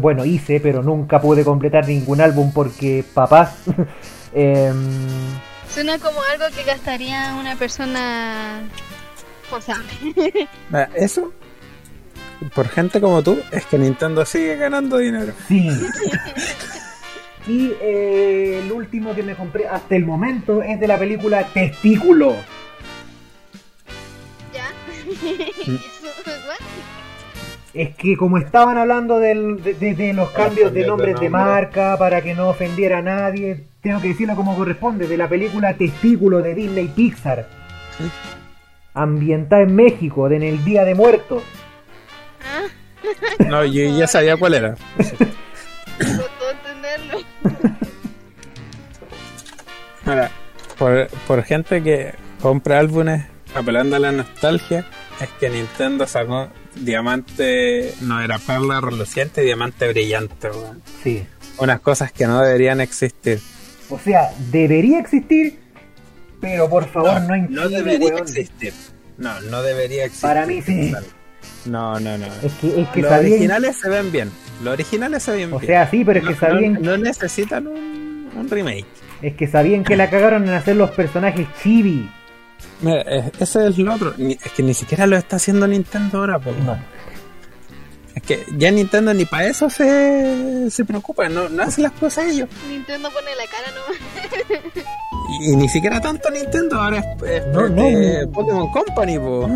bueno, 0.00 0.24
hice, 0.24 0.60
pero 0.60 0.82
nunca 0.82 1.20
pude 1.20 1.44
completar 1.44 1.86
ningún 1.86 2.20
álbum 2.20 2.52
porque 2.52 3.04
papás... 3.12 3.64
em, 4.34 4.76
Suena 5.68 5.98
como 5.98 6.20
algo 6.22 6.44
que 6.54 6.62
gastaría 6.64 7.34
una 7.38 7.56
persona 7.56 8.60
responsable. 9.42 10.48
Eso, 10.94 11.32
por 12.54 12.68
gente 12.68 13.00
como 13.00 13.22
tú, 13.22 13.40
es 13.50 13.66
que 13.66 13.78
Nintendo 13.78 14.24
sigue 14.24 14.56
ganando 14.56 14.98
dinero. 14.98 15.32
Sí. 15.48 15.68
Y 17.46 17.72
eh, 17.80 18.60
el 18.64 18.72
último 18.72 19.14
que 19.14 19.22
me 19.22 19.36
compré 19.36 19.68
hasta 19.68 19.96
el 19.96 20.06
momento 20.06 20.62
es 20.62 20.80
de 20.80 20.86
la 20.86 20.98
película 20.98 21.44
Testículo. 21.48 22.36
¿Ya? 24.54 24.72
Es 27.74 27.94
que 27.96 28.16
como 28.16 28.38
estaban 28.38 28.78
hablando 28.78 29.18
del- 29.18 29.60
de, 29.62 29.74
de- 29.74 29.94
de 29.94 30.12
los 30.12 30.30
cambios 30.30 30.72
de 30.72 30.86
nombres 30.86 31.18
de, 31.18 31.28
marca 31.28 31.96
para 31.98 32.22
que 32.22 32.32
no 32.34 32.48
ofendiera 32.48 32.98
a 32.98 33.02
nadie, 33.02 33.64
tengo 33.82 34.00
que 34.00 34.08
decirlo 34.08 34.36
como 34.36 34.56
corresponde, 34.56 35.08
de 35.08 35.16
la 35.16 35.28
película 35.28 35.74
Testículo 35.74 36.40
de 36.40 36.54
Disney 36.54 36.86
Pixar. 36.88 37.48
Ambientada 38.94 39.62
en 39.62 39.74
México, 39.74 40.28
de 40.28 40.36
en 40.36 40.42
el 40.44 40.64
Día 40.64 40.84
de 40.84 40.94
Muertos. 40.94 41.42
Ah, 42.44 42.68
No, 43.48 43.64
yo 43.64 43.98
ya 43.98 44.06
sabía 44.06 44.36
cuál 44.36 44.54
era. 44.54 44.76
entenderlo. 45.98 47.18
Ahora, 50.06 50.30
por, 50.78 51.08
por 51.26 51.42
gente 51.42 51.82
que 51.82 52.14
compra 52.40 52.78
álbumes 52.78 53.24
apelando 53.54 53.96
a 53.96 53.98
la 53.98 54.12
nostalgia, 54.12 54.84
es 55.20 55.28
que 55.40 55.48
Nintendo 55.50 56.06
sacó 56.06 56.48
Diamante, 56.76 57.94
no 58.00 58.20
era 58.20 58.38
perla 58.38 58.80
reluciente, 58.80 59.42
Diamante 59.42 59.88
brillante, 59.88 60.50
weón. 60.50 60.82
Sí. 61.02 61.24
Unas 61.58 61.80
cosas 61.80 62.12
que 62.12 62.26
no 62.26 62.40
deberían 62.42 62.80
existir. 62.80 63.40
O 63.90 63.98
sea, 63.98 64.30
debería 64.50 64.98
existir, 64.98 65.58
pero 66.40 66.68
por 66.68 66.88
favor 66.88 67.20
no, 67.22 67.28
no 67.28 67.36
incluye, 67.36 67.76
debería 67.76 68.08
weón. 68.14 68.22
existir. 68.22 68.72
No, 69.18 69.40
no 69.42 69.62
debería 69.62 70.04
existir. 70.06 70.28
Para 70.28 70.46
mí 70.46 70.60
sí. 70.62 70.92
No, 71.66 71.98
no, 72.00 72.18
no. 72.18 72.26
Es 72.42 72.52
que, 72.60 72.80
es 72.82 72.88
que 72.88 73.02
Los 73.02 73.10
sabían- 73.10 73.32
originales 73.32 73.76
se 73.80 73.88
ven 73.88 74.12
bien. 74.12 74.30
Los 74.62 74.72
originales 74.72 75.22
se 75.22 75.32
ven 75.32 75.52
O 75.52 75.58
bien. 75.58 75.66
sea, 75.72 75.90
sí, 75.90 76.04
pero 76.04 76.18
es 76.20 76.26
que 76.26 76.32
no, 76.34 76.40
sabían, 76.40 76.72
no- 76.74 76.80
no 76.80 76.98
necesitan 76.98 77.66
un, 77.66 78.30
un 78.36 78.50
remake. 78.50 78.86
es 79.22 79.34
que 79.34 79.46
sabían 79.46 79.84
que 79.84 79.96
la 79.96 80.10
cagaron 80.10 80.44
en 80.48 80.54
hacer 80.54 80.76
los 80.76 80.90
personajes 80.90 81.46
chibi. 81.62 82.10
Mira, 82.80 83.02
eh, 83.02 83.32
ese 83.40 83.68
es 83.68 83.78
lo 83.78 83.94
otro. 83.94 84.14
Es 84.18 84.52
que 84.52 84.62
ni 84.62 84.74
siquiera 84.74 85.06
lo 85.06 85.16
está 85.16 85.36
haciendo 85.36 85.66
Nintendo 85.66 86.18
ahora. 86.18 86.38
po. 86.38 86.50
No. 86.64 86.76
Es 88.14 88.22
que 88.22 88.44
ya 88.56 88.70
Nintendo 88.70 89.12
ni 89.12 89.24
para 89.24 89.46
eso 89.46 89.68
se, 89.70 90.70
se 90.70 90.84
preocupa. 90.84 91.28
No, 91.28 91.48
no 91.48 91.62
hace 91.64 91.82
las 91.82 91.92
cosas 91.92 92.26
ellos. 92.26 92.48
Nintendo 92.68 93.08
pone 93.10 93.30
la 93.34 93.44
cara 93.50 93.70
nomás. 93.74 95.40
Y, 95.40 95.52
y 95.52 95.56
ni 95.56 95.68
siquiera 95.68 96.00
tanto 96.00 96.30
Nintendo. 96.30 96.80
Ahora 96.80 96.98
es, 96.98 97.22
es 97.28 97.46
No, 97.48 97.68
no, 97.68 97.82
eh, 97.82 98.20
no. 98.26 98.32
Pokémon 98.32 98.70
Company. 98.72 99.18
Po. 99.18 99.48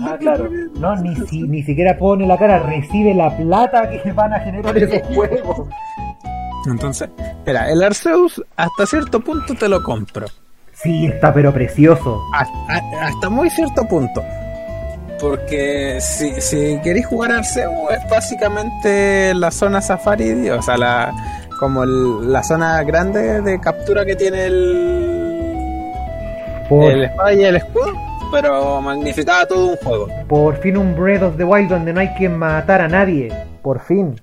Ah, 0.00 0.12
el 0.12 0.18
claro. 0.18 0.48
No, 0.74 0.94
ni, 0.96 1.16
si- 1.26 1.42
ni 1.42 1.62
siquiera 1.62 1.96
pone 1.98 2.26
la 2.26 2.36
cara, 2.38 2.58
recibe 2.60 3.14
la 3.14 3.34
plata 3.36 3.88
que 3.90 4.12
van 4.12 4.32
a 4.34 4.40
generar 4.40 4.76
esos 4.76 5.00
juegos. 5.14 5.68
Entonces, 6.66 7.08
mira, 7.46 7.70
el 7.70 7.82
Arceus 7.82 8.42
hasta 8.56 8.86
cierto 8.86 9.20
punto 9.20 9.54
te 9.54 9.68
lo 9.68 9.82
compro. 9.82 10.26
Sí, 10.84 11.06
está 11.06 11.32
pero 11.34 11.52
precioso. 11.52 12.20
hasta, 12.34 13.06
hasta 13.06 13.28
muy 13.28 13.50
cierto 13.50 13.84
punto. 13.88 14.22
Porque 15.20 15.98
si, 16.00 16.40
si 16.40 16.78
queréis 16.82 17.06
jugar 17.06 17.32
Arceus 17.32 17.72
es 17.90 18.08
básicamente 18.10 19.32
la 19.34 19.50
zona 19.50 19.80
Safari, 19.80 20.50
o 20.50 20.60
sea, 20.62 20.76
la, 20.76 21.12
como 21.58 21.82
el- 21.84 22.30
la 22.32 22.42
zona 22.42 22.82
grande 22.82 23.40
de 23.40 23.58
captura 23.60 24.04
que 24.04 24.14
tiene 24.16 24.44
el, 24.46 25.92
Por, 26.68 26.90
el 26.92 27.04
espada 27.04 27.32
y 27.32 27.44
el 27.44 27.56
escudo, 27.56 27.92
pero 28.32 28.80
magnificada 28.82 29.46
todo 29.46 29.68
un 29.68 29.76
juego. 29.76 30.08
por 30.28 30.56
fin 30.60 30.76
un 30.76 30.94
Breath 30.94 31.22
of 31.22 31.36
the 31.36 31.44
Wild 31.44 31.70
donde 31.70 31.92
no 31.92 32.00
hay 32.00 32.12
que 32.14 32.28
matar 32.28 32.80
a 32.82 32.88
nadie. 32.88 33.32
Por 33.62 33.80
fin. 33.80 34.20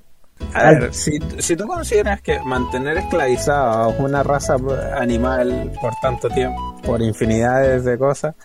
A 0.54 0.72
ver, 0.72 0.94
si, 0.94 1.20
si 1.40 1.56
tú 1.56 1.66
consideras 1.68 2.22
que 2.22 2.40
mantener 2.42 2.98
esclavizada 2.98 3.84
a 3.84 3.88
una 3.88 4.22
raza 4.24 4.56
animal 4.98 5.72
por 5.82 5.94
tanto 6.02 6.30
tiempo, 6.30 6.76
por 6.86 7.02
infinidades 7.02 7.86
de 7.86 7.98
cosas, 7.98 8.36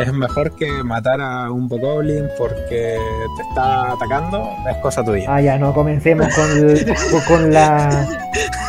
es 0.00 0.12
mejor 0.12 0.54
que 0.54 0.70
matar 0.84 1.20
a 1.20 1.50
un 1.50 1.66
bogoblin 1.68 2.26
porque 2.38 2.96
te 3.36 3.42
está 3.48 3.92
atacando, 3.92 4.48
es 4.70 4.76
cosa 4.78 5.04
tuya. 5.04 5.24
Ah, 5.28 5.40
ya, 5.40 5.58
no 5.58 5.74
comencemos 5.74 6.28
con, 6.34 6.50
el- 6.50 6.94
con, 7.26 7.52
la 7.52 8.06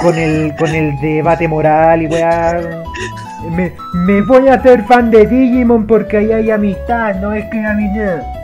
con 0.02 0.18
el 0.18 0.56
con 0.56 0.70
el 0.74 1.00
debate 1.00 1.48
moral 1.48 2.02
y 2.02 2.08
weá. 2.08 2.60
Me, 3.52 3.74
me 3.94 4.22
voy 4.24 4.48
a 4.48 4.56
hacer 4.56 4.84
fan 4.86 5.12
de 5.12 5.28
Digimon 5.28 5.86
porque 5.86 6.18
ahí 6.18 6.32
hay 6.32 6.50
amistad, 6.50 7.14
no 7.16 7.34
es 7.34 7.46
que 7.52 7.60
a 7.64 7.74
mí 7.74 7.88
no. 7.90 8.43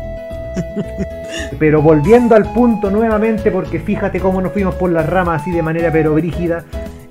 Pero 1.59 1.81
volviendo 1.81 2.35
al 2.35 2.51
punto 2.53 2.89
nuevamente, 2.89 3.51
porque 3.51 3.79
fíjate 3.79 4.19
cómo 4.19 4.41
nos 4.41 4.51
fuimos 4.53 4.75
por 4.75 4.91
las 4.91 5.07
ramas 5.07 5.41
así 5.41 5.51
de 5.51 5.61
manera 5.61 5.91
pero 5.91 6.13
brígida. 6.13 6.63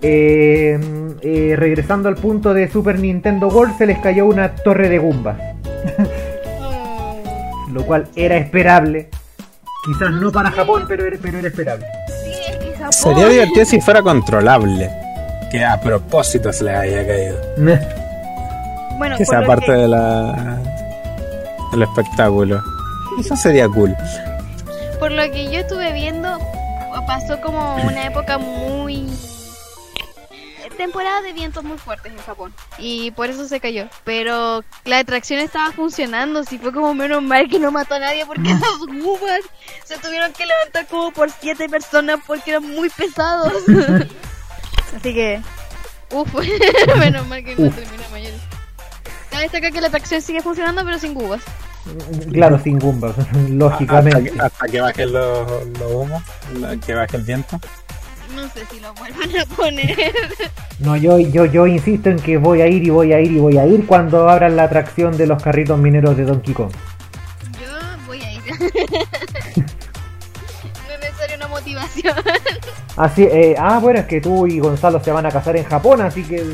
eh, 0.03 0.79
eh, 1.23 1.55
regresando 1.57 2.09
al 2.09 2.15
punto 2.15 2.55
de 2.55 2.69
Super 2.71 2.99
Nintendo 3.01 3.49
World, 3.49 3.77
se 3.77 3.87
les 3.87 3.99
cayó 3.99 4.27
una 4.27 4.55
torre 4.55 4.89
de 4.89 4.99
Goombas. 4.99 5.37
Lo 7.73 7.85
cual 7.85 8.07
era 8.17 8.37
esperable. 8.37 9.09
Quizás 9.85 10.11
no 10.13 10.31
para 10.33 10.51
Japón, 10.51 10.85
pero 10.89 11.07
era, 11.07 11.17
pero 11.21 11.39
era 11.39 11.49
esperable. 11.49 11.87
Sí, 12.09 12.31
es 12.51 12.57
que 12.57 12.73
Japón. 12.73 12.93
Sería 12.93 13.29
divertido 13.29 13.65
si 13.65 13.81
fuera 13.81 14.03
controlable. 14.03 14.91
Que 15.51 15.65
a 15.65 15.81
propósito 15.81 16.53
se 16.53 16.65
le 16.65 16.75
haya 16.77 17.07
caído. 17.07 17.37
Bueno, 18.99 19.17
Que 19.17 19.25
sea 19.25 19.43
parte 19.47 19.67
que- 19.67 19.73
de 19.73 19.89
la 19.89 20.59
del 21.73 21.83
espectáculo. 21.83 22.63
Eso 23.21 23.37
sería 23.37 23.69
cool. 23.69 23.95
Por 24.99 25.13
lo 25.13 25.31
que 25.31 25.45
yo 25.45 25.61
estuve 25.61 25.93
viendo, 25.93 26.39
pasó 27.07 27.41
como 27.41 27.77
una 27.77 28.07
época 28.07 28.39
muy... 28.39 29.09
temporada 30.77 31.23
de 31.23 31.33
vientos 31.33 31.65
muy 31.65 31.79
fuertes 31.79 32.13
en 32.13 32.19
Japón. 32.19 32.55
Y 32.79 33.11
por 33.13 33.31
eso 33.31 33.49
se 33.49 33.61
cayó. 33.61 33.89
Pero 34.05 34.63
la 34.85 34.99
atracción 34.99 35.41
estaba 35.41 35.73
funcionando, 35.73 36.45
sí 36.45 36.59
fue 36.59 36.73
como 36.73 36.95
menos 36.95 37.23
mal 37.23 37.49
que 37.49 37.59
no 37.59 37.73
mató 37.73 37.95
a 37.95 37.99
nadie 38.01 38.27
porque 38.27 38.51
los 38.53 39.03
Woobas 39.03 39.41
se 39.85 39.97
tuvieron 39.99 40.33
que 40.33 40.47
levantar 40.47 40.87
como 40.87 41.11
por 41.13 41.31
siete 41.31 41.69
personas 41.69 42.21
porque 42.27 42.51
eran 42.51 42.69
muy 42.75 42.91
pesados. 42.91 43.53
Así 44.97 45.15
que... 45.15 45.41
Uf, 46.11 46.33
menos 46.99 47.27
mal 47.27 47.45
que 47.45 47.55
no 47.57 47.71
terminó 47.71 48.03
mayor. 48.11 48.33
Cabe 49.31 49.43
destacar 49.43 49.73
que 49.73 49.81
la 49.81 49.89
atracción 49.89 50.23
sigue 50.23 50.43
funcionando 50.43 50.85
pero 50.85 50.99
sin 50.99 51.17
Woobas. 51.17 51.43
Claro, 52.33 52.59
sin 52.59 52.79
Goombas, 52.79 53.19
Hasta 53.19 53.39
lógicamente. 53.49 54.31
que, 54.31 54.41
hasta 54.41 54.67
que 54.67 54.81
baje 54.81 55.07
los 55.07 55.49
los 55.79 55.93
humos, 55.93 56.23
que 56.85 56.95
baje 56.95 57.17
el 57.17 57.23
viento. 57.25 57.59
No 58.35 58.43
sé 58.51 58.65
si 58.71 58.79
lo 58.81 58.93
vuelvan 58.95 59.31
a 59.41 59.45
poner. 59.57 60.13
No, 60.81 60.97
yo, 60.97 61.19
yo, 61.19 61.45
yo 61.47 61.67
insisto 61.67 62.11
en 62.11 62.19
que 62.19 62.37
voy 62.37 62.61
a 62.61 62.69
ir 62.69 62.85
y 62.87 62.91
voy 62.91 63.13
a 63.13 63.21
ir 63.21 63.33
y 63.33 63.39
voy 63.39 63.59
a 63.59 63.67
ir 63.67 63.87
cuando 63.87 64.29
abran 64.29 64.55
la 64.55 64.65
atracción 64.65 65.17
de 65.17 65.27
los 65.27 65.43
carritos 65.43 65.79
mineros 65.79 66.17
de 66.17 66.25
Donkey 66.25 66.55
Kong. 66.55 66.71
Yo 67.61 68.07
voy 68.07 68.21
a 68.23 68.33
ir. 68.35 68.43
no 68.51 68.57
es 69.57 71.01
necesaria 71.01 71.37
una 71.37 71.49
motivación. 71.49 72.15
Así, 72.97 73.23
eh, 73.25 73.55
ah, 73.59 73.79
bueno, 73.81 74.01
es 74.01 74.07
que 74.07 74.21
tú 74.21 74.47
y 74.47 74.59
Gonzalo 74.61 75.03
se 75.03 75.11
van 75.11 75.27
a 75.27 75.31
casar 75.31 75.57
en 75.57 75.65
Japón, 75.65 76.01
así 76.03 76.23
que. 76.23 76.45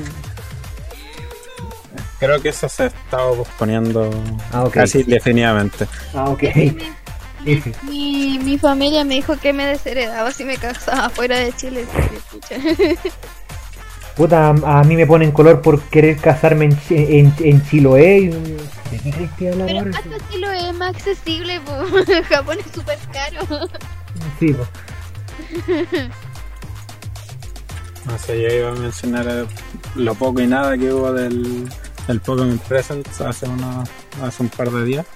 Creo 2.18 2.40
que 2.40 2.48
eso 2.50 2.68
se 2.68 2.86
estaba 2.86 3.32
posponiendo 3.34 4.10
Ah, 4.52 4.64
ok. 4.64 4.72
casi 4.74 5.02
definitivamente. 5.02 5.86
Ah, 6.14 6.30
ok. 6.30 6.42
mi, 7.44 7.62
mi, 7.82 8.38
mi 8.38 8.58
familia 8.58 9.04
me 9.04 9.14
dijo 9.14 9.36
que 9.36 9.52
me 9.52 9.66
desheredaba 9.66 10.30
si 10.32 10.44
me 10.44 10.56
casaba 10.56 11.10
fuera 11.10 11.38
de 11.38 11.52
Chile. 11.54 11.84
Puta, 14.16 14.50
a 14.50 14.78
a 14.80 14.84
mí 14.84 14.94
me 14.94 15.06
ponen 15.06 15.32
color 15.32 15.60
por 15.60 15.80
querer 15.82 16.16
casarme 16.18 16.66
en, 16.66 16.78
Chi- 16.86 17.18
en, 17.18 17.34
en 17.40 17.66
Chiloé. 17.68 18.30
¿De 18.90 18.98
qué 19.02 19.10
crees 19.10 19.30
que 19.32 19.50
Pero 19.50 19.90
hasta 19.90 20.66
es 20.68 20.74
más 20.74 20.94
accesible, 20.94 21.60
po. 21.60 21.72
Japón 22.28 22.58
es 22.64 22.72
súper 22.72 22.98
caro. 23.12 23.68
Sí, 24.38 24.52
po. 24.54 24.64
No 28.06 28.18
sé, 28.18 28.40
yo 28.40 28.48
iba 28.54 28.70
a 28.70 28.74
mencionar 28.74 29.26
eh, 29.28 29.46
lo 29.96 30.14
poco 30.14 30.40
y 30.40 30.46
nada 30.46 30.76
que 30.76 30.92
hubo 30.92 31.12
del, 31.12 31.68
del 32.07 32.20
Pokémon 32.20 32.59
Presents 32.59 33.20
hace, 33.20 33.46
unos, 33.46 33.88
hace 34.22 34.42
un 34.42 34.48
par 34.48 34.70
de 34.70 34.84
días. 34.84 35.07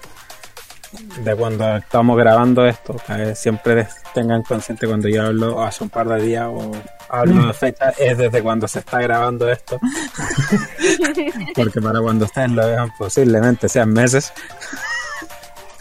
De 1.23 1.37
cuando 1.37 1.77
estamos 1.77 2.17
grabando 2.17 2.65
esto, 2.65 2.97
siempre 3.35 3.87
tengan 4.15 4.43
consciente 4.43 4.87
cuando 4.87 5.07
yo 5.09 5.27
hablo 5.27 5.63
hace 5.63 5.85
un 5.85 5.91
par 5.91 6.09
de 6.09 6.23
días 6.23 6.47
o 6.49 6.73
hablo 7.11 7.47
de 7.47 7.53
fecha, 7.53 7.91
es 7.91 8.17
desde 8.17 8.43
cuando 8.43 8.67
se 8.67 8.79
está 8.79 8.99
grabando 9.01 9.51
esto. 9.51 9.79
Porque 11.55 11.81
para 11.83 12.01
cuando 12.01 12.25
ustedes 12.25 12.51
lo 12.53 12.67
vean, 12.67 12.91
posiblemente 12.97 13.69
sean 13.69 13.93
meses. 13.93 14.33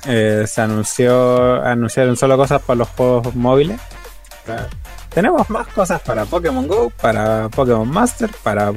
Eh, 0.06 0.46
se 0.46 0.62
anunció, 0.62 1.64
anunciaron 1.64 2.18
solo 2.18 2.36
cosas 2.36 2.62
para 2.62 2.80
los 2.80 2.90
juegos 2.90 3.34
móviles. 3.34 3.80
Tenemos 5.10 5.50
más 5.50 5.68
cosas 5.68 6.02
para 6.02 6.26
Pokémon 6.26 6.68
Go, 6.68 6.90
para 7.02 7.50
Pokémon 7.50 7.90
Master, 7.90 8.30
para 8.44 8.72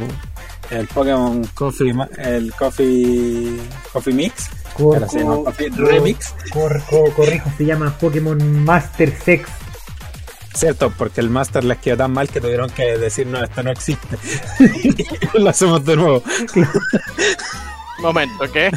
el 0.70 0.86
Pokémon 0.88 1.44
Coffee, 1.54 1.92
Ma- 1.92 2.08
el 2.18 2.52
Coffee, 2.54 3.58
Coffee 3.92 4.14
Mix, 4.14 4.48
Cor- 4.74 5.06
cor- 5.06 5.54
Remix, 5.76 6.34
cor- 6.52 6.80
cor- 6.88 7.12
corrijo, 7.14 7.50
se 7.58 7.64
llama 7.66 7.96
Pokémon 7.98 8.64
Master 8.64 9.12
Sex. 9.24 9.48
cierto, 10.54 10.90
porque 10.96 11.20
el 11.20 11.28
Master 11.30 11.64
les 11.64 11.78
quedó 11.78 11.96
tan 11.98 12.12
mal 12.12 12.28
que 12.28 12.40
tuvieron 12.40 12.70
que 12.70 12.96
decir 12.98 13.26
no, 13.26 13.42
esto 13.42 13.62
no 13.62 13.70
existe. 13.70 14.16
y 14.84 15.38
lo 15.38 15.50
hacemos 15.50 15.84
de 15.84 15.96
nuevo. 15.96 16.22
Momento, 18.00 18.44
¿qué? 18.52 18.70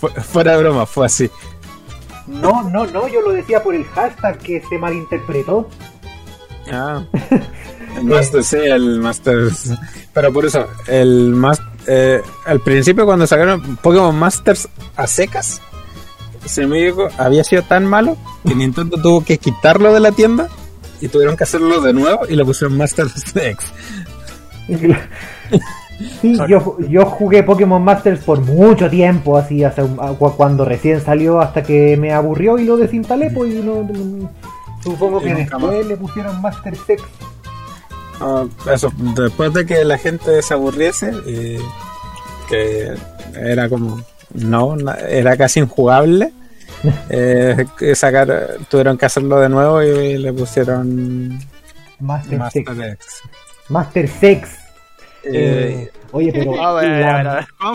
Fu- 0.00 0.08
fuera 0.08 0.52
de 0.56 0.58
broma, 0.62 0.86
fue 0.86 1.06
así. 1.06 1.30
No, 2.26 2.62
no, 2.64 2.86
no, 2.86 3.08
yo 3.08 3.20
lo 3.22 3.32
decía 3.32 3.62
por 3.62 3.74
el 3.74 3.84
hashtag 3.84 4.38
que 4.38 4.62
se 4.68 4.78
malinterpretó. 4.78 5.68
Ah. 6.72 7.02
El 7.98 8.04
Master, 8.04 8.44
sí, 8.44 8.56
el 8.58 9.00
Master. 9.00 9.48
Pero 10.12 10.32
por 10.32 10.46
eso, 10.46 10.66
el 10.86 11.30
Master. 11.30 12.22
al 12.46 12.60
principio, 12.60 13.04
cuando 13.04 13.26
sacaron 13.26 13.76
Pokémon 13.82 14.14
Masters 14.16 14.68
a 14.94 15.06
secas, 15.08 15.60
no 16.60 16.68
me 16.68 16.80
equivoco, 16.86 17.08
había 17.18 17.42
sido 17.42 17.62
tan 17.62 17.86
malo 17.86 18.16
que 18.46 18.54
Nintendo 18.54 19.00
tuvo 19.02 19.24
que 19.24 19.38
quitarlo 19.38 19.92
de 19.92 19.98
la 19.98 20.12
tienda 20.12 20.48
y 21.00 21.08
tuvieron 21.08 21.36
que 21.36 21.42
hacerlo 21.42 21.80
de 21.80 21.92
nuevo 21.92 22.20
y 22.28 22.36
le 22.36 22.44
pusieron 22.44 22.76
Masters 22.76 23.14
X. 23.36 23.72
Sí, 26.20 26.38
yo, 26.48 26.76
yo 26.88 27.06
jugué 27.06 27.42
Pokémon 27.42 27.82
Masters 27.82 28.20
por 28.20 28.40
mucho 28.40 28.88
tiempo, 28.88 29.36
así 29.36 29.64
hace 29.64 29.82
un- 29.82 29.98
a- 30.00 30.12
cu- 30.12 30.36
cuando 30.36 30.64
recién 30.64 31.00
salió 31.00 31.40
hasta 31.40 31.64
que 31.64 31.96
me 31.96 32.12
aburrió 32.12 32.56
y 32.56 32.64
lo 32.64 32.76
desinstalé, 32.76 33.30
pues 33.30 33.52
y 33.52 33.56
no, 33.58 33.82
no- 33.82 34.30
supongo 34.82 35.20
que 35.20 35.34
después 35.34 35.86
le 35.86 35.96
pusieron 35.96 36.40
Master 36.40 36.76
Sex. 36.76 37.02
Ah, 38.20 38.44
eso, 38.72 38.92
después 39.14 39.52
de 39.54 39.64
que 39.66 39.84
la 39.84 39.96
gente 39.98 40.42
se 40.42 40.54
aburriese, 40.54 41.12
y 41.26 41.58
que 42.48 42.94
era 43.34 43.68
como. 43.68 44.02
No, 44.34 44.76
na- 44.76 44.94
era 45.08 45.36
casi 45.36 45.60
injugable. 45.60 46.32
eh, 47.10 47.64
sacar, 47.94 48.56
tuvieron 48.68 48.96
que 48.98 49.06
hacerlo 49.06 49.40
de 49.40 49.48
nuevo 49.48 49.82
y 49.82 50.16
le 50.18 50.32
pusieron 50.32 51.38
Master, 51.98 52.38
Master 52.38 52.64
Sex. 52.76 53.06
Master 53.68 54.08
Sex. 54.08 54.48
Eh, 55.24 55.88
Eh, 55.90 55.90
oye, 56.12 56.32
pero 56.32 56.60
A 56.62 56.72
ver, 56.74 56.92
a 56.92 56.96
ver, 56.96 57.04
a 57.06 57.22
la, 57.22 57.46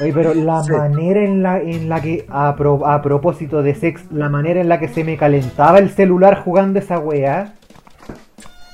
oye, 0.00 0.12
pero 0.12 0.34
la 0.34 0.62
manera 0.64 1.20
en 1.22 1.42
la 1.42 1.60
en 1.60 1.88
la 1.88 2.00
que 2.00 2.26
a, 2.30 2.54
pro- 2.56 2.86
a 2.86 3.00
propósito 3.02 3.62
de 3.62 3.74
sex, 3.74 4.02
la 4.10 4.28
manera 4.28 4.60
en 4.60 4.68
la 4.68 4.78
que 4.80 4.88
se 4.88 5.04
me 5.04 5.16
calentaba 5.16 5.78
el 5.78 5.90
celular 5.90 6.42
jugando 6.44 6.78
esa 6.78 6.98
weá. 6.98 7.54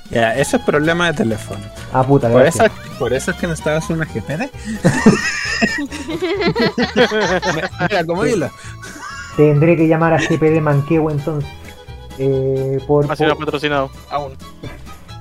ya, 0.09 0.35
eso 0.35 0.57
es 0.57 0.63
problema 0.63 1.07
de 1.07 1.13
teléfono. 1.17 1.61
Ah, 1.93 2.03
puta, 2.03 2.29
Por 2.29 2.45
eso, 2.45 2.65
por 2.99 3.13
eso 3.13 3.31
es 3.31 3.37
que 3.37 3.47
necesitabas 3.47 3.89
una 3.89 4.05
GPD. 4.05 4.49
Mira, 7.89 8.05
como 8.05 8.25
hilo. 8.25 8.49
Tendré 9.37 9.77
que 9.77 9.87
llamar 9.87 10.13
a 10.13 10.17
GPD 10.17 10.59
Manqueo 10.61 11.09
entonces. 11.09 11.49
Eh, 12.17 12.79
por, 12.87 13.09
Ha 13.11 13.15
sido 13.15 13.35
por- 13.35 13.45
patrocinado. 13.45 13.89
Aún. 14.09 14.33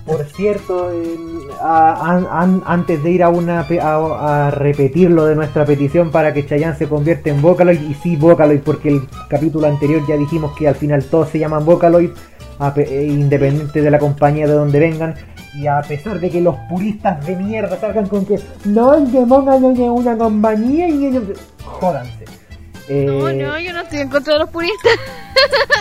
Por 0.07 0.25
cierto, 0.25 0.91
eh, 0.93 1.17
a- 1.63 2.11
an- 2.11 2.27
an- 2.31 2.63
antes 2.67 3.03
de 3.03 3.11
ir 3.11 3.23
a 3.23 3.29
una 3.29 3.61
a, 3.61 4.47
a 4.47 4.51
repetir 4.51 5.11
lo 5.11 5.25
de 5.27 5.37
nuestra 5.37 5.65
petición 5.65 6.11
para 6.11 6.33
que 6.33 6.47
Chayanne 6.47 6.77
se 6.77 6.89
convierta 6.89 7.31
en 7.31 7.41
Vocaloid, 7.41 7.81
y 7.81 7.95
sí 7.95 8.17
Vocaloid, 8.17 8.61
porque 8.61 8.89
el 8.89 9.03
capítulo 9.29 9.67
anterior 9.69 10.03
ya 10.09 10.17
dijimos 10.17 10.57
que 10.57 10.67
al 10.67 10.75
final 10.75 11.05
todos 11.05 11.29
se 11.29 11.39
llaman 11.39 11.65
Vocaloid, 11.65 12.11
eh, 12.77 13.07
independiente 13.09 13.83
de 13.83 13.91
la 13.91 13.99
compañía 13.99 14.47
de 14.47 14.53
donde 14.55 14.81
vengan, 14.81 15.15
y 15.55 15.67
a 15.67 15.81
pesar 15.83 16.19
de 16.19 16.31
que 16.31 16.41
los 16.41 16.57
puristas 16.69 17.25
de 17.27 17.37
mierda 17.37 17.79
salgan 17.79 18.07
con 18.07 18.25
que 18.25 18.39
no, 18.65 18.95
el 18.95 19.11
Demon 19.13 19.45
no 19.45 19.71
es 19.73 19.79
una 19.79 20.17
compañía 20.17 20.89
y 20.89 21.07
ellos... 21.07 21.25
Jódanse. 21.65 22.25
Eh, 22.89 23.07
No, 23.07 23.33
no, 23.33 23.59
yo 23.61 23.73
no 23.73 23.81
estoy 23.83 24.01
en 24.01 24.09
contra 24.09 24.33
de 24.35 24.41
los 24.41 24.49
puristas. 24.51 24.93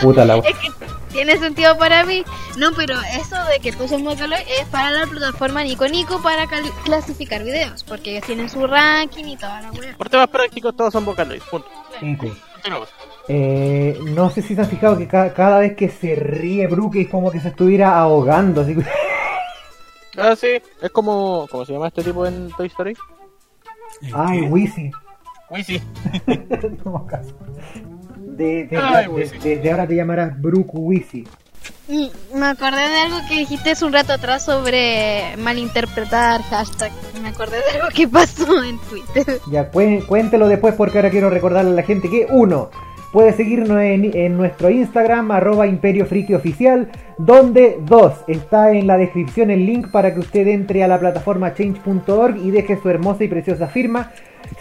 Puta 0.02 0.26
la... 0.26 0.38
Es 0.38 0.44
que 0.58 0.79
tiene 1.26 1.38
sentido 1.38 1.78
para 1.78 2.06
mí. 2.06 2.24
No, 2.58 2.72
pero 2.76 2.96
eso 3.20 3.36
de 3.52 3.60
que 3.60 3.74
tú 3.74 3.88
seas 3.90 4.02
Vocaloid 4.02 4.40
es 4.60 4.66
para 4.72 4.90
la 4.92 5.06
plataforma 5.06 5.64
Nico 5.64 5.86
Nico 5.88 6.22
para 6.22 6.48
cal- 6.48 6.72
clasificar 6.86 7.44
videos. 7.44 7.84
Porque 7.84 8.12
ellos 8.12 8.26
tienen 8.26 8.48
su 8.50 8.66
ranking 8.66 9.26
y 9.26 9.36
toda 9.36 9.62
la 9.62 9.72
wea. 9.72 9.96
Por 9.98 10.08
temas 10.10 10.30
prácticos, 10.30 10.76
todos 10.78 10.94
son 10.94 11.04
Vocaloid. 11.04 11.42
Punto. 11.52 11.68
Continuamos. 12.54 12.90
Eh, 13.28 14.00
no 14.16 14.30
sé 14.30 14.42
si 14.42 14.56
se 14.56 14.62
han 14.62 14.68
fijado 14.70 14.98
que 14.98 15.08
ca- 15.08 15.34
cada 15.34 15.60
vez 15.60 15.76
que 15.76 15.90
se 15.90 16.16
ríe 16.16 16.68
Brooke 16.68 17.02
es 17.02 17.10
como 17.10 17.30
que 17.32 17.40
se 17.42 17.50
estuviera 17.50 18.00
ahogando. 18.00 18.62
Así 18.62 18.76
que... 18.76 18.86
Ah, 20.18 20.36
sí. 20.36 20.62
Es 20.82 20.90
como. 20.92 21.48
¿Cómo 21.52 21.66
se 21.66 21.72
llama 21.74 21.88
este 21.88 22.04
tipo 22.04 22.26
en 22.26 22.50
Toy 22.58 22.68
Story? 22.68 22.94
Ay, 24.14 24.42
Wizzy. 24.42 24.90
Wizzy. 25.50 25.82
No, 26.86 27.06
caso. 27.06 27.36
De, 28.40 28.64
de, 28.66 28.78
Ay, 28.78 29.06
de- 29.06 29.10
Wizzy. 29.12 29.38
de- 29.40 29.58
de 29.58 29.72
ahora 29.72 29.86
te 29.88 29.96
llamarás 29.96 30.42
Brooke 30.42 30.72
Wizzy. 30.74 31.28
Y 31.90 32.10
me 32.34 32.46
acordé 32.46 32.88
de 32.88 33.00
algo 33.02 33.18
que 33.28 33.36
dijiste 33.40 33.72
hace 33.72 33.84
un 33.84 33.92
rato 33.94 34.14
atrás 34.14 34.46
sobre 34.46 35.36
malinterpretar 35.38 36.42
hashtag. 36.44 36.92
Me 37.22 37.30
acordé 37.30 37.58
de 37.58 37.78
algo 37.80 37.90
que 37.94 38.08
pasó 38.08 38.64
en 38.64 38.78
Twitter. 38.80 39.40
Ya, 39.52 39.70
cuéntelo 39.70 40.48
después 40.48 40.74
porque 40.76 40.98
ahora 41.00 41.10
quiero 41.10 41.30
recordarle 41.30 41.72
a 41.72 41.74
la 41.76 41.84
gente 41.84 42.10
que 42.10 42.28
uno 42.30 42.70
puede 43.12 43.34
seguirnos 43.34 43.82
en, 43.82 44.16
en 44.16 44.38
nuestro 44.38 44.70
Instagram, 44.70 45.32
arroba 45.32 45.66
Imperio 45.68 46.06
Friki 46.06 46.36
Oficial, 46.36 46.90
donde 47.18 47.80
dos, 47.82 48.14
está 48.28 48.72
en 48.72 48.86
la 48.88 48.98
descripción 48.98 49.50
el 49.50 49.66
link 49.66 49.90
para 49.92 50.14
que 50.14 50.20
usted 50.20 50.48
entre 50.48 50.84
a 50.84 50.88
la 50.88 51.00
plataforma 51.00 51.54
change.org 51.56 52.38
y 52.38 52.52
deje 52.52 52.80
su 52.82 52.88
hermosa 52.90 53.24
y 53.24 53.28
preciosa 53.28 53.68
firma. 53.68 54.12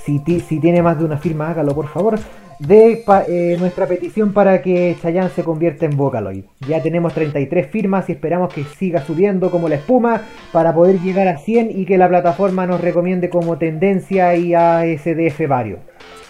Si, 0.05 0.19
ti- 0.21 0.41
si 0.41 0.59
tiene 0.61 0.83
más 0.83 0.99
de 0.99 1.05
una 1.05 1.19
firma, 1.19 1.51
hágalo 1.51 1.75
por 1.75 1.89
favor. 1.89 2.19
De 2.59 3.03
pa- 3.07 3.25
eh, 3.29 3.57
nuestra 3.59 3.87
petición 3.87 4.33
para 4.33 4.61
que 4.63 4.97
Chayanne 5.01 5.31
se 5.31 5.45
convierta 5.45 5.85
en 5.87 5.97
Vocaloid. 5.97 6.45
Ya 6.67 6.83
tenemos 6.83 7.15
33 7.15 7.69
firmas 7.71 8.09
y 8.09 8.13
esperamos 8.13 8.53
que 8.53 8.65
siga 8.65 9.01
subiendo 9.05 9.51
como 9.51 9.69
la 9.69 9.77
espuma 9.77 10.23
para 10.51 10.75
poder 10.75 10.99
llegar 11.01 11.29
a 11.29 11.39
100 11.39 11.71
y 11.71 11.85
que 11.87 11.97
la 11.99 12.09
plataforma 12.09 12.67
nos 12.67 12.81
recomiende 12.81 13.31
como 13.31 13.59
tendencia 13.59 14.35
y 14.35 14.55
a 14.55 14.83
SDF 14.85 15.47
varios. 15.47 15.79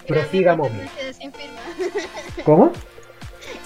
Prosiga, 0.07 0.55
Grande 0.55 0.69
una 0.69 0.69
Momi. 0.69 0.89
tendencia 0.89 1.05
de 1.07 1.13
100 1.15 1.33
firmas. 1.33 1.63
¿Cómo? 2.45 2.73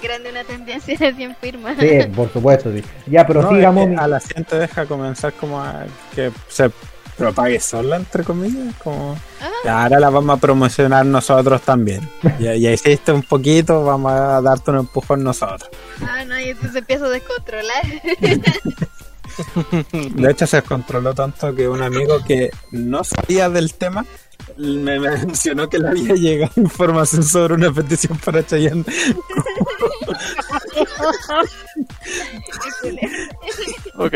Grande 0.03 0.31
una 0.31 0.45
tendencia 0.45 0.97
de 0.99 1.13
100 1.15 1.37
firmas. 1.37 1.77
Sí, 1.81 1.89
por 2.15 2.29
supuesto, 2.33 2.73
sí. 2.73 2.83
Ya, 3.09 3.23
No, 3.23 3.29
prosiga, 3.29 3.69
es 3.71 3.75
que 3.75 3.81
Momi. 3.81 3.97
a 3.99 4.07
la 4.09 4.21
gente 4.21 4.59
deja 4.59 4.87
comenzar 4.87 5.33
como 5.33 5.61
a 5.61 5.85
que 6.15 6.31
se 6.49 6.71
propague 7.17 7.61
sola, 7.61 7.97
entre 7.97 8.25
comillas. 8.25 8.75
Como, 8.83 9.17
"Ya, 9.65 9.83
ahora 9.83 10.01
la 10.01 10.11
vamos 10.11 10.37
a 10.37 10.41
promocionar 10.41 11.05
nosotros 11.07 11.61
también. 11.63 12.09
Ya, 12.41 12.55
ya 12.57 12.73
hiciste 12.73 13.13
un 13.13 13.23
poquito, 13.23 13.85
vamos 13.85 14.13
a 14.13 14.41
darte 14.41 14.71
un 14.71 14.79
empujón 14.79 15.23
nosotros. 15.23 15.71
Ah, 16.01 16.25
no, 16.25 16.39
y 16.41 16.51
entonces 16.51 16.77
empiezo 16.77 17.07
a 17.07 17.11
descontrolar. 17.11 17.83
De 19.93 20.31
hecho, 20.31 20.47
se 20.47 20.57
descontroló 20.59 21.15
tanto 21.15 21.55
que 21.55 21.69
un 21.69 21.83
amigo 21.83 22.23
que 22.25 22.51
no 22.71 23.03
sabía 23.05 23.49
del 23.49 23.73
tema 23.75 24.05
me 24.57 24.99
mencionó 25.01 25.69
que 25.69 25.79
le 25.79 25.89
había 25.89 26.15
llegado 26.15 26.53
información 26.57 27.23
sobre 27.23 27.55
una 27.55 27.73
petición 27.73 28.19
para 28.19 28.45
Chayanne. 28.45 28.85
Ok. 33.97 34.15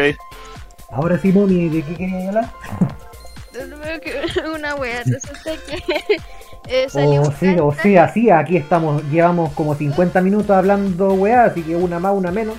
Ahora 0.91 1.19
sí, 1.19 1.33
Momi, 1.33 1.69
¿de 1.69 1.83
qué 1.83 1.95
quería 1.95 2.29
hablar? 2.29 2.51
Una 4.55 4.75
wea 4.75 5.03
resulta 5.05 5.53
que 5.67 5.83
eh, 6.69 6.89
salió 6.89 7.23
O 7.23 7.29
un 7.29 7.37
sí, 7.37 7.57
o 7.59 7.73
sea, 7.73 8.13
sí, 8.13 8.31
aquí 8.31 8.57
estamos, 8.57 9.03
llevamos 9.05 9.53
como 9.55 9.75
50 9.75 10.21
minutos 10.21 10.51
hablando 10.51 11.15
weá, 11.15 11.45
así 11.45 11.63
que 11.63 11.75
una 11.75 11.99
más, 11.99 12.13
una 12.13 12.31
menos. 12.31 12.57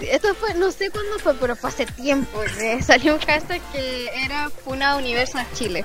Esto 0.00 0.34
fue, 0.34 0.52
no 0.54 0.70
sé 0.70 0.90
cuándo 0.90 1.18
fue, 1.18 1.34
pero 1.34 1.56
fue 1.56 1.70
hace 1.70 1.86
tiempo. 1.86 2.42
eh, 2.60 2.82
Salió 2.82 3.14
un 3.14 3.20
hashtag 3.20 3.60
que 3.72 4.08
era 4.24 4.50
Funa 4.50 4.96
Universal 4.96 5.46
Chile. 5.54 5.84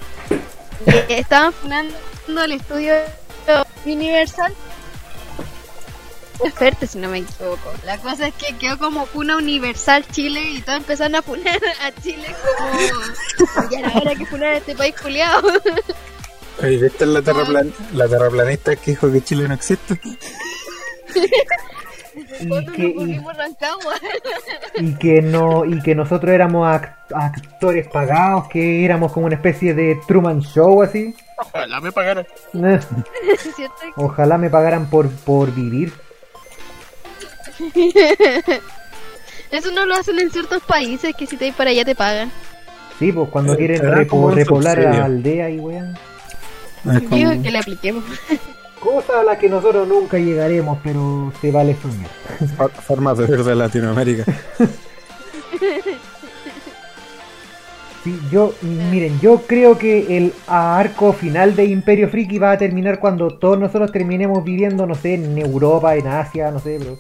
Y 1.09 1.13
estaban 1.13 1.53
funando 1.53 1.93
el 2.43 2.51
estudio 2.53 2.93
Universal. 3.85 4.53
Ferte, 6.55 6.87
si 6.87 6.97
no 6.97 7.09
me 7.09 7.19
equivoco. 7.19 7.71
La 7.85 7.97
cosa 7.97 8.27
es 8.27 8.33
que 8.35 8.55
quedó 8.57 8.77
como 8.77 9.05
Funa 9.05 9.37
Universal 9.37 10.05
Chile 10.11 10.41
y 10.41 10.61
todos 10.61 10.79
empezaron 10.79 11.15
a 11.15 11.21
funar 11.21 11.59
a 11.81 11.91
Chile 12.01 12.27
como. 12.57 13.69
Ya 13.69 13.79
era 13.79 13.91
hora 13.97 14.15
que 14.15 14.25
funar 14.25 14.53
a 14.53 14.57
este 14.57 14.75
país 14.75 14.95
culiado. 14.99 15.47
Oye, 16.61 16.77
¿Viste 16.77 17.05
la, 17.05 17.21
terraplan 17.21 17.73
la 17.93 18.07
terraplanista 18.07 18.75
que 18.75 18.91
dijo 18.91 19.11
que 19.11 19.21
Chile 19.23 19.47
no 19.47 19.53
existe? 19.55 19.99
Y 22.41 22.65
que, 22.65 22.83
y, 22.87 23.21
y 24.79 24.93
que 24.95 25.21
no, 25.21 25.63
y 25.63 25.81
que 25.81 25.95
nosotros 25.95 26.31
éramos 26.33 26.67
act- 26.67 26.93
actores 27.13 27.87
pagados, 27.87 28.49
que 28.49 28.83
éramos 28.83 29.13
como 29.13 29.27
una 29.27 29.35
especie 29.35 29.73
de 29.73 29.97
Truman 30.07 30.41
Show 30.41 30.81
así. 30.81 31.15
Ojalá 31.37 31.79
me 31.79 31.91
pagaran. 31.93 32.27
Eh. 32.53 32.79
Ojalá 33.95 34.37
me 34.37 34.49
pagaran 34.49 34.89
por, 34.89 35.09
por 35.09 35.53
vivir. 35.53 35.93
Eso 39.51 39.71
no 39.71 39.85
lo 39.85 39.95
hacen 39.95 40.17
en 40.19 40.31
ciertos 40.31 40.63
países 40.63 41.13
que 41.15 41.27
si 41.27 41.35
te 41.37 41.47
vas 41.49 41.55
para 41.57 41.69
allá 41.71 41.83
te 41.83 41.93
pagan. 41.95 42.31
Sí, 42.99 43.11
pues 43.11 43.29
cuando 43.29 43.53
Eh, 43.53 43.57
quieren 43.57 43.81
repo- 43.81 44.31
repoblar 44.33 44.77
la 44.79 45.05
aldea 45.05 45.49
y 45.49 45.59
weón. 45.59 45.97
Como- 46.83 47.15
Digo 47.15 47.31
que 47.43 47.51
le 47.51 47.57
apliquemos. 47.59 48.03
Cosa 48.79 49.19
a 49.19 49.23
la 49.23 49.37
que 49.37 49.47
nosotros 49.49 49.87
nunca 49.87 50.17
llegaremos, 50.17 50.79
pero 50.83 51.31
se 51.41 51.51
vale 51.51 51.75
soñar. 51.81 52.09
for- 52.57 52.71
forma 52.71 53.13
de 53.13 53.27
ver 53.27 53.43
de 53.43 53.55
Latinoamérica. 53.55 54.23
Sí, 58.03 58.19
yo, 58.31 58.55
miren, 58.61 59.19
yo 59.19 59.43
creo 59.45 59.77
que 59.77 60.17
el 60.17 60.33
arco 60.47 61.13
final 61.13 61.55
de 61.55 61.65
Imperio 61.65 62.09
Friki 62.09 62.39
va 62.39 62.53
a 62.53 62.57
terminar 62.57 62.99
cuando 62.99 63.29
todos 63.29 63.59
nosotros 63.59 63.91
terminemos 63.91 64.43
viviendo, 64.43 64.87
no 64.87 64.95
sé, 64.95 65.13
en 65.15 65.37
Europa, 65.37 65.95
en 65.95 66.07
Asia, 66.07 66.49
no 66.49 66.59
sé, 66.59 66.77
pero 66.79 66.97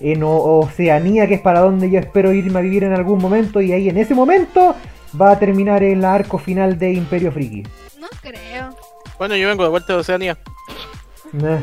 en 0.00 0.22
O- 0.22 0.60
Oceanía, 0.60 1.26
que 1.26 1.34
es 1.34 1.40
para 1.40 1.60
donde 1.60 1.90
yo 1.90 1.98
espero 2.00 2.32
irme 2.32 2.58
a 2.58 2.62
vivir 2.62 2.84
en 2.84 2.92
algún 2.92 3.18
momento, 3.20 3.60
y 3.60 3.72
ahí 3.72 3.88
en 3.88 3.96
ese 3.98 4.14
momento 4.14 4.74
va 5.20 5.32
a 5.32 5.38
terminar 5.38 5.82
el 5.82 6.04
arco 6.04 6.38
final 6.38 6.78
de 6.78 6.92
Imperio 6.92 7.30
Friki. 7.32 7.62
No 8.00 8.08
creo. 8.20 8.76
Bueno, 9.18 9.36
yo 9.36 9.48
vengo 9.48 9.62
de 9.62 9.70
vuelta 9.70 9.92
de 9.92 9.98
Oceanía. 10.00 10.36
Nah. 11.32 11.58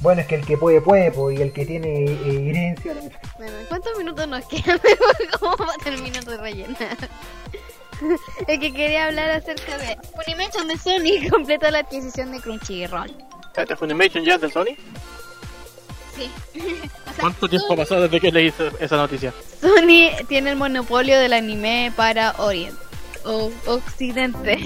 Bueno, 0.00 0.22
es 0.22 0.26
que 0.26 0.36
el 0.36 0.46
que 0.46 0.56
puede, 0.56 0.80
puede, 0.80 1.10
po, 1.10 1.30
y 1.30 1.36
el 1.42 1.52
que 1.52 1.66
tiene 1.66 2.04
eh, 2.04 2.48
herencia. 2.50 2.94
Bueno, 3.36 3.52
¿cuántos 3.68 3.96
minutos 3.98 4.26
nos 4.28 4.44
quedan? 4.46 4.80
¿Cómo 5.40 5.56
va 5.56 5.74
a 5.78 5.84
terminar 5.84 6.24
de 6.24 6.36
rellenar? 6.38 6.76
Es 8.46 8.58
que 8.58 8.72
quería 8.74 9.06
hablar 9.06 9.30
acerca 9.30 9.78
de 9.78 9.96
Funimation 10.14 10.68
de 10.68 10.76
Sony 10.76 11.28
completó 11.30 11.70
la 11.70 11.78
adquisición 11.78 12.30
de 12.30 12.40
Crunchyroll. 12.40 13.10
¿Este 13.56 13.74
Funimation 13.74 14.22
ya 14.22 14.34
es 14.34 14.42
de 14.42 14.50
Sony? 14.50 14.76
Sí. 16.16 16.30
O 17.06 17.12
sea, 17.16 17.20
¿Cuánto 17.22 17.48
tiempo 17.48 17.68
Sony- 17.68 17.76
pasó 17.76 18.00
desde 18.00 18.20
que 18.20 18.30
leí 18.30 18.48
esa- 18.48 18.70
esa 18.78 18.96
noticia? 18.96 19.32
Sony 19.60 20.10
tiene 20.28 20.50
el 20.50 20.56
monopolio 20.56 21.18
del 21.18 21.32
anime 21.32 21.90
para 21.96 22.32
Oriente. 22.38 22.76
O 23.24 23.50
Occidente. 23.66 24.58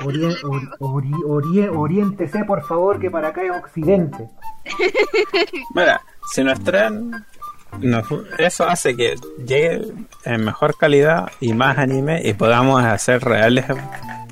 Orien- 0.00 0.36
or- 0.80 1.02
ori- 1.42 1.70
oriéntese, 1.76 2.44
por 2.44 2.66
favor, 2.66 2.98
que 2.98 3.10
para 3.10 3.28
acá 3.28 3.42
es 3.42 3.50
Occidente. 3.50 4.28
Mira, 5.74 6.00
si 6.32 6.42
nos 6.42 6.58
traen, 6.64 7.10
nos- 7.80 8.06
eso 8.38 8.64
hace 8.66 8.96
que 8.96 9.14
llegue 9.46 9.82
en 10.24 10.44
mejor 10.44 10.76
calidad 10.76 11.30
y 11.40 11.52
más 11.52 11.76
anime 11.78 12.20
y 12.24 12.32
podamos 12.34 12.82
hacer 12.82 13.22
reales 13.22 13.66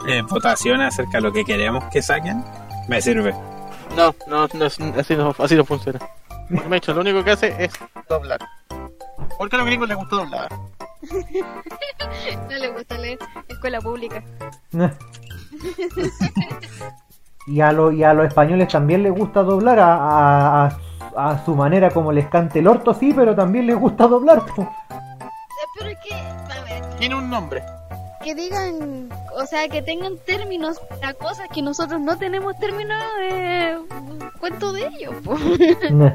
eh, 0.09 0.23
votaciones 0.29 0.89
acerca 0.95 1.19
de 1.19 1.21
lo 1.21 1.33
que 1.33 1.45
queremos 1.45 1.85
que 1.93 2.01
saquen. 2.03 2.43
Me 2.89 3.01
sirve. 3.03 3.35
No, 3.97 4.15
no, 4.27 4.49
no, 4.55 4.65
así, 4.65 4.83
no 5.15 5.35
así 5.39 5.55
no 5.55 5.65
funciona. 5.65 5.99
Funimation 6.57 6.97
lo 6.97 7.03
único 7.03 7.25
que 7.25 7.31
hace 7.33 7.55
es 7.59 7.73
doblar. 8.09 8.39
Porque 9.39 9.57
a 9.57 9.59
los 9.59 9.67
gringos 9.67 9.89
les 9.89 9.97
gusta 9.97 10.17
doblar. 10.17 10.49
No 12.49 12.59
le 12.59 12.69
gusta 12.71 12.97
leer 12.99 13.19
escuela 13.49 13.81
pública. 13.81 14.23
Y 17.49 17.61
a, 17.61 17.73
lo- 17.73 17.91
y 17.91 18.05
a 18.05 18.15
los 18.15 18.27
españoles 18.29 18.69
también 18.69 19.03
les 19.03 19.13
gusta 19.13 19.43
doblar 19.43 19.81
a, 19.81 19.95
a- 19.97 20.67
a- 20.67 21.31
a 21.31 21.45
su 21.45 21.57
manera 21.57 21.91
como 21.91 22.13
les 22.13 22.29
cante 22.29 22.61
el 22.61 22.69
orto, 22.69 22.95
sí, 22.95 23.13
pero 23.13 23.35
también 23.35 23.67
les 23.67 23.77
gusta 23.77 24.07
doblar. 24.07 24.45
Eh, 24.59 24.67
Pero 25.77 25.91
es 25.91 25.99
que 25.99 26.15
Tiene 27.01 27.17
un 27.17 27.29
nombre. 27.29 27.65
Que 28.23 28.37
digan, 28.37 29.09
o 29.37 29.45
sea, 29.47 29.67
que 29.69 29.83
tengan 29.83 30.17
términos 30.25 30.79
para 30.89 31.15
cosas 31.15 31.49
que 31.53 31.63
nosotros 31.63 32.01
no 32.01 32.17
tenemos 32.17 32.57
términos, 32.61 33.03
eh, 33.23 33.77
cuento 34.39 34.73
de 34.73 34.87
ellos. 34.87 35.15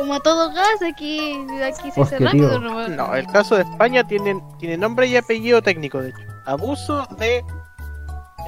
Como 0.00 0.14
a 0.14 0.20
todo 0.20 0.50
gas, 0.52 0.82
aquí, 0.90 1.36
aquí 1.62 1.90
se 1.90 2.00
hace 2.00 2.00
Hostia, 2.00 2.18
rápido. 2.20 2.58
nomás. 2.58 2.88
No, 2.88 3.14
el 3.14 3.26
caso 3.26 3.54
de 3.56 3.62
España 3.62 4.02
tiene, 4.06 4.42
tiene 4.58 4.76
nombre 4.78 5.06
y 5.06 5.16
apellido 5.16 5.60
técnico, 5.60 6.00
de 6.00 6.08
hecho. 6.08 6.18
Abuso 6.46 7.06
de... 7.18 7.44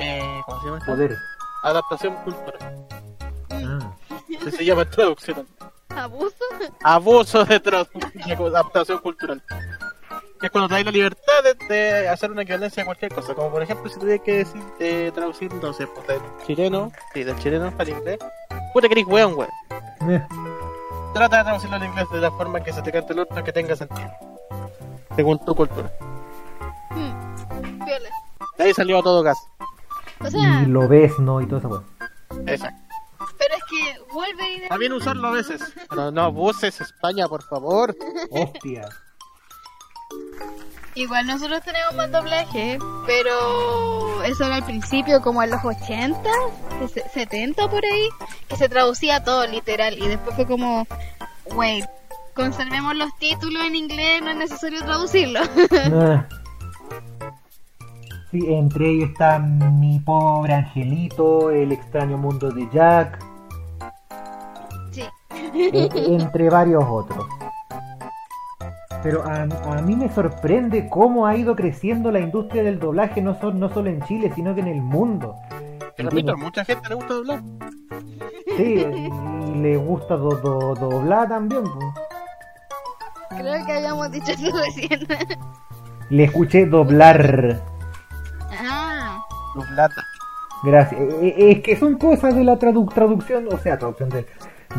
Eh, 0.00 0.40
¿Cómo 0.46 0.60
se 0.60 0.66
llama? 0.66 0.78
esto? 0.78 0.92
Joder. 0.92 1.16
Adaptación 1.62 2.14
cultural. 2.24 2.86
Ah. 3.50 3.92
Se 4.50 4.64
llama 4.64 4.84
traducción. 4.86 5.46
Abuso. 5.90 6.36
Abuso 6.82 7.44
de, 7.44 7.62
tra- 7.62 7.86
de 8.14 8.32
adaptación 8.46 8.98
cultural. 8.98 9.42
Que 10.40 10.46
es 10.46 10.50
cuando 10.50 10.68
te 10.68 10.74
da 10.76 10.84
la 10.84 10.90
libertad 10.90 11.32
de, 11.68 11.74
de 11.74 12.08
hacer 12.08 12.30
una 12.30 12.42
equivalencia 12.42 12.82
a 12.82 12.86
cualquier 12.86 13.12
cosa. 13.14 13.34
Como 13.34 13.50
por 13.50 13.62
ejemplo, 13.62 13.90
si 13.90 14.00
tuviera 14.00 14.22
que 14.24 14.38
decir, 14.38 14.62
eh, 14.80 15.12
traducir, 15.14 15.52
no 15.54 15.72
sé, 15.74 15.86
pues, 15.86 16.06
del 16.08 16.20
chileno, 16.46 16.90
sí, 17.12 17.22
del 17.22 17.38
chileno 17.38 17.72
al 17.78 17.88
inglés. 17.90 18.18
Puta 18.72 18.88
que 18.88 18.94
eres 18.94 19.06
weón, 19.06 19.34
weón. 19.36 19.50
Trata 21.14 21.38
de 21.38 21.44
traducirlo 21.44 21.76
al 21.76 21.84
inglés 21.84 22.06
de 22.10 22.20
la 22.20 22.30
forma 22.30 22.60
que 22.62 22.72
se 22.72 22.82
te 22.82 22.90
cante 22.90 23.12
el 23.12 23.18
otro 23.20 23.44
que 23.44 23.52
tenga 23.52 23.76
sentido. 23.76 24.10
Según 25.14 25.38
tu 25.44 25.54
cultura. 25.54 25.92
Hmm, 26.90 27.84
Viola. 27.84 28.08
De 28.56 28.64
ahí 28.64 28.74
salió 28.74 28.98
a 28.98 29.02
todo 29.02 29.22
gas. 29.22 29.38
O 30.20 30.30
sea, 30.30 30.62
Y 30.62 30.66
lo 30.66 30.88
ves, 30.88 31.18
¿no? 31.18 31.40
Y 31.40 31.46
todo 31.46 31.58
eso. 31.58 31.84
Exacto. 32.46 32.80
pero 33.38 33.54
es 33.54 33.64
que 33.68 34.00
Wolverine. 34.12 34.62
Está 34.64 34.76
bien 34.78 34.92
usarlo 34.92 35.28
a 35.28 35.32
veces. 35.32 35.60
Pero 35.90 36.10
no 36.10 36.22
abuses, 36.22 36.80
España, 36.80 37.28
por 37.28 37.42
favor. 37.42 37.94
Hostia. 38.30 38.88
Igual 40.94 41.26
nosotros 41.26 41.62
tenemos 41.62 41.94
más 41.94 42.10
doblaje, 42.10 42.78
pero 43.06 44.22
eso 44.24 44.44
era 44.44 44.56
al 44.56 44.64
principio, 44.64 45.22
como 45.22 45.42
en 45.42 45.50
los 45.50 45.64
80, 45.64 46.28
se- 46.92 47.08
70 47.08 47.68
por 47.68 47.82
ahí, 47.84 48.08
que 48.48 48.56
se 48.56 48.68
traducía 48.68 49.24
todo 49.24 49.46
literal 49.46 49.94
y 49.98 50.06
después 50.06 50.36
fue 50.36 50.46
como, 50.46 50.86
wait, 51.54 51.86
conservemos 52.34 52.94
los 52.94 53.08
títulos 53.18 53.64
en 53.64 53.74
inglés, 53.74 54.20
no 54.22 54.30
es 54.30 54.36
necesario 54.36 54.84
traducirlo. 54.84 55.40
Ah. 55.94 56.26
Sí, 58.30 58.38
entre 58.48 58.88
ellos 58.90 59.10
está 59.10 59.38
Mi 59.38 59.98
pobre 59.98 60.54
angelito, 60.54 61.50
El 61.50 61.70
extraño 61.70 62.16
mundo 62.16 62.50
de 62.50 62.66
Jack, 62.72 63.18
sí. 64.90 65.04
e- 65.54 65.90
entre 66.14 66.48
varios 66.48 66.82
otros. 66.88 67.26
Pero 69.02 69.24
a, 69.24 69.42
a 69.42 69.82
mí 69.82 69.96
me 69.96 70.08
sorprende 70.12 70.88
cómo 70.88 71.26
ha 71.26 71.36
ido 71.36 71.56
creciendo 71.56 72.10
la 72.12 72.20
industria 72.20 72.62
del 72.62 72.78
doblaje, 72.78 73.20
no, 73.20 73.38
sol- 73.40 73.58
no 73.58 73.68
solo 73.72 73.90
en 73.90 74.00
Chile, 74.02 74.30
sino 74.34 74.54
que 74.54 74.60
en 74.60 74.68
el 74.68 74.80
mundo. 74.80 75.34
Que 75.96 76.04
repito, 76.04 76.32
a 76.32 76.36
mucha 76.36 76.64
gente 76.64 76.88
le 76.88 76.94
gusta 76.94 77.14
doblar. 77.14 77.42
Sí, 78.56 78.86
y 78.86 79.54
le 79.58 79.76
gusta 79.76 80.16
do- 80.16 80.36
do- 80.36 80.74
doblar 80.74 81.28
también. 81.28 81.64
po. 81.64 81.94
Creo 83.30 83.66
que 83.66 83.72
habíamos 83.72 84.10
dicho 84.12 84.30
eso 84.32 84.56
recién. 84.64 85.00
Le 86.10 86.24
escuché 86.24 86.66
doblar. 86.66 87.60
ah, 88.60 89.20
Doblata. 89.54 90.02
Gracias. 90.64 91.00
E- 91.00 91.34
e- 91.36 91.50
Es 91.52 91.60
que 91.62 91.76
son 91.76 91.96
cosas 91.98 92.34
de 92.36 92.44
la 92.44 92.58
tradu- 92.58 92.92
traducción, 92.92 93.48
o 93.52 93.58
sea, 93.58 93.78
traducción 93.78 94.10
de, 94.10 94.26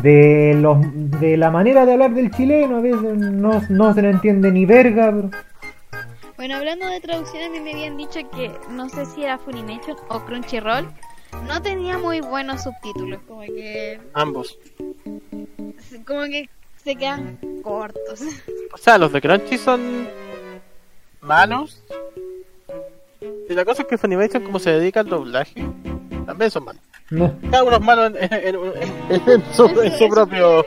de 0.02 0.54
los 0.60 0.78
de 1.20 1.36
la 1.36 1.50
manera 1.50 1.86
de 1.86 1.92
hablar 1.92 2.14
del 2.14 2.30
chileno, 2.30 2.76
a 2.78 2.80
veces 2.80 3.00
no, 3.16 3.62
no 3.68 3.94
se 3.94 4.02
le 4.02 4.10
entiende 4.10 4.50
ni 4.50 4.66
verga, 4.66 5.12
pero 5.12 5.30
bueno, 6.36 6.56
hablando 6.56 6.86
de 6.88 7.00
traducción, 7.00 7.44
a 7.44 7.48
mí 7.48 7.60
me 7.60 7.72
habían 7.72 7.96
dicho 7.96 8.18
que 8.30 8.50
no 8.68 8.88
sé 8.88 9.06
si 9.06 9.22
era 9.22 9.38
Funimation 9.38 9.96
o 10.08 10.20
Crunchyroll, 10.24 10.86
no 11.46 11.62
tenía 11.62 11.96
muy 11.96 12.20
buenos 12.20 12.64
subtítulos, 12.64 13.20
como 13.26 13.42
que 13.42 14.00
Ambos. 14.14 14.58
como 16.04 16.24
que 16.24 16.48
se 16.82 16.96
quedan 16.96 17.38
cortos. 17.62 18.20
O 18.72 18.76
sea, 18.76 18.98
los 18.98 19.12
de 19.12 19.20
Crunchy 19.20 19.56
son 19.58 20.08
malos. 21.20 21.82
Y 23.48 23.54
la 23.54 23.64
cosa 23.64 23.82
es 23.82 23.88
que 23.88 23.96
Funimation, 23.96 24.42
como 24.42 24.58
se 24.58 24.70
dedica 24.70 25.00
al 25.00 25.08
doblaje, 25.08 25.64
también 26.24 26.50
son 26.50 26.64
malos. 26.64 26.82
no. 27.10 27.32
Cada 27.50 27.64
uno 27.64 27.76
es 27.76 27.82
malo 27.82 28.06
en, 28.06 28.16
en- 28.16 28.32
en- 28.44 29.30
en 29.30 29.44
su, 29.52 29.66
en 29.82 29.92
su 29.98 30.08
propio 30.08 30.64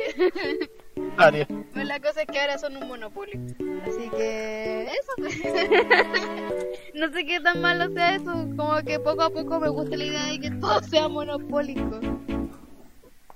área. 1.17 1.47
Pues 1.73 1.85
la 1.85 1.99
cosa 1.99 2.21
es 2.21 2.27
que 2.27 2.39
ahora 2.39 2.57
son 2.57 2.77
un 2.77 2.87
monopolio. 2.87 3.39
Así 3.85 4.09
que 4.15 4.83
eso. 4.83 5.13
no 6.95 7.09
sé 7.11 7.25
qué 7.25 7.39
tan 7.39 7.61
malo 7.61 7.91
sea 7.93 8.15
eso. 8.15 8.31
Como 8.55 8.77
que 8.85 8.99
poco 8.99 9.23
a 9.23 9.29
poco 9.29 9.59
me 9.59 9.69
gusta 9.69 9.95
la 9.97 10.03
idea 10.05 10.25
de 10.25 10.39
que 10.39 10.51
todo 10.51 10.81
sea 10.83 11.07
monopólico. 11.07 11.99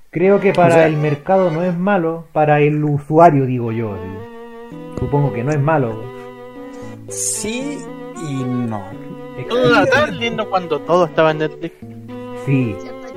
Creo 0.09 0.39
que 0.39 0.51
para 0.53 0.69
O 0.75 0.77
sea- 0.77 0.87
el 0.87 0.97
mercado 0.97 1.51
no 1.51 1.63
es 1.63 1.77
malo, 1.77 2.25
para 2.33 2.59
el 2.61 2.83
usuario 2.83 3.45
digo 3.45 3.71
yo. 3.71 3.95
digo. 3.95 4.95
Supongo 4.99 5.31
que 5.33 5.43
no 5.43 5.51
es 5.51 5.59
malo. 5.59 6.03
Sí 7.09 7.79
y 8.21 8.33
no. 8.43 8.83
Todo 9.49 9.75
era 9.75 9.85
tan 9.85 10.19
lindo 10.19 10.49
cuando 10.49 10.79
todo 10.81 11.05
estaba 11.05 11.31
en 11.31 11.39
Netflix. 11.39 11.73
Sí. 12.45 12.75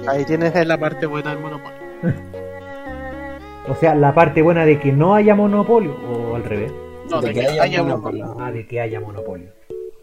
Ahí 0.09 0.25
tienes 0.25 0.55
la 0.67 0.79
parte 0.79 1.07
buena 1.07 1.31
del 1.31 1.41
monopolio. 1.41 1.79
o 3.69 3.75
sea, 3.75 3.95
la 3.95 4.15
parte 4.15 4.43
buena 4.43 4.65
de 4.67 4.79
que 4.79 4.93
no 4.93 5.15
haya 5.15 5.35
monopolio, 5.35 5.95
o 6.09 6.37
al 6.37 6.45
revés. 6.45 6.73
No, 7.11 7.21
De 7.21 7.29
de 7.29 7.35
que 7.35 7.41
que 7.41 7.47
haya 7.49 7.63
haya 7.63 7.83
monopolio. 7.83 8.25
monopolio. 8.25 8.47
Ah, 8.47 8.53
de 8.53 8.67
que 8.67 8.81
haya 8.81 9.01
monopolio. 9.01 9.49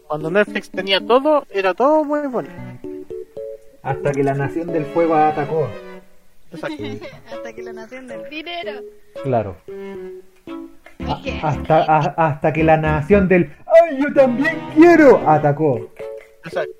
Cuando 0.08 0.30
Netflix 0.30 0.70
tenía 0.70 1.00
todo, 1.00 1.44
era 1.50 1.74
todo 1.74 2.04
muy 2.04 2.26
bueno. 2.26 2.48
Hasta 3.82 4.12
que 4.12 4.22
la 4.22 4.34
Nación 4.34 4.68
del 4.68 4.84
Fuego 4.86 5.14
atacó. 5.14 5.68
Exacto. 6.52 6.82
Hasta 7.32 7.52
que 7.52 7.62
la 7.62 7.72
nación 7.72 8.06
del 8.06 8.28
dinero. 8.28 8.72
Claro. 9.22 9.56
Dije, 10.98 11.40
Hasta, 11.42 11.78
a- 11.84 12.14
hasta 12.16 12.52
que 12.52 12.62
la 12.62 12.76
Nación 12.76 13.26
del 13.28 13.50
¡Ay, 13.66 13.98
yo 14.02 14.12
también 14.12 14.56
quiero! 14.74 15.20
atacó. 15.26 15.88
Exacto. 16.44 16.72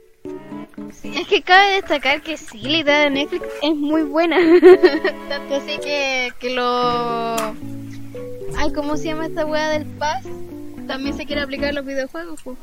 Sí, 0.93 1.12
es 1.16 1.27
que 1.29 1.43
cabe 1.43 1.73
destacar 1.75 2.23
que 2.23 2.37
sí, 2.37 2.61
la 2.62 2.79
idea 2.79 2.99
de 3.01 3.11
Netflix 3.11 3.47
es 3.62 3.75
muy 3.75 4.03
buena. 4.03 4.37
Tanto 5.29 5.55
así 5.57 5.79
que, 5.79 6.33
que 6.39 6.51
lo. 6.51 7.37
Ay, 8.57 8.73
¿cómo 8.75 8.97
se 8.97 9.05
llama 9.07 9.27
esta 9.27 9.47
wea 9.47 9.70
del 9.70 9.87
Paz? 9.99 10.25
También 10.87 11.16
se 11.16 11.27
quiere 11.27 11.43
aplicar 11.43 11.70
en 11.70 11.77
los 11.77 11.87
videojuegos. 11.87 12.41
pues. 12.43 12.59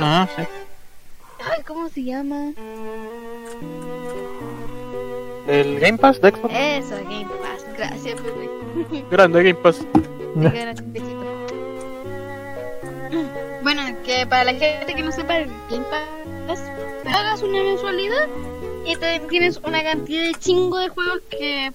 Ah, 0.00 0.28
sí. 0.36 0.42
Ay, 1.50 1.62
¿cómo 1.66 1.88
se 1.88 2.04
llama? 2.04 2.52
El 5.46 5.80
Game 5.80 5.98
Pass 5.98 6.20
de 6.20 6.30
Xbox. 6.30 6.54
Eso, 6.54 6.96
Game 7.04 7.26
Pass. 7.26 7.64
Gracias, 7.76 8.22
bebé. 8.22 9.04
Grande 9.10 9.42
Game 9.42 9.54
Pass. 9.54 9.84
Bueno, 13.62 13.82
que 14.04 14.26
para 14.26 14.44
la 14.44 14.54
gente 14.54 14.94
que 14.94 15.02
no 15.02 15.10
sepa, 15.12 15.38
el 15.38 15.50
Game 15.70 15.84
Pass, 15.90 16.02
pagas 17.04 17.42
una 17.42 17.62
mensualidad 17.62 18.26
y 18.86 18.96
te 18.96 19.20
tienes 19.28 19.58
una 19.58 19.82
cantidad 19.82 20.24
de 20.24 20.34
chingo 20.34 20.78
de 20.78 20.88
juegos 20.88 21.20
que 21.30 21.72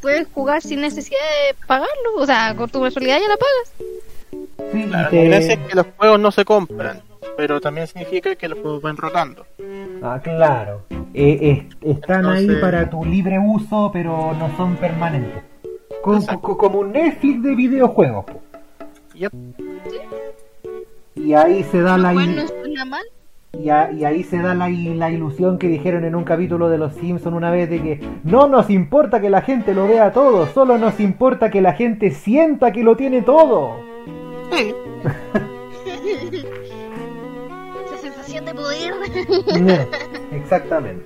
puedes 0.00 0.26
jugar 0.32 0.62
sin 0.62 0.80
necesidad 0.80 1.18
de 1.48 1.54
pagarlo. 1.66 2.16
O 2.16 2.26
sea, 2.26 2.54
con 2.56 2.68
tu 2.70 2.80
mensualidad 2.80 3.18
ya 3.20 3.28
la 3.28 3.36
pagas. 3.36 3.72
Sí, 4.72 4.80
y 4.80 4.88
Claro, 4.88 5.10
te- 5.10 5.16
la 5.24 5.36
gracia 5.36 5.52
es 5.54 5.58
que 5.68 5.74
los 5.76 5.86
juegos 5.96 6.20
no 6.20 6.30
se 6.30 6.44
compran, 6.44 7.02
pero 7.36 7.60
también 7.60 7.86
significa 7.86 8.34
que 8.36 8.48
los 8.48 8.58
juegos 8.60 8.82
van 8.82 8.96
rotando. 8.96 9.46
Ah, 10.02 10.20
claro. 10.22 10.82
Eh, 11.14 11.66
es- 11.82 11.96
están 11.96 12.26
ahí 12.26 12.48
para 12.60 12.88
tu 12.88 13.04
libre 13.04 13.38
uso, 13.38 13.90
pero 13.92 14.32
no 14.34 14.56
son 14.56 14.76
permanentes. 14.76 15.42
Como 16.02 16.80
un 16.80 16.92
Netflix 16.92 17.42
de 17.42 17.54
videojuegos. 17.54 18.24
Y 21.14 21.34
ahí 21.34 21.62
se 21.64 21.80
da 21.82 21.98
la 21.98 22.10
Igual 22.12 22.28
il- 22.30 22.36
no 22.36 22.48
suena 22.48 22.84
mal. 22.84 23.02
Y, 23.58 23.68
a- 23.68 23.92
y 23.92 24.04
ahí 24.04 24.22
se 24.22 24.38
da 24.38 24.54
la, 24.54 24.70
il- 24.70 24.98
la 24.98 25.10
ilusión 25.10 25.58
que 25.58 25.68
dijeron 25.68 26.04
en 26.04 26.14
un 26.14 26.24
capítulo 26.24 26.68
de 26.70 26.78
Los 26.78 26.94
Simpson 26.94 27.34
una 27.34 27.50
vez 27.50 27.68
de 27.68 27.82
que 27.82 28.00
no 28.24 28.48
nos 28.48 28.70
importa 28.70 29.20
que 29.20 29.28
la 29.30 29.42
gente 29.42 29.74
lo 29.74 29.86
vea 29.86 30.12
todo, 30.12 30.46
solo 30.46 30.78
nos 30.78 30.98
importa 31.00 31.50
que 31.50 31.60
la 31.60 31.74
gente 31.74 32.10
sienta 32.12 32.72
que 32.72 32.82
lo 32.82 32.96
tiene 32.96 33.20
todo. 33.22 33.76
Esa 37.84 37.98
sensación 38.00 38.44
de 38.46 38.54
poder. 38.54 38.94
Exactamente. 40.32 41.04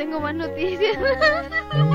Tengo 0.00 0.18
más 0.18 0.34
noticias. 0.34 0.96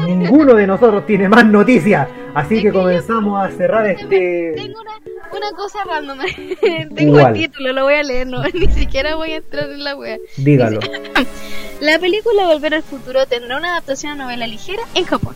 Ninguno 0.06 0.54
de 0.54 0.68
nosotros 0.68 1.08
tiene 1.08 1.28
más 1.28 1.44
noticias, 1.44 2.08
así 2.36 2.62
que 2.62 2.72
comenzamos 2.72 3.44
a 3.44 3.50
cerrar 3.50 3.88
este... 3.88 4.54
Tengo 4.56 4.80
una, 4.80 4.92
una 5.36 5.52
cosa 5.58 5.80
random. 5.88 6.20
Tengo 6.96 7.18
Igual. 7.18 7.36
el 7.36 7.42
título, 7.42 7.74
lo 7.74 7.84
voy 7.86 7.96
a 7.96 8.04
leer, 8.04 8.28
no, 8.28 8.44
ni 8.54 8.68
siquiera 8.68 9.16
voy 9.16 9.32
a 9.32 9.38
entrar 9.38 9.72
en 9.72 9.84
la 9.84 9.96
wea. 9.96 10.18
Dígalo. 10.38 10.80
La 11.82 11.98
película 12.00 12.46
Volver 12.46 12.76
al 12.76 12.84
Futuro 12.84 13.26
tendrá 13.26 13.58
una 13.58 13.72
adaptación 13.72 14.12
a 14.14 14.24
novela 14.26 14.46
ligera 14.48 14.84
en 14.94 15.04
Japón. 15.06 15.36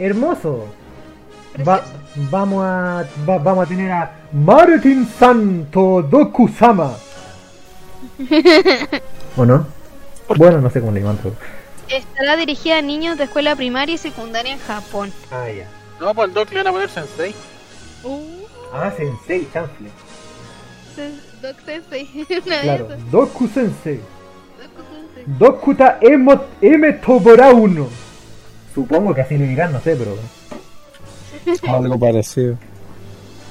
Hermoso. 0.00 0.66
Va- 1.66 1.82
vamos 2.30 2.64
a 2.64 3.04
va- 3.26 3.38
vamos 3.38 3.64
a 3.64 3.68
tener 3.68 3.90
a 3.92 4.10
Martin 4.32 5.06
Santo 5.18 6.02
Dokusama. 6.02 6.92
¿O 9.38 9.46
no? 9.46 9.75
Bueno, 10.28 10.60
no 10.60 10.70
sé 10.70 10.80
cómo 10.80 10.92
le 10.92 11.00
llaman. 11.00 11.18
pero- 11.22 11.36
Estará 11.88 12.36
dirigida 12.36 12.78
a 12.78 12.82
niños 12.82 13.16
de 13.16 13.24
escuela 13.24 13.54
primaria 13.54 13.94
y 13.94 13.98
secundaria 13.98 14.52
en 14.52 14.58
Japón. 14.58 15.12
Ah, 15.30 15.48
ya. 15.48 15.68
No, 16.00 16.12
pues 16.14 16.28
el 16.28 16.34
Doc 16.34 16.50
le 16.50 16.58
van 16.58 16.66
a 16.66 16.72
poner 16.72 16.90
Sensei. 16.90 17.34
Ah, 18.72 18.90
Sensei, 18.96 19.48
chanfle. 19.52 19.88
Doc 21.40 21.56
Sensei, 21.64 22.08
una 22.46 22.60
Claro. 22.60 22.88
de 22.88 22.94
esas. 22.96 23.10
Doku 23.10 23.46
Sensei. 23.48 24.00
Doc 24.58 24.70
Sensei. 24.92 25.24
Dokuta 25.38 25.98
Emo 26.00 26.44
Eme 26.60 26.92
Toborauno. 26.94 27.88
Supongo 28.74 29.14
que 29.14 29.20
así 29.22 29.38
le 29.38 29.46
dirán, 29.46 29.72
no 29.72 29.80
sé, 29.80 29.96
pero. 29.96 30.16
Algo 31.72 31.98
parecido. 31.98 32.56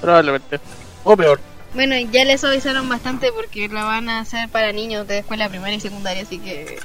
Probablemente. 0.01 0.59
O 1.03 1.15
peor. 1.15 1.39
Bueno, 1.75 1.95
ya 2.11 2.23
les 2.23 2.43
avisaron 2.43 2.87
bastante 2.87 3.31
porque 3.33 3.67
la 3.67 3.83
van 3.83 4.07
a 4.09 4.19
hacer 4.21 4.49
para 4.49 4.71
niños 4.71 5.07
de 5.07 5.19
escuela 5.19 5.49
primaria 5.49 5.75
y 5.75 5.81
secundaria, 5.81 6.23
así 6.23 6.39
que... 6.39 6.79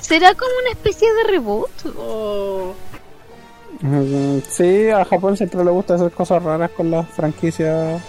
¿Será 0.00 0.34
como 0.34 0.50
una 0.62 0.70
especie 0.70 1.12
de 1.14 1.24
reboot? 1.24 1.70
O... 1.98 2.74
Mm, 3.80 4.38
Sí, 4.50 4.90
a 4.90 5.04
Japón 5.04 5.36
siempre 5.36 5.64
le 5.64 5.70
gusta 5.70 5.94
hacer 5.94 6.10
cosas 6.12 6.42
raras 6.42 6.70
con 6.72 6.90
las 6.90 7.08
franquicias. 7.08 8.02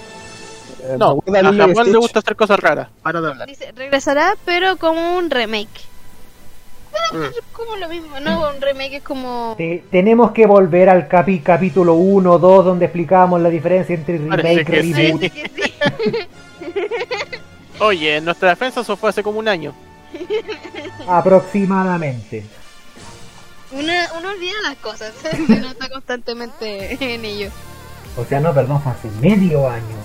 Eh, 0.83 0.95
No, 0.97 1.15
¿te 1.15 1.31
acuerdas 1.31 1.59
a 1.59 1.67
Japón 1.67 1.91
le 1.91 1.97
gusta 1.97 2.19
hacer 2.19 2.35
cosas 2.35 2.59
raras. 2.59 2.89
Para 3.01 3.21
de 3.21 3.27
hablar. 3.29 3.47
Dice, 3.47 3.71
regresará, 3.73 4.35
pero 4.45 4.77
como 4.77 5.17
un 5.17 5.29
remake. 5.29 5.69
Es 7.29 7.43
como 7.53 7.75
lo 7.75 7.89
mismo, 7.89 8.19
¿no? 8.19 8.49
Un 8.49 8.61
remake 8.61 8.97
es 8.97 9.03
como... 9.03 9.55
Te- 9.57 9.83
tenemos 9.91 10.31
que 10.31 10.45
volver 10.45 10.89
al 10.89 11.07
capi 11.07 11.39
capítulo 11.39 11.93
1 11.95 12.37
2 12.39 12.65
donde 12.65 12.85
explicábamos 12.85 13.41
la 13.41 13.49
diferencia 13.49 13.95
entre 13.95 14.17
remake 14.17 14.83
y 14.83 14.93
reboot. 14.93 15.21
Sí. 15.21 15.43
Oye, 17.79 18.17
en 18.17 18.25
nuestra 18.25 18.49
defensa 18.49 18.81
eso 18.81 18.95
fue 18.97 19.09
hace 19.09 19.23
como 19.23 19.39
un 19.39 19.47
año. 19.47 19.73
Aproximadamente. 21.07 22.43
Uno, 23.71 23.93
uno 24.19 24.29
olvida 24.29 24.53
las 24.63 24.77
cosas, 24.77 25.13
si 25.47 25.53
no 25.53 25.67
está 25.69 25.89
constantemente 25.89 26.97
en 27.13 27.23
ello. 27.23 27.49
O 28.17 28.25
sea, 28.25 28.39
no, 28.39 28.53
perdón, 28.53 28.81
fue 28.81 28.91
hace 28.91 29.09
medio 29.21 29.69
año. 29.69 29.95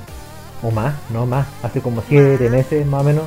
O 0.62 0.70
más, 0.70 0.94
no 1.10 1.26
más. 1.26 1.46
Hace 1.62 1.80
como 1.80 2.02
7 2.06 2.48
meses 2.50 2.86
más 2.86 3.00
o 3.00 3.04
menos. 3.04 3.24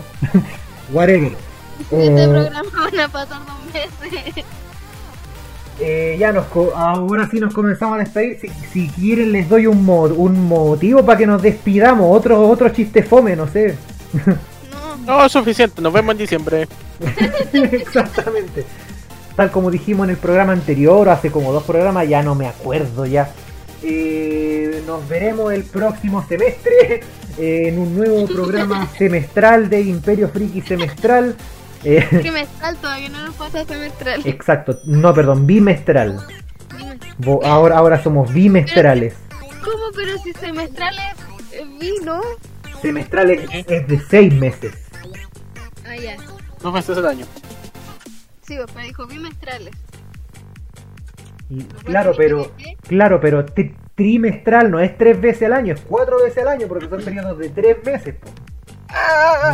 Whatever. 0.91 1.33
Este 1.79 2.23
Eh, 2.23 2.27
programa 2.27 2.69
van 2.91 2.99
a 2.99 3.07
pasar 3.09 3.39
dos 3.45 3.73
meses. 3.73 4.45
eh, 5.79 6.15
ya 6.19 6.31
nos 6.31 6.45
ahora 6.75 7.27
sí 7.29 7.39
nos 7.39 7.53
comenzamos 7.53 7.95
a 7.95 7.99
despedir. 7.99 8.39
Si, 8.39 8.49
si 8.73 8.87
quieren 8.89 9.31
les 9.31 9.47
doy 9.47 9.67
un, 9.67 9.85
mo- 9.85 10.03
un 10.03 10.47
motivo 10.47 11.05
para 11.05 11.17
que 11.17 11.27
nos 11.27 11.41
despidamos. 11.41 12.15
Otro, 12.17 12.47
otro 12.49 12.69
chiste 12.69 13.03
fome, 13.03 13.35
no 13.35 13.47
sé. 13.47 13.75
No, 14.71 14.97
No, 15.05 15.25
es 15.25 15.31
suficiente. 15.31 15.81
Nos 15.81 15.93
vemos 15.93 16.13
en 16.13 16.17
diciembre. 16.19 16.67
Exactamente. 17.53 18.65
Tal 19.35 19.51
como 19.51 19.69
dijimos 19.69 20.05
en 20.05 20.11
el 20.11 20.17
programa 20.17 20.53
anterior, 20.53 21.07
hace 21.09 21.29
como 21.29 21.53
dos 21.53 21.63
programas, 21.63 22.07
ya 22.09 22.23
no 22.23 22.33
me 22.33 22.47
acuerdo 22.47 23.05
ya. 23.05 23.29
Eh, 23.83 24.81
nos 24.87 25.07
veremos 25.07 25.53
el 25.53 25.63
próximo 25.63 26.25
semestre 26.27 27.01
eh, 27.37 27.65
en 27.67 27.77
un 27.77 27.95
nuevo 27.95 28.25
programa 28.25 28.89
semestral 28.97 29.69
de 29.69 29.81
Imperio 29.81 30.29
Friki 30.29 30.61
Semestral. 30.61 31.35
Eh, 31.83 32.05
trimestral 32.09 32.75
todavía 32.81 33.09
no 33.09 33.25
nos 33.27 33.35
pasa 33.35 33.63
semestral. 33.65 34.21
exacto, 34.25 34.79
no, 34.85 35.13
perdón, 35.13 35.45
bimestral. 35.47 36.19
Bo- 37.19 37.43
Ahora, 37.45 37.77
ahora 37.77 38.01
somos 38.03 38.31
bimestrales. 38.33 39.15
¿Cómo? 39.63 39.83
Pero 39.95 40.17
si 40.19 40.33
semestral 40.33 40.95
es 41.51 41.79
vino. 41.79 42.21
Semestrales 42.81 43.49
es 43.51 43.87
de 43.87 43.99
seis 44.09 44.33
meses. 44.33 44.73
Ah, 45.85 45.95
ya. 45.95 46.15
Dos 46.61 46.73
meses 46.73 46.97
al 46.97 47.05
año. 47.07 47.25
Sí, 48.41 48.55
pero 48.73 48.85
dijo 48.85 49.07
bimestrales. 49.07 49.73
Y- 51.49 51.63
claro, 51.85 52.13
pero 52.15 52.51
claro, 52.87 53.19
pero 53.21 53.45
tri- 53.45 53.73
trimestral 53.95 54.69
no 54.69 54.79
es 54.79 54.97
tres 54.97 55.19
veces 55.19 55.43
al 55.43 55.53
año, 55.53 55.73
es 55.73 55.81
cuatro 55.81 56.17
veces 56.21 56.39
al 56.39 56.49
año 56.49 56.67
porque 56.67 56.87
son 56.89 57.01
periodos 57.01 57.37
de 57.39 57.49
tres 57.49 57.77
meses. 57.85 58.15
po. 58.15 58.27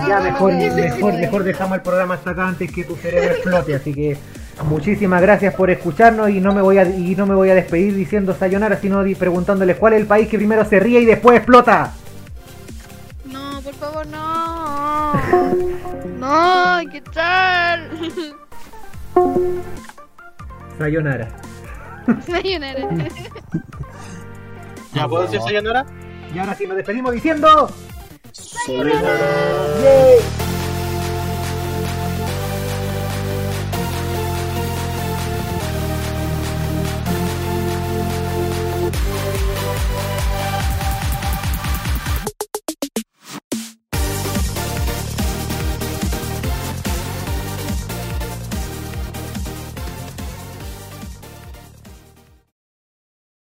Ya 0.08 0.20
mejor, 0.20 0.54
mejor, 0.54 1.14
mejor 1.14 1.44
dejamos 1.44 1.78
el 1.78 1.82
programa 1.82 2.16
hasta 2.16 2.32
acá 2.32 2.48
antes 2.48 2.72
que 2.72 2.84
tu 2.84 2.96
cerebro 2.96 3.32
explote, 3.32 3.76
así 3.76 3.94
que 3.94 4.18
muchísimas 4.66 5.22
gracias 5.22 5.56
por 5.56 5.70
escucharnos 5.70 6.30
y 6.30 6.40
no 6.40 6.54
me 6.54 6.62
voy 6.62 6.78
a 6.78 6.84
y 6.84 7.16
no 7.16 7.26
me 7.26 7.34
voy 7.34 7.50
a 7.50 7.56
despedir 7.56 7.96
diciendo 7.96 8.36
sayonara, 8.38 8.78
sino 8.78 9.04
preguntándoles 9.18 9.78
cuál 9.78 9.94
es 9.94 10.02
el 10.02 10.08
país 10.08 10.28
que 10.28 10.38
primero 10.38 10.66
se 10.66 10.80
ríe 10.80 11.00
y 11.00 11.06
después 11.06 11.38
explota. 11.38 11.94
No, 13.26 13.62
por 13.62 13.74
favor, 13.76 14.08
no. 14.08 15.14
No, 16.20 16.92
¿qué 16.92 17.02
tal? 17.02 17.90
Sayonara. 20.78 21.28
Sayonara. 22.26 22.88
¿Ya 24.94 25.08
puedo 25.08 25.24
decir 25.24 25.42
sayonara? 25.42 25.86
Y 26.34 26.40
ahora 26.40 26.56
sí 26.56 26.68
nos 26.68 26.78
despedimos 26.78 27.14
diciendo 27.14 27.70
Soy- 28.34 28.90
¡Yay! 29.84 30.53